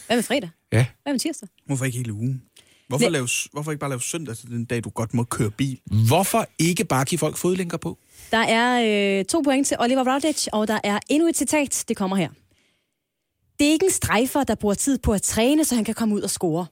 Hvad 0.07 0.17
med 0.17 0.23
fredag? 0.23 0.49
Ja. 0.73 0.87
Hvad 1.03 1.13
med 1.13 1.21
tirsdag? 1.21 1.49
Hvorfor 1.67 1.85
ikke 1.85 1.99
hele 1.99 2.13
ugen? 2.13 2.43
Hvorfor, 2.89 3.05
Nej. 3.05 3.11
lave, 3.11 3.29
hvorfor 3.53 3.71
ikke 3.71 3.81
bare 3.81 3.91
lave 3.91 4.01
søndag 4.03 4.37
til 4.37 4.49
den 4.49 4.65
dag, 4.65 4.85
du 4.85 4.91
godt 4.91 5.15
må 5.15 5.25
køre 5.25 5.51
bil? 5.51 5.81
Hvorfor 6.09 6.47
ikke 6.59 6.85
bare 6.85 7.05
give 7.05 7.19
folk 7.19 7.37
fodlænker 7.37 7.77
på? 7.77 7.99
Der 8.31 8.39
er 8.39 9.19
øh, 9.19 9.25
to 9.25 9.41
point 9.41 9.67
til 9.67 9.77
Oliver 9.81 10.13
Routledge, 10.13 10.55
og 10.55 10.69
der 10.69 10.81
er 10.85 10.99
endnu 11.09 11.29
et 11.29 11.37
citat. 11.37 11.85
Det 11.89 11.97
kommer 11.97 12.17
her. 12.17 12.31
Det 13.59 13.67
er 13.67 13.73
ikke 13.73 13.87
en 13.87 13.93
strejfer, 13.93 14.45
der 14.45 14.55
bruger 14.55 14.75
tid 14.75 14.99
på 14.99 15.13
at 15.13 15.23
træne, 15.23 15.65
så 15.65 15.75
han 15.75 15.85
kan 15.85 15.95
komme 15.95 16.15
ud 16.15 16.23
og 16.23 16.31
score. 16.31 16.67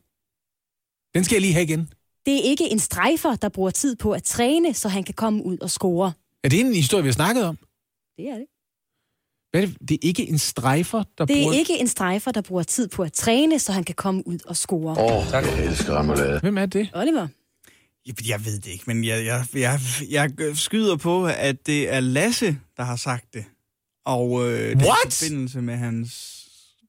Den 1.15 1.25
skal 1.25 1.35
jeg 1.35 1.41
lige 1.41 1.53
have 1.53 1.65
igen. 1.65 1.89
Det 2.27 2.35
er 2.37 2.43
ikke 2.43 2.71
en 2.71 2.79
strejfer, 2.79 3.37
der 3.37 3.49
bruger 3.49 3.71
tid 3.71 3.97
på 3.97 4.13
at 4.13 4.23
træne, 4.23 4.75
så 4.75 4.89
han 4.89 5.05
kan 5.05 5.15
komme 5.15 5.45
ud 5.45 5.59
og 5.59 5.71
score. 5.71 6.13
Er 6.45 6.49
det 6.49 6.61
en 6.61 6.75
historie, 6.75 7.03
vi 7.03 7.09
har 7.09 7.13
snakket 7.13 7.45
om? 7.45 7.57
Det 8.17 8.29
er 8.29 8.35
det. 8.35 8.47
Hvad 9.55 9.63
er 9.63 9.67
det? 9.67 9.89
det 9.89 9.95
er 9.95 9.99
ikke 10.03 10.29
en 10.29 10.39
strejfer, 10.39 11.03
der 11.19 11.25
Det 11.25 11.37
bruger... 11.37 11.53
er 11.53 11.59
ikke 11.59 11.79
en 11.79 11.89
strejfer, 11.89 12.31
der 12.33 12.41
bruger 12.41 12.63
tid 12.63 12.89
på 12.89 13.03
at 13.03 13.13
træne, 13.13 13.59
så 13.59 13.73
han 13.73 13.85
kan 13.85 13.95
komme 13.95 14.27
ud 14.27 14.39
og 14.47 14.57
score. 14.57 14.99
Åh, 14.99 15.17
oh, 15.17 15.25
jeg 15.33 15.65
elsker 15.65 15.99
remoulade. 15.99 16.41
Hvem 16.41 16.59
er 16.59 16.67
det? 16.67 16.91
Oliver? 16.95 17.29
Jeg, 18.07 18.29
jeg 18.29 18.45
ved 18.45 18.59
det 18.61 18.67
ikke, 18.67 18.85
men 18.87 19.05
jeg, 19.05 19.25
jeg, 19.25 19.47
jeg, 19.55 19.81
jeg 20.11 20.57
skyder 20.57 20.97
på, 20.97 21.27
at 21.27 21.67
det 21.67 21.93
er 21.93 22.01
Lasse, 22.01 22.59
der 22.77 22.83
har 22.83 22.97
sagt 22.97 23.35
det. 23.35 23.45
Og 24.07 24.43
øh, 24.43 24.51
det 24.51 24.71
er 24.71 25.07
i 25.07 25.11
forbindelse 25.11 25.61
med 25.61 25.77
hans... 25.77 26.41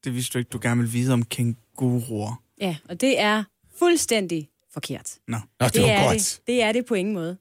Det 0.04 0.14
vidste 0.14 0.32
du 0.32 0.38
ikke, 0.38 0.48
du 0.48 0.58
gerne 0.62 0.80
vil 0.80 0.92
vide 0.92 1.12
om 1.12 1.24
kænguruer. 1.24 2.42
Ja, 2.60 2.76
og 2.88 3.00
det 3.00 3.20
er 3.20 3.44
fuldstændig 3.78 4.48
forkert. 4.72 5.10
Nå. 5.28 5.36
Nå, 5.60 5.68
det, 5.68 5.82
var 5.82 5.88
er 5.88 6.04
godt. 6.06 6.14
det. 6.16 6.40
Det 6.46 6.62
er 6.62 6.72
det 6.72 6.86
på 6.86 6.94
ingen 6.94 7.14
måde. 7.14 7.36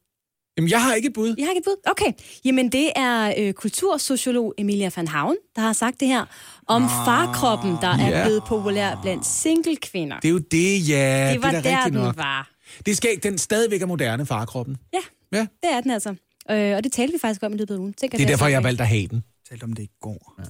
Jamen, 0.57 0.69
jeg 0.69 0.83
har 0.83 0.93
ikke 0.93 1.07
et 1.07 1.13
bud. 1.13 1.35
Jeg 1.37 1.45
har 1.45 1.51
ikke 1.51 1.59
et 1.59 1.65
bud. 1.65 1.91
Okay. 1.91 2.11
Jamen, 2.45 2.71
det 2.71 2.91
er 2.95 3.33
øh, 3.37 3.53
kultursociolog 3.53 4.53
Emilia 4.57 4.89
van 4.95 5.07
Havn, 5.07 5.35
der 5.55 5.61
har 5.61 5.73
sagt 5.73 5.99
det 5.99 6.07
her 6.07 6.25
om 6.67 6.83
ah, 6.83 6.89
farkroppen, 6.89 7.71
der 7.81 7.87
er 7.87 8.09
ja. 8.19 8.23
blevet 8.25 8.43
populær 8.47 8.99
blandt 9.01 9.25
single-kvinder. 9.25 10.19
Det 10.19 10.27
er 10.27 10.31
jo 10.31 10.37
det, 10.37 10.89
ja. 10.89 11.29
det 11.33 11.41
var 11.43 11.49
det 11.51 11.57
er 11.57 11.61
der, 11.61 11.77
rigtigt 11.77 11.93
den 11.93 12.03
nok. 12.03 12.17
var. 12.17 12.51
Det 12.85 12.97
skal 12.97 13.23
den 13.23 13.37
stadigvæk 13.37 13.81
er 13.81 13.85
moderne, 13.85 14.25
farkroppen. 14.25 14.77
Ja, 14.93 14.99
Ja. 15.31 15.39
det 15.63 15.71
er 15.71 15.81
den 15.81 15.91
altså. 15.91 16.09
Øh, 16.51 16.75
og 16.77 16.83
det 16.83 16.91
talte 16.91 17.13
vi 17.13 17.19
faktisk 17.19 17.43
om 17.43 17.53
i 17.53 17.57
løbet 17.57 17.73
af 17.73 17.77
ugen. 17.79 17.93
Tænk, 17.93 18.13
at 18.13 18.17
Det 18.17 18.23
er 18.23 18.27
derfor, 18.27 18.45
sagt 18.45 18.51
jeg 18.51 18.55
har 18.57 18.59
rigtigt. 18.59 18.79
valgt 18.79 18.81
at 18.81 18.87
have 18.87 19.07
den. 19.07 19.23
Talte 19.49 19.63
om 19.63 19.73
det 19.73 19.83
i 19.83 19.89
går. 20.01 20.33
Ja. 20.39 20.43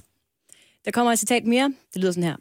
Der 0.84 0.90
kommer 0.90 1.12
et 1.12 1.18
citat 1.18 1.44
mere. 1.44 1.72
Det 1.94 2.00
lyder 2.02 2.12
sådan 2.12 2.22
her. 2.24 2.36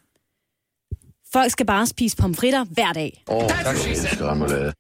Folk 1.34 1.52
skal 1.52 1.66
bare 1.66 1.88
spise 1.88 2.18
pomfritter 2.18 2.64
hver 2.64 2.94
dag. 2.94 3.24
Åh, 3.28 3.36
oh, 3.38 3.44
jeg 3.44 3.76
remoulade. 4.22 4.74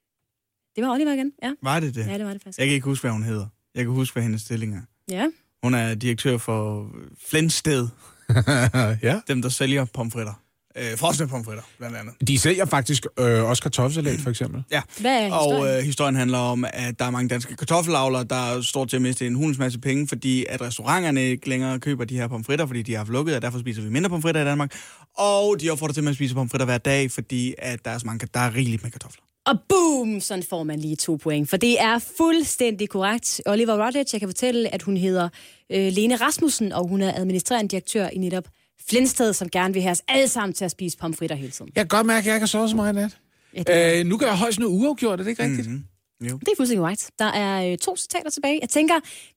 Det 0.75 0.83
var 0.83 0.93
Oliver 0.93 1.13
igen. 1.13 1.31
Ja, 1.43 1.51
Var 1.63 1.79
det 1.79 1.95
det? 1.95 2.07
ja 2.07 2.17
det 2.17 2.25
var 2.25 2.33
det 2.33 2.41
faktisk. 2.43 2.59
Jeg 2.59 2.67
kan 2.67 2.73
ikke 2.73 2.85
huske, 2.85 3.03
hvad 3.03 3.11
hun 3.11 3.23
hedder. 3.23 3.45
Jeg 3.75 3.83
kan 3.83 3.93
huske, 3.93 4.13
hvad 4.13 4.23
hendes 4.23 4.41
stilling 4.41 4.75
er. 4.75 4.81
Ja. 5.15 5.27
Hun 5.63 5.73
er 5.73 5.95
direktør 5.95 6.37
for 6.37 6.87
Flintsted, 7.29 7.87
ja. 9.03 9.19
dem 9.27 9.41
der 9.41 9.49
sælger 9.49 9.85
pomfritter. 9.85 10.33
Øh, 10.77 10.97
frosne 10.97 11.27
pomfritter, 11.27 11.63
blandt 11.77 11.97
andet. 11.97 12.27
De 12.27 12.39
sælger 12.39 12.65
faktisk 12.65 13.05
øh, 13.19 13.43
også 13.43 13.63
kartoffelsalat, 13.63 14.19
for 14.19 14.29
eksempel. 14.29 14.63
Ja, 14.71 14.81
Hvad 14.99 15.11
er 15.21 15.23
historien? 15.25 15.61
og 15.61 15.77
øh, 15.77 15.83
historien 15.83 16.15
handler 16.15 16.37
om, 16.37 16.65
at 16.73 16.99
der 16.99 17.05
er 17.05 17.09
mange 17.09 17.29
danske 17.29 17.55
kartoffelavlere, 17.55 18.23
der 18.23 18.61
står 18.61 18.85
til 18.85 18.95
at 18.95 19.01
miste 19.01 19.27
en 19.27 19.35
hulens 19.35 19.57
masse 19.57 19.79
penge, 19.79 20.07
fordi 20.07 20.45
at 20.49 20.61
restauranterne 20.61 21.23
ikke 21.23 21.49
længere 21.49 21.79
køber 21.79 22.05
de 22.05 22.15
her 22.17 22.27
pomfritter, 22.27 22.65
fordi 22.67 22.81
de 22.81 22.91
har 22.91 22.97
haft 22.99 23.09
lukket, 23.09 23.35
og 23.35 23.41
derfor 23.41 23.59
spiser 23.59 23.81
vi 23.81 23.89
mindre 23.89 24.09
pomfritter 24.09 24.41
i 24.41 24.45
Danmark. 24.45 24.73
Og 25.17 25.55
de 25.61 25.69
opfordrer 25.69 25.93
til, 25.93 26.01
at 26.01 26.05
man 26.05 26.13
spiser 26.13 26.35
pomfritter 26.35 26.65
hver 26.65 26.77
dag, 26.77 27.11
fordi 27.11 27.55
at 27.57 27.85
der 27.85 27.91
er 27.91 27.97
så 27.97 28.05
mange, 28.05 28.27
der 28.33 28.39
er 28.39 28.55
rigeligt 28.55 28.83
med 28.83 28.91
kartofler. 28.91 29.23
Og 29.45 29.59
boom, 29.69 30.19
sådan 30.21 30.43
får 30.43 30.63
man 30.63 30.79
lige 30.79 30.95
to 30.95 31.15
point. 31.15 31.49
For 31.49 31.57
det 31.57 31.81
er 31.81 31.99
fuldstændig 31.99 32.89
korrekt. 32.89 33.41
Oliver 33.45 33.83
Routledge, 33.85 34.09
jeg 34.13 34.21
kan 34.21 34.29
fortælle, 34.29 34.73
at 34.73 34.81
hun 34.81 34.97
hedder 34.97 35.29
øh, 35.71 35.91
Lene 35.91 36.15
Rasmussen, 36.15 36.71
og 36.71 36.87
hun 36.87 37.01
er 37.01 37.13
administrerende 37.15 37.69
direktør 37.69 38.09
i 38.09 38.17
netop 38.17 38.47
Flindsted, 38.89 39.33
som 39.33 39.49
gerne 39.49 39.73
vil 39.73 39.81
have 39.83 39.91
os 39.91 40.01
alle 40.07 40.27
sammen 40.27 40.53
til 40.53 40.65
at 40.65 40.71
spise 40.71 40.97
pomfritter 40.97 41.35
hele 41.35 41.51
tiden. 41.51 41.71
Jeg 41.75 41.81
kan 41.81 41.87
godt 41.87 42.07
mærke, 42.07 42.19
at 42.19 42.25
jeg 42.25 42.35
ikke 42.35 42.41
har 42.41 42.47
sovet 42.47 42.69
så 42.69 42.75
meget 42.75 42.93
i 42.93 42.95
nat. 42.95 43.17
Ja, 43.53 43.63
det, 43.63 43.99
Øh, 43.99 44.05
nu 44.05 44.17
kan 44.17 44.27
jeg 44.27 44.37
højst 44.37 44.59
noget 44.59 44.73
uafgjort, 44.73 45.19
er 45.19 45.23
det 45.23 45.29
ikke 45.29 45.43
rigtigt? 45.43 45.67
Mm-hmm. 45.67 46.27
Jo. 46.27 46.37
det 46.37 46.47
er 46.47 46.55
fuldstændig 46.57 46.81
korrekt. 46.81 47.11
Der 47.19 47.25
er 47.25 47.71
øh, 47.71 47.77
to 47.77 47.95
citater 47.95 48.29
tilbage. 48.29 48.59
Jeg 48.61 48.69
tænker, 48.69 48.95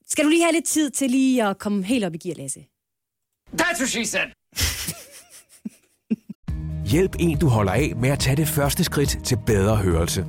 skal 0.09 0.25
du 0.25 0.29
lige 0.31 0.43
have 0.43 0.53
lidt 0.53 0.65
tid 0.65 0.91
til 0.91 1.11
lige 1.11 1.45
at 1.45 1.59
komme 1.59 1.85
helt 1.85 2.05
op 2.05 2.15
i 2.15 2.19
gear, 2.19 2.35
Lasse? 2.37 2.61
Hjælp 6.91 7.17
en, 7.19 7.39
du 7.39 7.49
holder 7.49 7.73
af 7.73 7.93
med 7.97 8.09
at 8.11 8.19
tage 8.19 8.37
det 8.37 8.49
første 8.49 8.85
skridt 8.85 9.19
til 9.25 9.39
bedre 9.47 9.77
hørelse. 9.77 10.25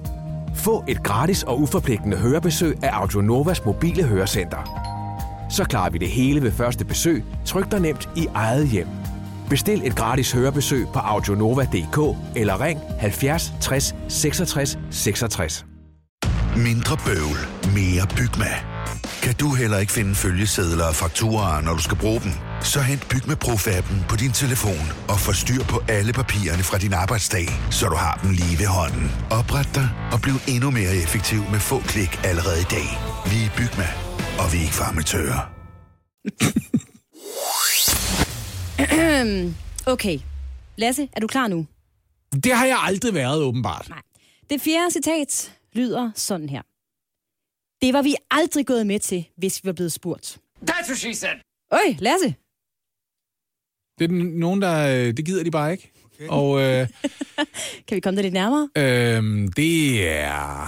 Få 0.55 0.83
et 0.87 1.03
gratis 1.03 1.43
og 1.43 1.61
uforpligtende 1.61 2.17
hørebesøg 2.17 2.83
af 2.83 2.89
Audionovas 2.93 3.65
mobile 3.65 4.03
hørecenter. 4.03 4.57
Så 5.49 5.63
klarer 5.63 5.89
vi 5.89 5.97
det 5.97 6.09
hele 6.09 6.41
ved 6.41 6.51
første 6.51 6.85
besøg, 6.85 7.23
tryk 7.45 7.71
dig 7.71 7.79
nemt 7.79 8.09
i 8.15 8.27
eget 8.33 8.67
hjem. 8.67 8.87
Bestil 9.49 9.87
et 9.87 9.95
gratis 9.95 10.31
hørebesøg 10.31 10.87
på 10.93 10.99
audionova.dk 10.99 12.17
eller 12.35 12.61
ring 12.61 12.79
70 12.99 13.53
60 13.61 13.95
66 14.07 14.79
66. 14.91 15.65
Mindre 16.55 16.97
bøvl, 17.05 17.37
mere 17.75 18.07
Bygma. 18.17 18.78
Kan 19.23 19.35
du 19.35 19.53
heller 19.55 19.77
ikke 19.77 19.91
finde 19.93 20.15
følgesedler 20.15 20.85
og 20.85 20.95
fakturer, 20.95 21.61
når 21.61 21.73
du 21.73 21.81
skal 21.81 21.97
bruge 21.97 22.21
dem? 22.21 22.31
Så 22.63 22.81
hent 22.81 23.07
Bygma 23.09 23.35
Pro-appen 23.43 23.97
på 24.09 24.15
din 24.15 24.31
telefon 24.31 24.85
og 25.09 25.19
få 25.19 25.33
styr 25.33 25.63
på 25.63 25.77
alle 25.87 26.13
papirerne 26.13 26.63
fra 26.63 26.77
din 26.77 26.93
arbejdsdag, 26.93 27.47
så 27.71 27.85
du 27.89 27.95
har 27.95 28.19
dem 28.23 28.31
lige 28.31 28.59
ved 28.59 28.65
hånden. 28.65 29.11
Opret 29.31 29.69
dig 29.75 29.89
og 30.13 30.21
bliv 30.21 30.33
endnu 30.47 30.71
mere 30.71 30.95
effektiv 31.03 31.41
med 31.51 31.59
få 31.59 31.79
klik 31.79 32.19
allerede 32.23 32.59
i 32.61 32.69
dag. 32.77 32.87
Vi 33.31 33.37
er 33.45 33.49
Bygma, 33.57 33.87
og 34.41 34.53
vi 34.53 34.57
er 34.57 34.61
ikke 34.61 34.73
farmatører. 34.73 35.41
Okay. 39.85 40.19
Lasse, 40.77 41.07
er 41.13 41.19
du 41.19 41.27
klar 41.27 41.47
nu? 41.47 41.67
Det 42.43 42.53
har 42.53 42.65
jeg 42.65 42.77
aldrig 42.83 43.13
været, 43.13 43.41
åbenbart. 43.41 43.89
Nej. 43.89 44.01
Det 44.49 44.61
fjerde 44.61 44.91
citat 44.91 45.51
lyder 45.73 46.11
sådan 46.15 46.49
her. 46.49 46.61
Det 47.81 47.93
var 47.93 48.01
vi 48.01 48.15
aldrig 48.31 48.65
gået 48.67 48.87
med 48.87 48.99
til, 48.99 49.25
hvis 49.37 49.63
vi 49.63 49.67
var 49.67 49.73
blevet 49.73 49.91
spurgt. 49.91 50.37
That's 50.71 50.87
what 50.87 50.97
she 50.97 51.13
said. 51.15 51.35
Øj, 51.71 51.95
Lasse. 51.99 52.35
Det 53.99 54.03
er 54.03 54.07
den- 54.07 54.39
nogen, 54.39 54.61
der... 54.61 54.87
øh, 55.07 55.17
Det 55.17 55.25
gider 55.25 55.43
de 55.43 55.51
bare 55.51 55.71
ikke. 55.71 55.91
Okay. 56.15 56.27
Og 56.27 56.61
øh, 56.61 56.87
Kan 57.87 57.95
vi 57.95 57.99
komme 57.99 58.15
det 58.17 58.25
lidt 58.25 58.33
nærmere? 58.33 58.69
øh, 58.77 59.47
det 59.55 60.07
er 60.09 60.67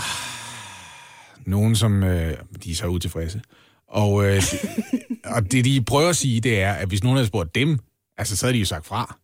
nogen, 1.49 1.75
som... 1.75 2.03
Øh, 2.03 2.37
de 2.63 2.71
er 2.71 2.75
så 2.75 2.87
utilfredse. 2.87 3.41
Og, 3.87 4.25
øh, 4.25 4.43
og 5.35 5.51
det, 5.51 5.65
de 5.65 5.83
prøver 5.87 6.09
at 6.09 6.15
sige, 6.15 6.41
det 6.41 6.61
er, 6.61 6.73
at 6.73 6.87
hvis 6.87 7.03
nogen 7.03 7.17
havde 7.17 7.27
spurgt 7.27 7.55
dem, 7.55 7.79
altså, 8.17 8.37
så 8.37 8.45
havde 8.45 8.53
de 8.53 8.59
jo 8.59 8.65
sagt 8.65 8.85
fra. 8.85 9.17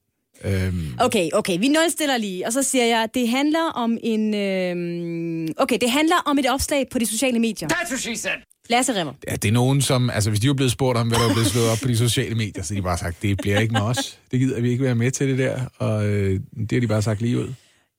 Øhm, 0.44 0.94
Okay, 1.00 1.30
okay, 1.34 1.60
vi 1.60 1.68
nulstiller 1.68 2.18
lige, 2.18 2.46
og 2.48 2.54
så 2.54 2.64
siger 2.64 2.86
jeg, 2.86 3.04
at 3.04 3.14
det 3.14 3.30
handler 3.30 3.72
om 3.76 3.98
en... 4.04 4.34
Øh... 4.34 5.48
Okay, 5.58 5.78
det 5.82 5.92
handler 5.92 6.16
om 6.26 6.40
et 6.40 6.50
opslag 6.50 6.86
på 6.92 7.00
de 7.00 7.06
sociale 7.06 7.40
medier. 7.40 7.70
That's 7.74 7.90
what 7.92 8.00
she 8.02 8.18
said. 8.18 8.34
Lasse 8.70 9.00
Remmer. 9.00 9.14
ja, 9.28 9.36
det 9.36 9.48
er 9.48 9.52
nogen, 9.52 9.82
som... 9.82 10.10
Altså, 10.10 10.30
hvis 10.30 10.40
de 10.40 10.48
var 10.48 10.54
blevet 10.54 10.72
spurgt 10.72 10.98
om, 10.98 11.08
hvad 11.08 11.18
der 11.20 11.26
var 11.26 11.34
blevet 11.34 11.48
slået 11.48 11.70
op 11.70 11.78
på 11.82 11.88
de 11.88 11.98
sociale 11.98 12.36
medier, 12.36 12.64
så 12.64 12.74
de 12.74 12.82
bare 12.82 12.98
sagt, 12.98 13.22
det 13.22 13.38
bliver 13.38 13.60
ikke 13.60 13.74
med 13.74 13.82
os. 13.82 14.20
Det 14.32 14.40
gider 14.40 14.62
vi 14.62 14.72
ikke 14.72 14.84
være 14.84 14.96
med 14.96 15.12
til 15.12 15.28
det 15.30 15.38
der. 15.38 15.62
Og 15.78 16.06
øh, 16.06 16.40
det 16.60 16.72
har 16.72 16.80
de 16.80 16.88
bare 16.88 17.02
sagt 17.02 17.22
lige 17.22 17.38
ud. 17.38 17.54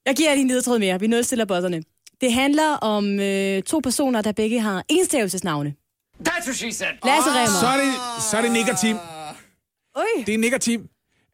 Jeg 0.06 0.16
giver 0.16 0.34
lige 0.34 0.42
en 0.42 0.48
ledtråd 0.48 0.78
mere. 0.78 1.00
Vi 1.00 1.06
nulstiller 1.06 1.44
bosserne. 1.44 1.82
Det 2.20 2.32
handler 2.32 2.72
om 2.72 3.20
øh, 3.20 3.62
to 3.62 3.78
personer, 3.78 4.22
der 4.22 4.32
begge 4.32 4.60
har 4.60 4.84
enstavelsesnavne. 4.88 5.74
That's 6.28 6.46
what 6.46 6.56
she 6.56 6.72
said. 6.72 6.88
Lasse 7.04 7.30
Remmer. 7.30 7.60
Så 7.60 7.66
er 7.66 7.76
det, 7.76 7.92
så 8.30 8.36
er 8.36 8.42
det 8.42 8.78
Tim. 8.80 8.96
Øj. 9.96 10.24
Det 10.26 10.54
er 10.54 10.58
Tim. 10.58 10.88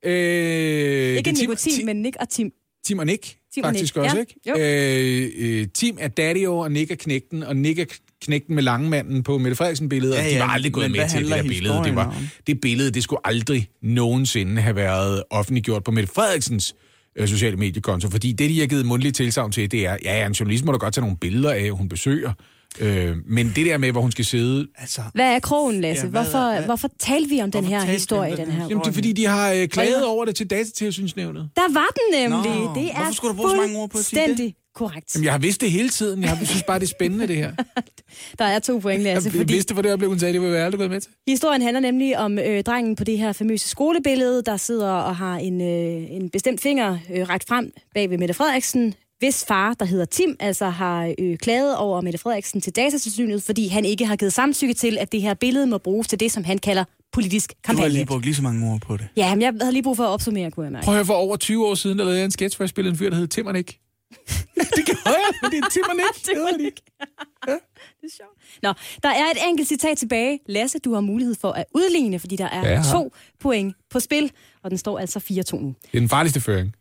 Øh, 0.04 1.16
Ikke 1.16 1.32
Tim, 1.32 1.34
nikotin, 1.40 1.72
Tim, 1.72 1.86
men 1.86 1.96
Nick 1.96 2.16
og 2.20 2.28
Tim. 2.28 2.50
Tim 2.86 2.98
og 2.98 3.06
Nick, 3.06 3.36
Tim 3.54 3.64
og 3.64 3.68
faktisk 3.68 3.96
Nick, 3.96 4.04
også, 4.04 4.24
ja. 4.46 4.54
ikke? 4.54 5.30
Øh, 5.36 5.60
øh, 5.60 5.66
Tim 5.74 5.96
er 6.00 6.08
daddy 6.08 6.46
og 6.46 6.72
Nick 6.72 6.90
er 6.90 6.94
knægten, 6.94 7.42
og 7.42 7.56
Nick 7.56 7.78
er 7.78 7.84
knægten 8.22 8.54
med 8.54 8.62
langmanden 8.62 9.22
på 9.22 9.38
Mette 9.38 9.56
Frederiksen-billedet, 9.56 10.14
Ja, 10.14 10.24
og 10.24 10.30
de 10.30 10.38
var 10.38 10.44
ja, 10.44 10.52
aldrig 10.52 10.72
gået 10.72 10.90
med 10.90 10.98
hvad 11.00 11.08
til 11.08 11.18
det 11.18 11.28
handler 11.28 11.42
der 11.42 11.48
billede. 11.48 11.84
Det, 11.84 11.94
var, 11.94 12.22
det 12.46 12.60
billede, 12.60 12.90
det 12.90 13.02
skulle 13.02 13.20
aldrig 13.24 13.68
nogensinde 13.82 14.62
have 14.62 14.76
været 14.76 15.22
offentliggjort 15.30 15.84
på 15.84 15.90
Mette 15.90 16.12
Frederiksens 16.14 16.74
øh, 17.16 17.28
sociale 17.28 17.56
mediekonto, 17.56 18.10
fordi 18.10 18.32
det, 18.32 18.50
de 18.50 18.60
har 18.60 18.66
givet 18.66 18.86
mundtligt 18.86 19.16
tilsavn 19.16 19.52
til, 19.52 19.70
det 19.70 19.86
er, 19.86 19.96
ja, 20.04 20.18
ja, 20.18 20.26
en 20.26 20.32
journalist 20.32 20.64
må 20.64 20.72
da 20.72 20.78
godt 20.78 20.94
tage 20.94 21.02
nogle 21.02 21.16
billeder 21.20 21.52
af, 21.52 21.70
hun 21.70 21.88
besøger, 21.88 22.32
øh, 22.80 23.16
men 23.26 23.52
det 23.56 23.66
der 23.66 23.78
med, 23.78 23.92
hvor 23.92 24.00
hun 24.00 24.12
skal 24.12 24.24
sidde 24.24 24.66
Altså, 24.78 25.00
Hvad 25.14 25.34
er 25.34 25.38
krogen, 25.38 25.80
Lasse? 25.80 26.04
Ja, 26.04 26.10
hvad- 26.10 26.22
hvorfor, 26.22 26.52
hvad- 26.52 26.64
hvorfor 26.64 26.88
talte 26.98 27.28
vi 27.30 27.40
om 27.42 27.50
den 27.50 27.64
her 27.64 27.80
historie? 27.84 28.36
den 28.36 28.46
Den 28.46 28.52
her? 28.52 28.62
Jamen, 28.68 28.78
det 28.84 28.86
er 28.88 28.92
fordi, 28.92 29.12
de 29.12 29.26
har 29.26 29.52
øh, 29.52 29.68
klaget 29.68 30.04
over 30.04 30.24
det 30.24 30.36
til 30.36 30.50
datatilsynsnævnet. 30.50 31.48
Der 31.56 31.72
var 31.72 31.86
den 31.96 32.20
nemlig. 32.30 32.50
Nå, 32.60 32.74
det 32.74 32.90
er 32.90 32.96
hvorfor 32.96 33.12
skulle 33.12 33.30
du 33.32 33.36
bruge 33.36 33.50
så 33.50 33.56
mange 33.56 33.78
ord 33.78 33.90
på 33.90 33.98
at 33.98 34.04
sige 34.04 34.36
det? 34.36 34.54
korrekt. 34.74 35.14
Jamen, 35.14 35.24
jeg 35.24 35.32
har 35.32 35.38
vidst 35.38 35.60
det 35.60 35.70
hele 35.70 35.88
tiden. 35.88 36.22
Jeg 36.22 36.38
synes 36.44 36.62
bare, 36.62 36.78
det 36.78 36.84
er 36.84 36.88
spændende, 36.90 37.26
det 37.28 37.36
her. 37.36 37.52
Der 38.38 38.44
er 38.44 38.58
to 38.58 38.78
point, 38.78 39.02
Lasse, 39.02 39.26
Jeg 39.28 39.32
fordi 39.40 39.52
vidste, 39.52 39.74
for 39.74 39.82
det 39.82 39.88
øjeblik, 39.88 40.08
hun 40.08 40.18
sagde, 40.18 40.34
det 40.34 40.40
var 40.42 40.48
jeg 40.48 40.64
aldrig 40.64 40.78
gået 40.78 40.90
med 40.90 41.00
til. 41.00 41.10
historien 41.28 41.62
handler 41.62 41.80
nemlig 41.80 42.18
om 42.18 42.38
øh, 42.38 42.62
drengen 42.62 42.96
på 42.96 43.04
det 43.04 43.18
her 43.18 43.32
famøse 43.32 43.68
skolebillede, 43.68 44.42
der 44.46 44.56
sidder 44.56 44.90
og 44.90 45.16
har 45.16 45.36
en, 45.36 45.60
øh, 45.60 46.10
en 46.10 46.30
bestemt 46.30 46.60
finger 46.60 46.98
øh, 47.14 47.22
ret 47.28 47.44
frem 47.48 47.72
bag 47.94 48.10
ved 48.10 48.18
Mette 48.18 48.34
Frederiksen, 48.34 48.94
hvis 49.18 49.44
far, 49.48 49.74
der 49.74 49.84
hedder 49.84 50.04
Tim, 50.04 50.36
altså 50.40 50.68
har 50.68 51.14
øh, 51.18 51.38
klaget 51.38 51.76
over 51.76 52.00
Mette 52.00 52.18
Frederiksen 52.18 52.60
til 52.60 52.76
datatilsynet, 52.76 53.42
fordi 53.42 53.68
han 53.68 53.84
ikke 53.84 54.06
har 54.06 54.16
givet 54.16 54.32
samtykke 54.32 54.74
til, 54.74 54.98
at 54.98 55.12
det 55.12 55.22
her 55.22 55.34
billede 55.34 55.66
må 55.66 55.78
bruges 55.78 56.08
til 56.08 56.20
det, 56.20 56.32
som 56.32 56.44
han 56.44 56.58
kalder 56.58 56.84
politisk 57.12 57.50
Du 57.50 57.56
har 57.64 57.72
kampagne. 57.74 57.92
lige 57.94 58.06
brugt 58.06 58.24
lige 58.24 58.34
så 58.34 58.42
mange 58.42 58.72
ord 58.72 58.80
på 58.80 58.96
det. 58.96 59.08
Ja, 59.16 59.34
men 59.34 59.42
jeg 59.42 59.52
havde 59.60 59.72
lige 59.72 59.82
brug 59.82 59.96
for 59.96 60.04
at 60.04 60.08
opsummere, 60.08 60.50
kunne 60.50 60.64
jeg 60.64 60.72
mærke. 60.72 60.84
Prøv 60.84 60.94
at 60.94 60.96
høre, 60.96 61.06
for 61.06 61.14
over 61.14 61.36
20 61.36 61.66
år 61.66 61.74
siden, 61.74 61.98
der 61.98 62.04
lavede 62.04 62.18
jeg 62.18 62.24
en 62.24 62.30
sketch, 62.30 62.56
hvor 62.58 62.64
jeg 62.64 62.68
spillede 62.68 62.92
en 62.92 62.98
fyr, 62.98 63.10
der 63.10 63.16
hed 63.16 63.26
Timmernik. 63.28 63.78
det 64.76 64.86
kan 64.86 64.96
jeg, 65.04 65.24
men 65.42 65.50
det 65.50 65.58
er 65.58 65.68
Timmernik. 65.70 66.14
Timmernik. 66.28 66.80
det 67.46 67.54
er 68.02 68.14
sjovt. 68.16 68.38
Nå, 68.62 68.72
der 69.02 69.08
er 69.08 69.30
et 69.30 69.38
enkelt 69.48 69.68
citat 69.68 69.98
tilbage. 69.98 70.38
Lasse, 70.46 70.78
du 70.78 70.94
har 70.94 71.00
mulighed 71.00 71.34
for 71.34 71.50
at 71.52 71.64
udligne, 71.74 72.18
fordi 72.18 72.36
der 72.36 72.46
er 72.48 72.68
Ja, 72.70 72.82
to 72.92 73.12
point 73.40 73.74
på 73.90 74.00
spil, 74.00 74.32
og 74.64 74.70
den 74.70 74.78
står 74.78 74.98
altså 74.98 75.18
4-2 75.18 75.56
nu. 75.60 75.74
Det 75.82 75.96
er 75.96 76.00
den 76.00 76.08
farligste 76.08 76.40
føring. 76.40 76.74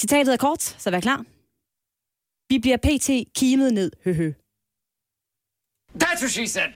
Citatet 0.00 0.32
er 0.32 0.36
kort, 0.36 0.62
så 0.62 0.90
vær 0.90 1.00
klar. 1.00 1.24
Vi 2.54 2.58
bliver 2.58 2.76
pt. 2.76 3.10
kimet 3.38 3.74
ned, 3.74 3.90
høhø. 4.04 4.32
That's 6.02 6.20
what 6.22 6.30
she 6.30 6.46
said. 6.46 6.70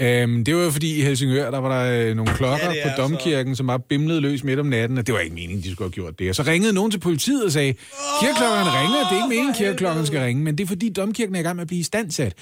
Øhm, 0.00 0.44
det 0.44 0.56
var 0.56 0.62
jo 0.62 0.70
fordi 0.70 0.98
i 0.98 1.02
Helsingør, 1.02 1.50
der 1.50 1.58
var 1.58 1.84
der 1.84 2.08
øh, 2.08 2.16
nogle 2.16 2.34
klokker 2.34 2.72
Ja, 2.72 2.80
er 2.80 2.96
på 2.96 3.02
domkirken, 3.02 3.56
som 3.56 3.66
bare 3.66 3.80
bimlede 3.80 4.20
løs 4.20 4.44
midt 4.44 4.60
om 4.60 4.66
natten, 4.66 4.98
og 4.98 5.06
det 5.06 5.14
var 5.14 5.20
ikke 5.20 5.34
meningen, 5.34 5.62
de 5.62 5.72
skulle 5.72 5.86
have 5.86 5.92
gjort 5.92 6.18
det. 6.18 6.28
Og 6.28 6.34
så 6.34 6.42
ringede 6.42 6.72
nogen 6.72 6.90
til 6.90 6.98
politiet 6.98 7.44
og 7.44 7.52
sagde, 7.52 7.72
kirkeklokkerne 8.20 8.70
ringer, 8.80 8.98
det 8.98 9.10
er 9.10 9.16
ikke 9.16 9.28
meningen, 9.28 9.54
kirkeklokkerne 9.54 10.06
skal 10.06 10.20
ringe, 10.20 10.42
men 10.42 10.58
det 10.58 10.64
er 10.64 10.68
fordi 10.68 10.88
domkirken 10.88 11.34
er 11.34 11.40
i 11.40 11.42
gang 11.42 11.56
med 11.56 11.62
at 11.62 11.68
blive 11.68 11.80
istandsat. 11.80 12.34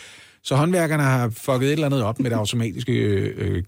Så 0.42 0.56
håndværkerne 0.56 1.02
har 1.02 1.30
fucket 1.30 1.66
et 1.66 1.72
eller 1.72 1.86
andet 1.86 2.02
op 2.02 2.20
med 2.20 2.30
det 2.30 2.36
automatiske 2.36 2.92
øh, 2.92 3.34
øh, 3.36 3.62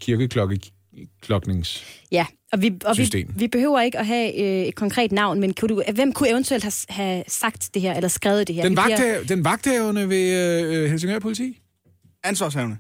kirkeklokknings... 0.97 1.85
Ja, 2.13 2.27
og, 2.53 2.63
vi, 2.63 2.73
og 2.85 2.99
vi, 2.99 3.27
vi 3.37 3.49
behøver 3.49 3.81
ikke 3.81 3.99
at 3.99 4.07
have 4.07 4.41
øh, 4.41 4.67
et 4.67 4.75
konkret 4.75 5.13
navn, 5.13 5.41
men 5.41 5.55
kunne 5.55 5.69
du, 5.69 5.83
hvem 5.95 6.13
kunne 6.13 6.29
eventuelt 6.31 6.63
have, 6.65 6.73
have 6.89 7.25
sagt 7.29 7.71
det 7.75 7.83
her, 7.83 7.95
eller 7.95 8.09
skrevet 8.09 8.49
det 8.49 8.55
her? 8.57 8.63
Den, 8.63 8.73
Vi 8.73 8.79
bliver- 8.85 9.23
den 9.29 9.45
vagthavende 9.45 10.09
ved 10.09 10.63
øh, 10.65 10.91
Helsingør 10.91 11.19
politi? 11.19 11.59
Ansvarshavne. 12.25 12.79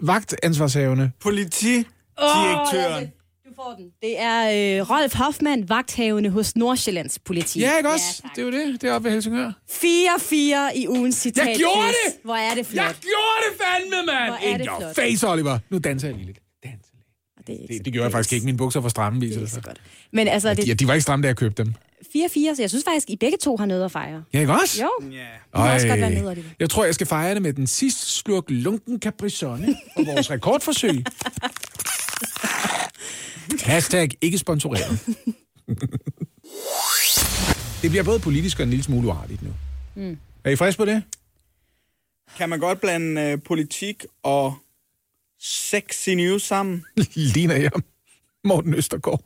Vagtansvarshavende. 0.00 1.10
Politidirektøren. 1.20 3.06
Du 3.48 3.54
får 3.56 3.74
den. 3.78 3.90
Det 4.02 4.20
er 4.20 4.78
øh, 4.80 4.90
Rolf 4.90 5.14
Hoffmann, 5.14 5.68
vagthavende 5.68 6.30
hos 6.30 6.56
Nordsjællands 6.56 7.18
politi. 7.18 7.60
Ja, 7.60 7.76
ikke 7.76 7.88
også? 7.88 8.04
Ja, 8.24 8.28
tak. 8.28 8.36
det 8.36 8.42
er 8.42 8.46
jo 8.46 8.72
det. 8.72 8.82
Det 8.82 8.90
er 8.90 8.94
oppe 8.94 9.04
ved 9.04 9.12
Helsingør. 9.12 9.52
4-4 9.70 10.76
i 10.78 10.88
ugens 10.88 11.16
citat. 11.16 11.46
Jeg 11.46 11.56
gjorde 11.56 11.88
det! 11.88 12.14
Hvor 12.24 12.34
er 12.34 12.54
det 12.54 12.66
flot. 12.66 12.84
Jeg 12.86 12.94
gjorde 13.00 13.40
det 13.50 13.60
fandme, 13.64 13.96
mand! 14.06 14.28
Hvor 14.30 14.38
er 14.52 14.56
det 14.56 14.68
flot. 14.78 14.94
face, 14.94 15.28
Oliver. 15.28 15.58
Nu 15.70 15.78
danser 15.78 16.08
jeg 16.08 16.16
lige 16.16 16.26
lidt. 16.26 16.38
Det, 17.46 17.54
er 17.56 17.58
ikke 17.62 17.74
Det, 17.74 17.84
det 17.84 17.92
gjorde 17.92 18.04
jeg 18.04 18.12
faktisk 18.12 18.32
ikke. 18.32 18.44
Mine 18.46 18.58
bukser 18.58 18.80
var 18.80 18.88
stramme, 18.88 19.20
Det 19.20 19.28
viser 19.28 19.40
er 19.40 19.40
det 19.40 19.46
ikke 19.46 19.50
så 19.50 19.54
sig. 19.54 19.64
godt. 19.64 19.80
Men 20.12 20.28
altså, 20.28 20.54
det 20.54 20.68
Ja, 20.68 20.72
de 20.74 20.86
var 20.86 20.94
ikke 20.94 21.02
stramme, 21.02 21.22
da 21.22 21.26
jeg 21.28 21.36
købte 21.36 21.64
dem. 21.64 21.74
er 22.00 22.28
4-4, 22.52 22.54
så 22.56 22.62
jeg 22.62 22.70
synes 22.70 22.84
faktisk, 22.88 23.10
I 23.10 23.16
begge 23.16 23.38
to 23.42 23.56
har 23.56 23.66
noget 23.66 23.84
at 23.84 23.92
fejre. 23.92 24.22
Ja, 24.32 24.40
ikke 24.40 24.52
også? 24.52 24.82
Jo, 24.82 24.90
Ja. 25.12 25.16
det 25.18 25.26
må 25.54 25.72
også 25.74 25.88
godt 25.88 26.00
være 26.00 26.10
nede, 26.10 26.44
jeg 26.60 26.70
tror, 26.70 26.84
jeg 26.84 26.94
skal 26.94 27.06
fejre 27.06 27.34
det 27.34 27.42
med 27.42 27.52
den 27.52 27.66
sidste 27.66 28.06
slurk 28.06 28.44
lunken 28.48 29.00
Caprisonne 29.00 29.76
og 29.96 30.06
vores 30.06 30.30
rekordforsøg. 30.34 31.04
Hashtag 33.62 34.08
ikke 34.20 34.38
sponsoreret. 34.38 35.00
det 37.82 37.90
bliver 37.90 38.02
både 38.04 38.18
politisk 38.20 38.58
og 38.58 38.62
en 38.64 38.70
lille 38.70 38.82
smule 38.82 39.08
uartigt 39.08 39.42
nu. 39.42 39.50
Mm. 39.94 40.18
Er 40.44 40.50
I 40.50 40.56
friske 40.56 40.78
på 40.78 40.84
det? 40.84 41.02
Kan 42.38 42.48
man 42.48 42.58
godt 42.60 42.80
blande 42.80 43.20
øh, 43.20 43.38
politik 43.42 44.04
og 44.22 44.54
sexy 45.40 46.08
news 46.08 46.42
sammen? 46.42 46.84
Ligner 47.14 47.56
jeg 47.56 47.70
Morten 48.44 48.74
Østergaard. 48.74 49.22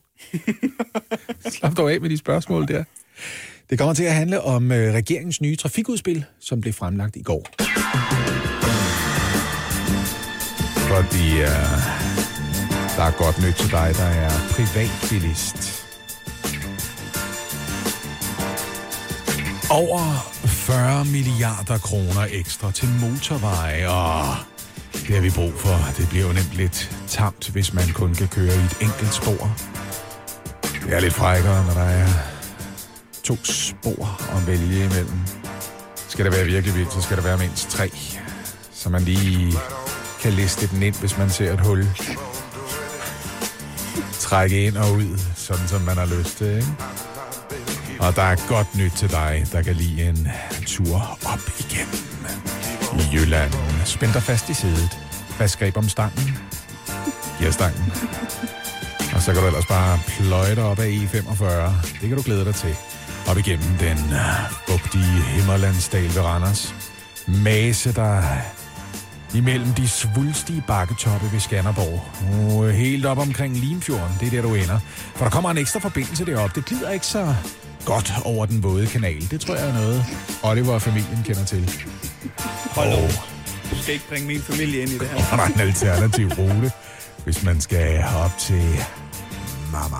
Slap 1.54 1.76
dog 1.76 1.92
af 1.92 2.00
med 2.00 2.10
de 2.10 2.18
spørgsmål 2.18 2.68
der. 2.68 2.84
Det 3.70 3.78
kommer 3.78 3.94
til 3.94 4.04
at 4.04 4.14
handle 4.14 4.40
om 4.40 4.72
øh, 4.72 4.94
regeringens 4.94 5.40
nye 5.40 5.56
trafikudspil, 5.56 6.24
som 6.40 6.60
blev 6.60 6.72
fremlagt 6.72 7.16
i 7.16 7.22
går. 7.22 7.46
Fordi 10.88 11.32
øh, 11.32 11.94
der 12.96 13.02
er 13.02 13.18
godt 13.18 13.46
nyt 13.46 13.54
til 13.54 13.70
dig, 13.70 13.94
der 13.96 14.04
er 14.04 14.30
privatbilist. 14.50 15.84
Over 19.70 20.34
40 20.46 21.04
milliarder 21.04 21.78
kroner 21.78 22.26
ekstra 22.30 22.72
til 22.72 22.88
motorveje, 22.88 23.88
og 23.88 24.53
det 24.94 25.14
har 25.14 25.20
vi 25.20 25.30
brug 25.30 25.52
for. 25.56 25.78
Det 25.96 26.08
bliver 26.08 26.26
jo 26.26 26.32
nemt 26.32 26.52
lidt 26.54 26.96
tamt, 27.08 27.48
hvis 27.48 27.74
man 27.74 27.88
kun 27.94 28.14
kan 28.14 28.28
køre 28.28 28.54
i 28.54 28.64
et 28.64 28.76
enkelt 28.80 29.14
spor. 29.14 29.56
Det 30.62 30.92
er 30.96 31.00
lidt 31.00 31.14
frækkere, 31.14 31.66
når 31.66 31.74
der 31.74 31.84
er 31.84 32.08
to 33.24 33.36
spor 33.44 34.20
at 34.36 34.46
vælge 34.46 34.84
imellem. 34.84 35.20
Skal 36.08 36.24
det 36.24 36.32
være 36.32 36.44
virkelig 36.44 36.76
vildt, 36.76 36.92
så 36.92 37.02
skal 37.02 37.16
der 37.16 37.22
være 37.22 37.38
mindst 37.38 37.70
tre. 37.70 37.90
Så 38.72 38.88
man 38.88 39.02
lige 39.02 39.52
kan 40.22 40.32
liste 40.32 40.66
den 40.66 40.82
ind, 40.82 40.94
hvis 40.94 41.18
man 41.18 41.30
ser 41.30 41.52
et 41.52 41.60
hul. 41.60 41.86
Trække 44.20 44.66
ind 44.66 44.76
og 44.76 44.92
ud, 44.92 45.18
sådan 45.36 45.68
som 45.68 45.80
man 45.80 45.96
har 45.96 46.06
lyst 46.06 46.38
til, 46.38 46.56
ikke? 46.56 46.74
Og 48.00 48.16
der 48.16 48.22
er 48.22 48.36
godt 48.48 48.74
nyt 48.76 48.92
til 48.92 49.10
dig, 49.10 49.46
der 49.52 49.62
kan 49.62 49.74
lide 49.74 50.08
en 50.08 50.28
tur 50.66 51.18
op 51.24 51.40
igennem 51.58 52.26
i 53.00 53.16
Jylland. 53.16 53.73
Spænd 53.84 54.12
dig 54.12 54.22
fast 54.22 54.48
i 54.48 54.54
sædet. 54.54 54.98
Fast 55.28 55.58
greb 55.58 55.76
om 55.76 55.88
stangen. 55.88 56.38
Gearstangen. 57.40 57.92
Og 59.14 59.22
så 59.22 59.32
kan 59.32 59.42
du 59.42 59.46
ellers 59.46 59.66
bare 59.66 59.98
pløje 60.06 60.54
dig 60.54 60.64
op 60.64 60.78
ad 60.78 60.86
E45. 60.86 61.44
Det 62.00 62.08
kan 62.08 62.16
du 62.16 62.22
glæde 62.22 62.44
dig 62.44 62.54
til. 62.54 62.76
Op 63.28 63.38
igennem 63.38 63.76
den 63.80 63.98
øh, 64.12 64.52
bugtige 64.66 65.22
Himmerlandsdal 65.22 66.14
ved 66.14 66.22
Randers. 66.22 66.74
Mase 67.26 67.92
dig 67.92 68.42
imellem 69.34 69.72
de 69.72 69.88
svulstige 69.88 70.64
bakketoppe 70.66 71.32
ved 71.32 71.40
Skanderborg. 71.40 72.04
Og 72.32 72.68
øh, 72.68 72.74
helt 72.74 73.06
op 73.06 73.18
omkring 73.18 73.56
Limfjorden, 73.56 74.16
det 74.20 74.26
er 74.26 74.30
der, 74.30 74.42
du 74.42 74.54
ender. 74.54 74.78
For 75.14 75.24
der 75.24 75.30
kommer 75.30 75.50
en 75.50 75.58
ekstra 75.58 75.80
forbindelse 75.80 76.26
derop. 76.26 76.54
Det 76.54 76.64
glider 76.64 76.90
ikke 76.90 77.06
så 77.06 77.34
godt 77.84 78.12
over 78.24 78.46
den 78.46 78.62
våde 78.62 78.86
kanal. 78.86 79.30
Det 79.30 79.40
tror 79.40 79.54
jeg 79.54 79.68
er 79.68 79.74
noget, 79.74 80.04
Oliver 80.42 80.72
og 80.72 80.82
familien 80.82 81.22
kender 81.24 81.44
til. 81.44 81.70
Hold 82.74 82.88
oh. 82.92 83.33
Du 83.76 83.82
skal 83.82 83.94
ikke 83.94 84.08
bringe 84.08 84.26
min 84.26 84.42
familie 84.42 84.82
ind 84.82 84.90
i 84.90 84.98
det 84.98 85.08
her. 85.08 85.16
Og 85.16 85.38
der 85.38 85.44
er 85.44 85.46
en 85.46 85.60
alternativ 85.60 86.28
rute, 86.28 86.72
hvis 87.24 87.42
man 87.42 87.60
skal 87.60 88.04
op 88.16 88.38
til 88.38 88.78
Mama. 89.72 89.96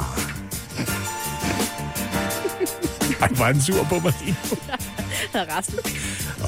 Ej, 3.21 3.29
var 3.31 3.45
han 3.45 3.63
sur 3.63 3.85
på 3.85 3.99
mig 3.99 4.13
lige 4.25 4.37
nu. 4.51 4.57
Resten. 5.35 5.79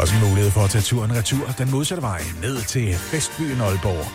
Også 0.00 0.14
en 0.14 0.28
mulighed 0.28 0.50
for 0.50 0.64
at 0.64 0.70
tage 0.70 0.82
turen 0.82 1.16
retur 1.16 1.46
den 1.58 1.70
modsatte 1.70 2.02
vej 2.02 2.22
ned 2.42 2.62
til 2.62 2.94
Festbyen 2.94 3.60
Aalborg. 3.60 4.06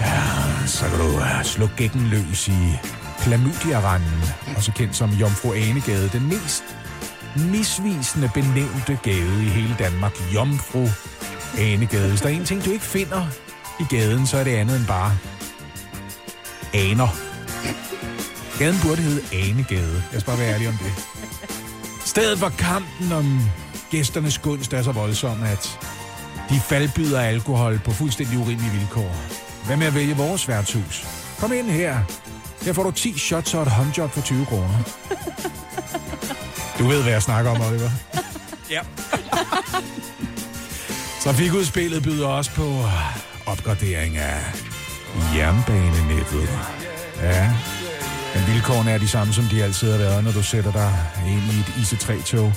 Ja, 0.00 0.66
så 0.66 0.84
kan 0.88 0.98
du 0.98 1.16
uh, 1.16 1.44
slå 1.44 1.68
gækken 1.76 2.06
løs 2.06 2.48
i 2.48 2.78
Klamydia-randen, 3.20 4.24
også 4.56 4.72
kendt 4.72 4.96
som 4.96 5.10
Jomfru 5.10 5.52
Anegade, 5.52 6.10
den 6.12 6.28
mest 6.28 6.64
misvisende 7.36 8.30
benævnte 8.34 8.98
gade 9.02 9.44
i 9.44 9.48
hele 9.48 9.76
Danmark. 9.78 10.12
Jomfru 10.34 10.88
Anegade. 11.58 12.08
Hvis 12.08 12.20
der 12.20 12.28
er 12.28 12.32
en 12.32 12.44
ting, 12.44 12.64
du 12.64 12.70
ikke 12.70 12.84
finder 12.84 13.26
i 13.80 13.84
gaden, 13.94 14.26
så 14.26 14.36
er 14.36 14.44
det 14.44 14.50
andet 14.54 14.76
end 14.76 14.86
bare 14.86 15.18
aner. 16.74 17.08
Gaden 18.58 18.76
burde 18.82 19.02
hedde 19.02 19.22
Anegade. 19.32 20.02
Jeg 20.12 20.20
skal 20.20 20.30
bare 20.30 20.38
være 20.38 20.54
ærlig 20.54 20.68
om 20.68 20.74
det. 20.74 20.92
Stedet 22.04 22.38
for 22.38 22.48
kampen 22.48 23.12
om 23.12 23.40
gæsternes 23.90 24.38
gunst 24.38 24.72
er 24.72 24.82
så 24.82 24.92
voldsom, 24.92 25.42
at 25.42 25.78
de 26.50 26.60
faldbyder 26.60 27.20
alkohol 27.20 27.80
på 27.84 27.90
fuldstændig 27.90 28.38
urimelige 28.38 28.70
vilkår. 28.70 29.16
Hvad 29.66 29.76
med 29.76 29.86
at 29.86 29.94
vælge 29.94 30.16
vores 30.16 30.48
værtshus? 30.48 31.06
Kom 31.38 31.52
ind 31.52 31.70
her. 31.70 31.98
Her 32.62 32.72
får 32.72 32.82
du 32.82 32.90
10 32.90 33.18
shots 33.18 33.54
og 33.54 33.62
et 33.62 33.68
håndjob 33.68 34.10
for 34.10 34.20
20 34.20 34.46
kroner. 34.46 34.78
Du 36.78 36.86
ved, 36.86 37.02
hvad 37.02 37.12
jeg 37.12 37.22
snakker 37.22 37.50
om, 37.50 37.60
Oliver. 37.60 37.90
Ja. 38.70 38.80
Trafikudspillet 41.26 42.02
byder 42.02 42.26
også 42.26 42.50
på 42.50 42.82
opgradering 43.46 44.16
af 44.16 44.40
jernbanenettet. 45.36 46.48
Ja, 47.22 47.54
men 48.34 48.46
vilkårene 48.52 48.90
er 48.90 48.98
de 48.98 49.08
samme, 49.08 49.32
som 49.32 49.44
de 49.44 49.62
altid 49.62 49.90
har 49.90 49.98
været, 49.98 50.24
når 50.24 50.32
du 50.32 50.42
sætter 50.42 50.72
dig 50.72 50.92
ind 51.28 51.42
i 51.54 51.58
et 51.60 51.70
IC3-tog. 51.82 52.52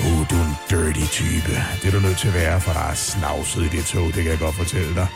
Uh, 0.00 0.30
du 0.30 0.34
er 0.34 0.44
en 0.44 0.54
dirty 0.70 1.06
type. 1.12 1.52
Det 1.82 1.86
er 1.88 1.90
du 1.90 2.00
nødt 2.00 2.18
til 2.18 2.28
at 2.28 2.34
være, 2.34 2.60
for 2.60 2.72
der 2.72 2.80
er 2.90 2.94
snavset 2.94 3.62
i 3.62 3.76
det 3.76 3.84
tog, 3.84 4.06
det 4.06 4.14
kan 4.14 4.30
jeg 4.30 4.38
godt 4.38 4.54
fortælle 4.54 4.94
dig. 4.94 5.06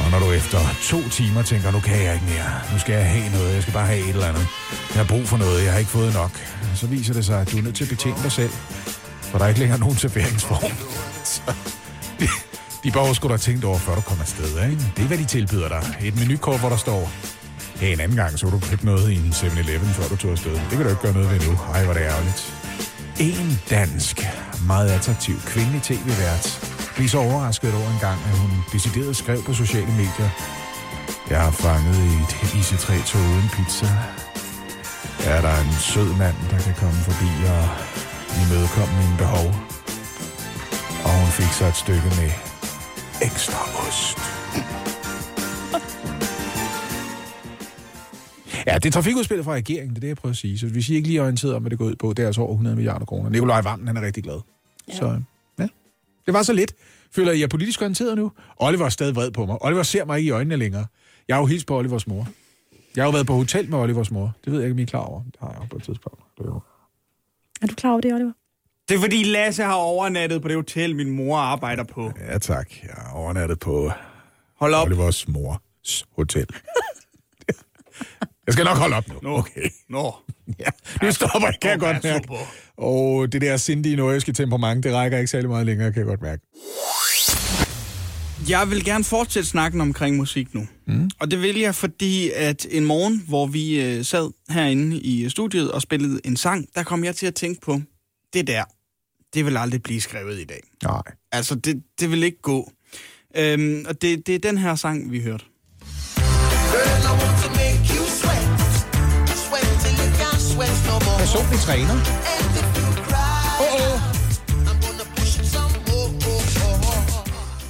Og 0.00 0.10
når 0.10 0.18
du 0.18 0.32
efter 0.32 0.58
to 0.82 1.08
timer 1.08 1.42
tænker, 1.42 1.70
nu 1.70 1.80
kan 1.80 2.04
jeg 2.04 2.14
ikke 2.14 2.26
mere, 2.26 2.50
nu 2.72 2.78
skal 2.78 2.94
jeg 2.94 3.06
have 3.10 3.30
noget, 3.32 3.54
jeg 3.54 3.62
skal 3.62 3.74
bare 3.74 3.86
have 3.86 4.00
et 4.00 4.08
eller 4.08 4.26
andet. 4.26 4.46
Jeg 4.90 4.98
har 5.02 5.08
brug 5.08 5.28
for 5.28 5.36
noget, 5.36 5.64
jeg 5.64 5.72
har 5.72 5.78
ikke 5.78 5.90
fået 5.90 6.14
nok. 6.14 6.30
Så 6.74 6.86
viser 6.86 7.14
det 7.14 7.24
sig, 7.24 7.40
at 7.40 7.52
du 7.52 7.58
er 7.58 7.62
nødt 7.62 7.74
til 7.74 7.84
at 7.84 7.90
betjene 7.90 8.22
dig 8.22 8.32
selv, 8.32 8.52
for 9.20 9.38
der 9.38 9.44
er 9.44 9.48
ikke 9.48 9.60
længere 9.60 9.80
nogen 9.80 9.96
serveringsform. 10.04 10.72
Så 11.24 11.40
de, 12.20 12.28
de 12.84 12.90
borgere 12.90 13.14
skulle 13.14 13.30
da 13.30 13.36
have 13.38 13.52
tænkt 13.52 13.64
over, 13.64 13.78
før 13.78 13.94
du 13.94 14.00
kommer 14.00 14.22
afsted. 14.22 14.50
Ikke? 14.70 14.82
Det 14.96 15.02
er, 15.02 15.06
hvad 15.06 15.18
de 15.18 15.24
tilbyder 15.24 15.68
dig. 15.68 15.82
Et 16.02 16.16
menukort, 16.18 16.60
hvor 16.60 16.68
der 16.68 16.76
står, 16.76 17.10
hey, 17.80 17.92
en 17.92 18.00
anden 18.00 18.16
gang, 18.16 18.38
så 18.38 18.50
du 18.50 18.58
købe 18.70 18.84
noget 18.84 19.10
i 19.10 19.16
en 19.16 19.32
7-Eleven, 19.32 19.88
før 19.88 20.08
du 20.08 20.16
tog 20.16 20.30
afsted. 20.30 20.52
Det 20.52 20.70
kan 20.70 20.82
du 20.82 20.88
ikke 20.88 21.02
gøre 21.02 21.12
noget 21.12 21.30
ved 21.30 21.40
nu. 21.48 21.52
Ej, 21.74 21.84
hvor 21.84 21.94
er 21.94 21.98
det 21.98 22.06
ærgerligt. 22.12 22.54
En 23.20 23.60
dansk, 23.70 24.26
meget 24.66 24.90
attraktiv 24.90 25.36
kvindelig 25.46 25.82
tv-vært 25.82 26.44
blev 26.96 27.08
så 27.08 27.18
overrasket 27.18 27.74
over 27.74 27.90
en 27.90 28.00
gang, 28.00 28.18
at 28.30 28.38
hun 28.38 28.50
decideret 28.72 29.16
skrev 29.16 29.42
på 29.42 29.52
sociale 29.54 29.92
medier, 29.92 30.30
Jeg 31.30 31.40
har 31.40 31.50
fanget 31.50 31.96
i 31.96 32.14
et 32.24 32.32
IC3-tog 32.58 33.20
uden 33.20 33.48
pizza. 33.56 33.88
Er 35.24 35.40
der 35.40 35.54
en 35.64 35.72
sød 35.80 36.10
mand, 36.22 36.36
der 36.50 36.58
kan 36.58 36.74
komme 36.74 37.00
forbi 37.08 37.30
og 37.54 37.64
imødekomme 38.42 38.94
mine 39.02 39.16
behov? 39.18 39.46
Og 41.04 41.12
hun 41.20 41.30
fik 41.38 41.52
så 41.58 41.64
et 41.66 41.76
stykke 41.84 42.08
med 42.20 42.30
ekstra 43.28 43.60
ost. 43.86 44.18
Ja, 48.66 48.74
det 48.74 48.86
er 48.86 48.90
trafikudspillet 48.90 49.44
fra 49.44 49.52
regeringen, 49.52 49.90
det 49.90 49.96
er 49.96 50.00
det, 50.00 50.08
jeg 50.08 50.16
prøver 50.16 50.30
at 50.30 50.36
sige. 50.36 50.58
Så 50.58 50.66
hvis 50.66 50.88
I 50.88 50.94
ikke 50.94 51.08
lige 51.08 51.18
er 51.18 51.22
orienteret 51.22 51.54
om, 51.54 51.62
hvad 51.62 51.70
det 51.70 51.78
går 51.78 51.84
ud 51.84 51.96
på, 51.96 52.12
det 52.12 52.22
er 52.22 52.26
altså 52.26 52.40
over 52.40 52.52
100 52.52 52.76
milliarder 52.76 53.06
kroner. 53.06 53.30
Nikolaj 53.30 53.60
Vammen, 53.60 53.86
han 53.88 53.96
er 53.96 54.02
rigtig 54.02 54.22
glad. 54.24 54.40
Ja. 54.88 54.94
Så 54.94 55.20
ja, 55.58 55.68
det 56.26 56.34
var 56.34 56.42
så 56.42 56.52
lidt. 56.52 56.74
Føler 57.12 57.32
I 57.32 57.40
jer 57.40 57.46
politisk 57.46 57.80
orienteret 57.80 58.16
nu? 58.16 58.32
Oliver 58.56 58.84
er 58.84 58.88
stadig 58.88 59.16
vred 59.16 59.30
på 59.30 59.46
mig. 59.46 59.62
Oliver 59.62 59.82
ser 59.82 60.04
mig 60.04 60.18
ikke 60.18 60.28
i 60.28 60.30
øjnene 60.30 60.56
længere. 60.56 60.86
Jeg 61.28 61.36
har 61.36 61.40
jo 61.40 61.46
hilst 61.46 61.66
på 61.66 61.78
Olivers 61.78 62.06
mor. 62.06 62.28
Jeg 62.96 63.02
har 63.02 63.08
jo 63.08 63.12
været 63.12 63.26
på 63.26 63.34
hotel 63.34 63.70
med 63.70 63.78
Olivers 63.78 64.10
mor. 64.10 64.32
Det 64.44 64.52
ved 64.52 64.60
jeg 64.60 64.66
ikke, 64.66 64.74
om 64.74 64.78
I 64.78 64.82
er 64.82 64.86
klar 64.86 65.00
over. 65.00 65.22
Det 65.22 65.34
har 65.40 65.50
jeg 65.50 65.60
jo 65.60 65.66
på 65.70 65.76
et 65.76 65.82
tidspunkt. 65.82 66.20
Det 66.38 66.44
er 66.44 66.48
jo... 66.48 66.60
Er 67.62 67.66
du 67.66 67.74
klar 67.74 67.90
over 67.90 68.00
det, 68.00 68.14
Oliver? 68.14 68.32
Det 68.90 68.96
er 68.96 69.00
fordi 69.00 69.22
Lasse 69.22 69.62
har 69.62 69.74
overnattet 69.74 70.42
på 70.42 70.48
det 70.48 70.56
hotel, 70.56 70.96
min 70.96 71.10
mor 71.10 71.38
arbejder 71.38 71.84
på. 71.84 72.12
Ja, 72.28 72.38
tak. 72.38 72.70
Jeg 72.82 72.94
har 72.96 73.12
overnattet 73.12 73.58
på 73.58 73.92
Hold 74.60 74.74
op. 74.74 74.86
Olivers 74.86 75.28
mors 75.28 76.04
hotel. 76.16 76.46
jeg 78.46 78.52
skal 78.52 78.64
nok 78.64 78.76
holde 78.76 78.96
op 78.96 79.08
nu. 79.08 79.14
Nå. 79.22 79.38
Okay. 79.38 79.70
Nå. 79.88 80.14
Ja, 80.58 80.70
nu 81.02 81.12
stopper 81.12 81.48
jeg, 81.48 81.54
kan 81.62 81.70
jeg 81.70 81.78
godt 81.80 82.04
mærke. 82.04 82.28
Og 82.76 83.32
det 83.32 83.40
der 83.40 83.56
sindige 83.56 83.96
nordjyske 83.96 84.32
temperament, 84.32 84.84
det 84.84 84.94
rækker 84.94 85.18
ikke 85.18 85.30
særlig 85.30 85.50
meget 85.50 85.66
længere, 85.66 85.92
kan 85.92 85.98
jeg 85.98 86.06
godt 86.06 86.22
mærke. 86.22 86.42
Jeg 88.48 88.70
vil 88.70 88.84
gerne 88.84 89.04
fortsætte 89.04 89.48
snakken 89.48 89.80
omkring 89.80 90.16
musik 90.16 90.54
nu. 90.54 90.66
Mm. 90.86 91.10
Og 91.20 91.30
det 91.30 91.42
vil 91.42 91.58
jeg, 91.58 91.74
fordi 91.74 92.30
at 92.30 92.66
en 92.70 92.84
morgen, 92.84 93.24
hvor 93.28 93.46
vi 93.46 93.82
øh, 93.82 94.04
sad 94.04 94.30
herinde 94.48 94.96
i 94.96 95.28
studiet 95.28 95.72
og 95.72 95.82
spillede 95.82 96.20
en 96.24 96.36
sang, 96.36 96.68
der 96.74 96.82
kom 96.82 97.04
jeg 97.04 97.16
til 97.16 97.26
at 97.26 97.34
tænke 97.34 97.60
på, 97.60 97.80
det 98.32 98.46
der, 98.46 98.64
det 99.34 99.46
vil 99.46 99.56
aldrig 99.56 99.82
blive 99.82 100.00
skrevet 100.00 100.38
i 100.40 100.44
dag. 100.44 100.60
Nej. 100.82 101.02
Altså, 101.32 101.54
det, 101.54 101.82
det 102.00 102.10
vil 102.10 102.22
ikke 102.22 102.42
gå. 102.42 102.72
Øhm, 103.36 103.84
og 103.88 104.02
det, 104.02 104.26
det 104.26 104.34
er 104.34 104.38
den 104.38 104.58
her 104.58 104.74
sang, 104.74 105.12
vi 105.12 105.20
hørte. 105.20 105.44
Personlig 111.18 111.58
træner. 111.60 111.94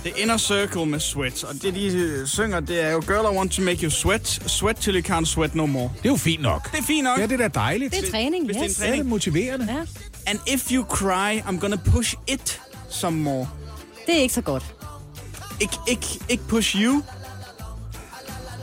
The 0.05 0.23
Inner 0.23 0.37
Circle 0.37 0.87
med 0.87 1.01
Sweat. 1.01 1.45
Og 1.45 1.55
det, 1.63 1.75
de 1.75 1.87
øh, 1.87 2.27
synger, 2.27 2.61
det 2.61 2.85
er 2.85 2.91
jo 2.91 3.01
Girl, 3.01 3.35
I 3.35 3.37
want 3.37 3.53
to 3.53 3.63
make 3.63 3.83
you 3.83 3.91
sweat. 3.91 4.27
Sweat 4.47 4.77
till 4.77 4.95
you 4.97 5.17
can't 5.17 5.25
sweat 5.25 5.55
no 5.55 5.67
more. 5.67 5.91
Det 5.99 6.07
er 6.07 6.11
jo 6.11 6.17
fint 6.17 6.43
nok. 6.43 6.73
Det 6.73 6.79
er 6.79 6.83
fint 6.83 7.05
nok. 7.05 7.19
Ja, 7.19 7.27
det 7.27 7.33
er 7.33 7.37
da 7.37 7.49
dejligt. 7.49 7.95
Det 7.95 8.07
er 8.07 8.11
træning, 8.11 8.47
hvis 8.47 8.57
det 8.57 8.63
er 8.63 8.65
en 8.65 8.71
yes. 8.71 8.79
Ja, 8.81 8.85
det 8.85 8.89
er 8.89 8.93
træning. 8.95 9.09
motiverende. 9.09 9.67
Ja. 9.73 10.10
And 10.31 10.39
if 10.47 10.73
you 10.73 10.85
cry, 10.85 11.43
I'm 11.49 11.59
gonna 11.59 11.77
push 11.77 12.15
it 12.29 12.61
some 12.91 13.17
more. 13.17 13.49
Det 14.07 14.17
er 14.19 14.23
ikke 14.23 14.35
så 14.35 14.41
godt. 14.41 14.75
Ikke, 15.61 15.77
ikke, 15.89 16.07
ikke 16.29 16.43
push 16.49 16.77
you. 16.77 17.03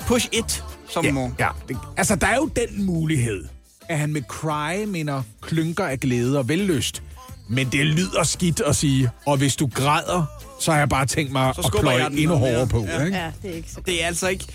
Push 0.08 0.28
it 0.32 0.64
some 0.90 1.08
Ja, 1.08 1.14
more. 1.14 1.32
ja. 1.40 1.48
Det, 1.68 1.78
altså, 1.98 2.16
der 2.16 2.28
er 2.28 2.36
jo 2.36 2.46
den 2.56 2.86
mulighed, 2.86 3.46
at 3.90 3.98
han 4.00 4.14
med 4.14 4.22
cry 4.22 4.84
minder 4.86 5.22
klynker 5.42 5.86
af 5.86 6.00
glæde 6.00 6.38
og 6.40 6.50
vellyst. 6.50 7.04
Men 7.50 7.68
det 7.72 7.86
lyder 7.86 8.24
skidt 8.24 8.60
at 8.62 8.76
sige, 8.76 9.10
og 9.26 9.38
hvis 9.38 9.56
du 9.56 9.70
græder, 9.74 10.26
så 10.60 10.72
har 10.72 10.78
jeg 10.80 10.90
bare 10.90 11.06
tænkt 11.06 11.32
mig 11.32 11.56
Så 11.56 11.62
at 11.76 11.80
pløje 11.80 12.08
endnu 12.12 12.36
hårdere 12.36 12.68
på. 12.68 12.86
Ja. 12.86 13.04
Ikke? 13.04 13.18
Ja, 13.18 13.32
det 13.44 13.52
er 13.52 13.56
ikke 13.56 13.70
så 13.70 13.76
godt. 13.76 13.86
Det 13.86 14.04
er 14.04 14.08
altså 14.08 14.28
ikke... 14.28 14.46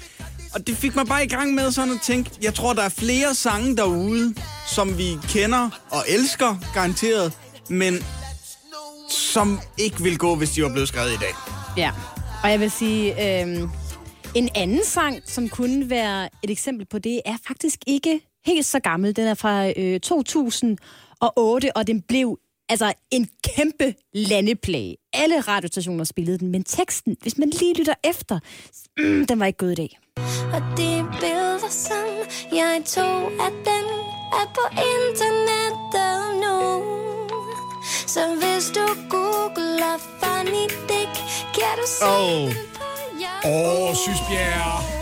Og 0.55 0.67
det 0.67 0.77
fik 0.77 0.97
mig 0.97 1.07
bare 1.07 1.25
i 1.25 1.29
gang 1.29 1.55
med 1.55 1.73
sådan 1.73 1.95
at 1.95 2.01
tænke, 2.03 2.31
jeg 2.43 2.55
tror, 2.55 2.73
der 2.73 2.83
er 2.83 2.89
flere 2.89 3.35
sange 3.35 3.77
derude, 3.77 4.35
som 4.75 4.99
vi 4.99 5.17
kender 5.29 5.71
og 5.91 6.05
elsker, 6.09 6.57
garanteret, 6.75 7.33
men 7.71 7.95
som 9.11 9.61
ikke 9.79 10.03
vil 10.03 10.19
gå, 10.19 10.35
hvis 10.37 10.51
de 10.51 10.63
var 10.63 10.69
blevet 10.73 10.89
skrevet 10.89 11.11
i 11.13 11.17
dag. 11.17 11.35
Ja, 11.77 11.91
og 12.43 12.51
jeg 12.51 12.61
vil 12.61 12.71
sige, 12.71 13.13
øh, 13.43 13.69
en 14.35 14.49
anden 14.55 14.85
sang, 14.85 15.17
som 15.27 15.49
kunne 15.49 15.91
være 15.91 16.29
et 16.43 16.51
eksempel 16.51 16.87
på 16.87 16.99
det, 16.99 17.21
er 17.25 17.37
faktisk 17.49 17.79
ikke 17.87 18.21
helt 18.47 18.67
så 18.67 18.81
gammel. 18.81 19.17
Den 19.17 19.27
er 19.27 19.35
fra 19.35 19.73
øh, 19.77 20.01
2008, 20.01 21.77
og 21.77 21.87
den 21.87 22.03
blev 22.03 22.39
altså 22.73 22.93
en 23.11 23.29
kæmpe 23.45 23.95
landeplage. 24.15 24.97
Alle 25.13 25.41
radiostationer 25.41 26.05
spillede 26.05 26.39
den, 26.39 26.49
men 26.49 26.65
teksten, 26.65 27.17
hvis 27.23 27.39
man 27.39 27.51
lige 27.51 27.75
lytter 27.75 27.95
efter, 28.05 28.39
mm, 28.99 29.27
den 29.27 29.41
var 29.41 29.47
ikke 29.47 29.57
gået 29.57 29.73
i 29.73 29.75
dag. 29.75 29.99
Og 30.55 30.61
de 30.77 31.07
billeder, 31.21 31.71
som 31.71 32.07
jeg 32.53 32.83
tog 32.87 33.23
af 33.47 33.53
den, 33.69 33.85
er 34.41 34.47
på 34.57 34.65
internettet 34.93 36.17
nu. 36.45 36.59
Så 38.07 38.21
hvis 38.41 38.67
du 38.77 38.87
googler 39.11 39.97
funny 40.21 40.65
dick, 40.89 41.15
kan 41.55 41.73
du 41.81 41.87
se 41.87 42.05
Åh. 42.07 42.41
den 42.41 42.55
på 42.75 42.89
Yahoo. 43.23 43.83
Åh, 43.83 43.89
oh, 43.89 43.95
Sysbjerg. 43.97 45.02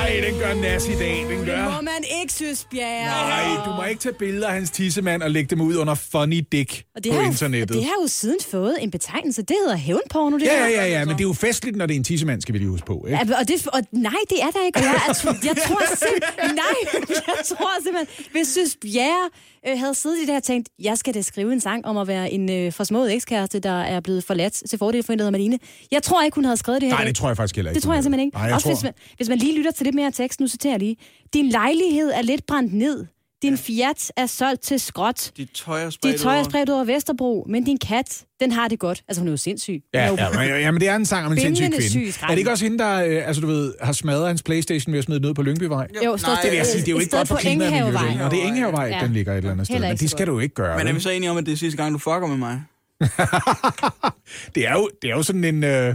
Ej, 0.00 0.20
den 0.30 0.38
gør 0.38 0.54
nas 0.54 0.88
i 0.88 0.94
dag, 0.94 1.16
den 1.30 1.46
gør. 1.46 1.80
man 1.80 2.04
ikke 2.20 2.32
synes, 2.32 2.66
Bjerre. 2.70 3.04
Nej, 3.04 3.64
du 3.66 3.70
må 3.76 3.84
ikke 3.84 4.00
tage 4.00 4.14
billeder 4.14 4.48
af 4.48 4.54
hans 4.54 4.70
tissemand 4.70 5.22
og 5.22 5.30
lægge 5.30 5.50
dem 5.50 5.60
ud 5.60 5.76
under 5.76 5.94
funny 5.94 6.44
dick 6.52 6.82
Og 6.96 7.04
det 7.04 7.12
på 7.12 7.16
har, 7.16 7.24
jo, 7.24 7.30
internettet. 7.30 7.76
det 7.76 7.84
har 7.84 7.94
jo 8.02 8.06
siden 8.08 8.38
fået 8.50 8.76
en 8.80 8.90
betegnelse. 8.90 9.42
Det 9.42 9.56
hedder 9.64 9.76
hævnporno, 9.76 10.38
det 10.38 10.44
Ja, 10.46 10.54
ja, 10.64 10.68
ja, 10.70 10.86
ja, 10.86 11.04
men 11.04 11.14
det 11.16 11.20
er 11.24 11.28
jo 11.28 11.32
festligt, 11.32 11.76
når 11.76 11.86
det 11.86 11.94
er 11.94 11.98
en 11.98 12.04
tissemand, 12.04 12.40
skal 12.40 12.52
vi 12.52 12.58
lige 12.58 12.68
huske 12.68 12.86
på. 12.86 13.04
Ikke? 13.06 13.18
Ja, 13.30 13.38
og, 13.40 13.48
det, 13.48 13.66
og 13.66 13.80
nej, 13.92 14.12
det 14.30 14.42
er 14.42 14.50
der 14.50 14.66
ikke. 14.66 14.78
Og 14.78 14.84
jeg, 14.84 14.94
jeg, 15.08 15.36
jeg 15.44 15.56
tror 15.66 15.82
simpelthen, 15.96 16.54
nej, 16.54 17.02
jeg 17.26 17.44
tror 17.46 17.70
simpelthen, 17.84 18.24
hvis 18.32 18.48
Søs 18.48 18.76
Bjerre 18.82 19.28
øh, 19.68 19.78
havde 19.78 19.94
siddet 19.94 20.16
i 20.16 20.20
det 20.20 20.28
her 20.28 20.36
og 20.36 20.42
tænkt, 20.42 20.68
jeg 20.78 20.98
skal 20.98 21.14
da 21.14 21.22
skrive 21.22 21.52
en 21.52 21.60
sang 21.60 21.86
om 21.86 21.96
at 21.96 22.06
være 22.08 22.32
en 22.32 22.50
øh, 22.50 22.72
forsmået 22.72 23.14
ekskæreste, 23.14 23.60
der 23.60 23.80
er 23.82 24.00
blevet 24.00 24.24
forladt 24.24 24.52
til 24.52 24.78
fordel 24.78 25.02
for 25.02 25.12
en, 25.12 25.18
der 25.18 25.24
hedder 25.24 25.38
Marlene. 25.38 25.58
Jeg 25.90 26.02
tror 26.02 26.22
ikke, 26.22 26.34
hun 26.34 26.44
havde 26.44 26.56
skrevet 26.56 26.80
det 26.80 26.88
her. 26.88 26.96
Nej, 26.96 27.04
det 27.04 27.16
tror 27.16 27.28
jeg 27.28 27.36
faktisk 27.36 27.56
heller 27.56 27.70
ikke. 27.70 27.76
Det 27.76 27.82
tror 27.82 27.94
jeg 27.94 28.02
simpelthen 28.02 28.26
ikke. 28.26 28.36
Nej, 28.36 28.44
jeg 28.46 28.54
Også 28.54 28.64
tror... 28.64 28.74
hvis, 28.74 28.82
man, 28.84 28.92
hvis 29.16 29.28
man 29.28 29.38
lige 29.38 29.56
lytter 29.58 29.70
til 29.70 29.84
lidt 29.84 29.94
mere 29.94 30.10
tekst, 30.10 30.40
nu 30.40 30.46
citerer 30.48 30.72
jeg 30.72 30.80
lige. 30.80 30.96
Din 31.34 31.48
lejlighed 31.48 32.10
er 32.10 32.22
lidt 32.22 32.46
brændt 32.46 32.74
ned. 32.74 33.06
Din 33.42 33.58
Fiat 33.58 34.12
er 34.16 34.26
solgt 34.26 34.62
til 34.62 34.80
skråt. 34.80 35.32
De 35.36 35.44
tøj 35.54 35.80
er 35.80 35.84
Dit 35.84 35.94
spredt 35.94 36.20
tøj 36.20 36.32
er 36.32 36.36
over. 36.36 36.44
spredt 36.44 36.70
over 36.70 36.84
Vesterbro, 36.84 37.46
men 37.48 37.64
din 37.64 37.78
kat, 37.78 38.24
den 38.40 38.52
har 38.52 38.68
det 38.68 38.78
godt. 38.78 39.02
Altså, 39.08 39.20
hun 39.20 39.28
er 39.28 39.32
jo 39.32 39.36
sindssyg. 39.36 39.82
Ja, 39.94 40.08
jo- 40.08 40.16
ja, 40.18 40.30
men, 40.30 40.48
ja, 40.60 40.70
men 40.70 40.80
det 40.80 40.88
er 40.88 40.96
en 40.96 41.06
sang 41.06 41.26
om 41.26 41.32
en 41.32 41.38
sindssyg 41.38 41.64
syg 41.82 41.90
kvinde. 41.92 42.06
i 42.08 42.12
Er 42.22 42.26
det 42.26 42.38
ikke 42.38 42.50
også 42.50 42.64
hende, 42.64 42.78
der 42.78 43.04
øh, 43.04 43.22
altså, 43.26 43.40
du 43.42 43.46
ved, 43.46 43.74
har 43.82 43.92
smadret 43.92 44.26
hans 44.26 44.42
Playstation 44.42 44.92
ved 44.92 44.98
at 44.98 45.04
smide 45.04 45.28
ud 45.28 45.34
på 45.34 45.42
Lyngbyvej? 45.42 45.86
Jo, 46.04 46.16
står 46.16 46.28
Nej, 46.28 46.40
Det 46.42 46.50
vil 46.50 46.56
jeg 46.56 46.66
sige, 46.66 46.80
det 46.80 46.88
er 46.88 46.92
jo 46.92 46.98
ikke 46.98 47.16
godt 47.16 47.28
for 47.28 47.34
på 47.34 47.40
klima 47.40 47.64
og 47.66 47.70
miljø. 47.72 47.86
Enghavevej. 47.86 48.24
Og 48.24 48.30
det 48.30 48.42
er 48.42 48.46
Enghavevej, 48.46 48.86
Ja. 48.86 49.00
den 49.04 49.12
ligger 49.12 49.32
et 49.32 49.36
eller 49.36 49.50
andet 49.50 49.66
sted. 49.66 49.80
Men 49.80 49.96
det 49.96 50.10
skal 50.10 50.26
du 50.26 50.38
ikke 50.38 50.54
gøre. 50.54 50.78
Men 50.78 50.86
er 50.86 50.92
vi 50.92 51.00
så 51.00 51.10
enige 51.10 51.30
om, 51.30 51.36
at 51.36 51.46
det 51.46 51.52
er 51.52 51.56
sidste 51.56 51.76
gang, 51.82 51.92
du 51.94 51.98
fucker 51.98 52.26
med 52.26 52.36
mig? 52.36 52.62
det, 54.54 54.68
er 54.68 54.72
jo, 54.72 54.90
det 55.02 55.10
er 55.10 55.14
jo 55.16 55.22
sådan 55.22 55.44
en... 55.44 55.64
Øh, 55.64 55.94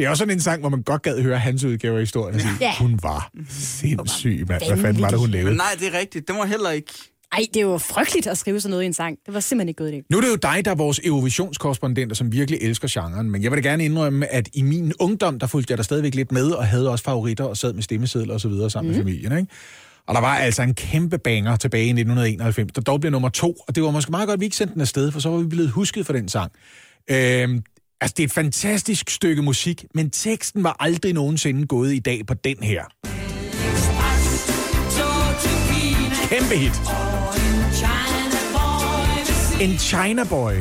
det 0.00 0.06
er 0.06 0.10
også 0.10 0.20
sådan 0.20 0.34
en 0.34 0.40
sang, 0.40 0.60
hvor 0.60 0.68
man 0.68 0.82
godt 0.82 1.02
gad 1.02 1.22
høre 1.22 1.38
hans 1.38 1.64
udgave 1.64 1.94
af 1.94 2.00
historien. 2.02 2.40
Sige, 2.40 2.52
Ja. 2.60 2.72
Hun 2.78 2.98
var 3.02 3.30
sindssyg, 3.48 4.44
mand. 4.48 4.62
Hvad 4.66 4.78
fanden 4.78 5.02
var 5.02 5.08
det, 5.08 5.18
hun 5.18 5.30
Men 5.30 5.32
lavede? 5.32 5.56
nej, 5.56 5.66
det 5.80 5.94
er 5.94 5.98
rigtigt. 5.98 6.28
Det 6.28 6.36
var 6.36 6.44
heller 6.46 6.70
ikke... 6.70 6.92
Ej, 7.32 7.38
det 7.54 7.56
er 7.56 7.64
jo 7.64 7.78
frygteligt 7.78 8.26
at 8.26 8.38
skrive 8.38 8.60
sådan 8.60 8.70
noget 8.70 8.82
i 8.82 8.86
en 8.86 8.92
sang. 8.92 9.18
Det 9.26 9.34
var 9.34 9.40
simpelthen 9.40 9.68
ikke 9.68 9.78
gået 9.78 9.88
i 9.88 9.92
dag. 9.92 10.02
Nu 10.10 10.16
er 10.16 10.20
det 10.20 10.28
jo 10.28 10.36
dig, 10.36 10.64
der 10.64 10.70
er 10.70 10.74
vores 10.74 11.00
Eurovisionskorrespondenter, 11.04 12.16
som 12.16 12.32
virkelig 12.32 12.58
elsker 12.62 12.88
genren. 12.90 13.30
Men 13.30 13.42
jeg 13.42 13.50
vil 13.50 13.64
da 13.64 13.68
gerne 13.68 13.84
indrømme, 13.84 14.32
at 14.32 14.48
i 14.54 14.62
min 14.62 14.92
ungdom, 15.00 15.38
der 15.38 15.46
fulgte 15.46 15.72
jeg 15.72 15.78
der 15.78 15.84
stadigvæk 15.84 16.14
lidt 16.14 16.32
med, 16.32 16.50
og 16.50 16.66
havde 16.66 16.90
også 16.90 17.04
favoritter, 17.04 17.44
og 17.44 17.56
sad 17.56 17.72
med 17.72 17.82
stemmesedler 17.82 18.34
og 18.34 18.40
så 18.40 18.48
videre 18.48 18.70
sammen 18.70 18.90
mm. 18.90 18.96
med 18.96 19.04
familien. 19.04 19.38
Ikke? 19.38 19.52
Og 20.06 20.14
der 20.14 20.20
var 20.20 20.34
altså 20.36 20.62
en 20.62 20.74
kæmpe 20.74 21.18
banger 21.18 21.56
tilbage 21.56 21.84
i 21.84 21.88
1991, 21.90 22.72
der 22.74 22.80
dog 22.80 23.00
blev 23.00 23.10
nummer 23.10 23.28
to. 23.28 23.56
Og 23.68 23.74
det 23.74 23.82
var 23.82 23.90
måske 23.90 24.10
meget 24.10 24.26
godt, 24.26 24.36
at 24.36 24.40
vi 24.40 24.44
ikke 24.44 24.56
sendte 24.56 24.74
den 24.74 24.80
afsted, 24.80 25.12
for 25.12 25.20
så 25.20 25.28
var 25.30 25.38
vi 25.38 25.46
blevet 25.46 25.70
husket 25.70 26.06
for 26.06 26.12
den 26.12 26.28
sang. 26.28 26.52
Øhm, 27.10 27.62
altså, 28.00 28.14
det 28.16 28.22
er 28.22 28.26
et 28.26 28.32
fantastisk 28.32 29.10
stykke 29.10 29.42
musik, 29.42 29.84
men 29.94 30.10
teksten 30.10 30.64
var 30.64 30.76
aldrig 30.80 31.12
nogensinde 31.12 31.66
gået 31.66 31.92
i 31.94 31.98
dag 31.98 32.26
på 32.26 32.34
den 32.34 32.56
her. 32.62 32.84
Kæmpe 36.28 36.56
hit. 36.56 36.72
En 39.60 39.78
China 39.78 40.24
Boy. 40.24 40.52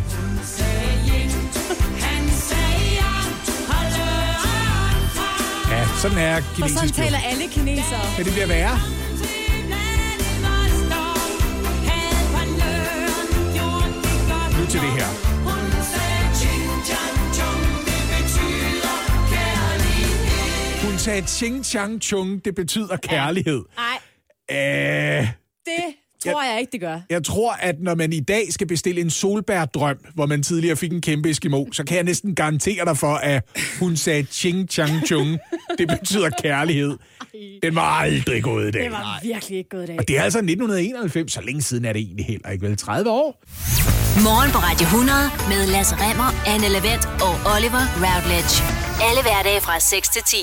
Ja, 5.72 5.88
sådan 6.02 6.18
er 6.18 6.36
Og 6.36 6.44
kinesisk. 6.56 6.80
sådan 6.80 6.90
jo. 6.90 6.96
taler 6.96 7.18
alle 7.32 7.48
kinesere. 7.52 8.00
Ja, 8.18 8.24
det 8.24 8.32
bliver 8.34 8.48
værre. 8.48 8.80
Nu 14.60 14.66
til 14.66 14.82
det 14.82 14.92
her. 14.92 15.29
Sagde 21.10 21.28
ching 21.28 21.66
chang 21.66 22.02
chung, 22.02 22.46
det 22.46 22.56
betyder 22.56 22.98
kærlighed. 22.98 23.64
Nej. 23.78 23.98
Øh, 24.52 25.28
det 25.66 26.32
Tror 26.32 26.44
jeg 26.44 26.60
ikke, 26.60 26.72
det 26.72 26.82
gør. 26.82 27.00
Jeg 27.10 27.24
tror, 27.24 27.54
at 27.54 27.76
når 27.80 27.96
man 27.96 28.14
i 28.14 28.20
dag 28.20 28.54
skal 28.54 28.68
bestille 28.68 29.02
en 29.02 29.10
solbærdrøm, 29.10 29.98
hvor 30.16 30.26
man 30.26 30.44
tidligere 30.44 30.76
fik 30.76 30.94
en 30.94 31.02
kæmpe 31.02 31.30
eskimo, 31.30 31.66
så 31.72 31.84
kan 31.84 31.96
jeg 31.96 32.04
næsten 32.04 32.36
garantere 32.36 32.86
dig 32.86 32.98
for, 32.98 33.14
at 33.16 33.44
hun 33.80 33.98
sagde 33.98 34.24
ching 34.24 34.70
chang 34.70 35.08
chung. 35.08 35.40
Det 35.78 35.88
betyder 35.88 36.30
kærlighed. 36.44 36.98
Den 37.64 37.76
var 37.76 37.82
aldrig 37.82 38.44
gået 38.44 38.68
i 38.68 38.72
dag. 38.72 38.84
Det 38.84 38.92
var 38.92 39.20
virkelig 39.24 39.58
ikke 39.58 39.70
gået 39.70 39.84
i 39.84 39.88
dag. 39.88 40.00
Og 40.00 40.08
det 40.08 40.18
er 40.18 40.24
altså 40.24 40.40
1991, 40.40 41.32
så 41.32 41.42
længe 41.42 41.62
siden 41.62 41.86
er 41.86 41.94
det 41.94 42.00
egentlig 42.00 42.26
heller 42.26 42.50
ikke 42.50 42.66
vel 42.68 42.78
30 42.78 43.10
år. 43.10 43.44
Morgen 44.24 44.52
på 44.52 44.58
Radio 44.58 44.86
100 44.86 45.20
med 45.52 45.68
Lasse 45.74 45.96
Remmer, 45.96 46.30
Anne 46.54 46.70
Lavendt 46.76 47.06
og 47.06 47.34
Oliver 47.54 47.84
Routledge. 48.06 48.54
Alle 49.08 49.22
hverdage 49.22 49.62
fra 49.62 49.80
6 49.80 50.10
til 50.10 50.24
10. 50.24 50.38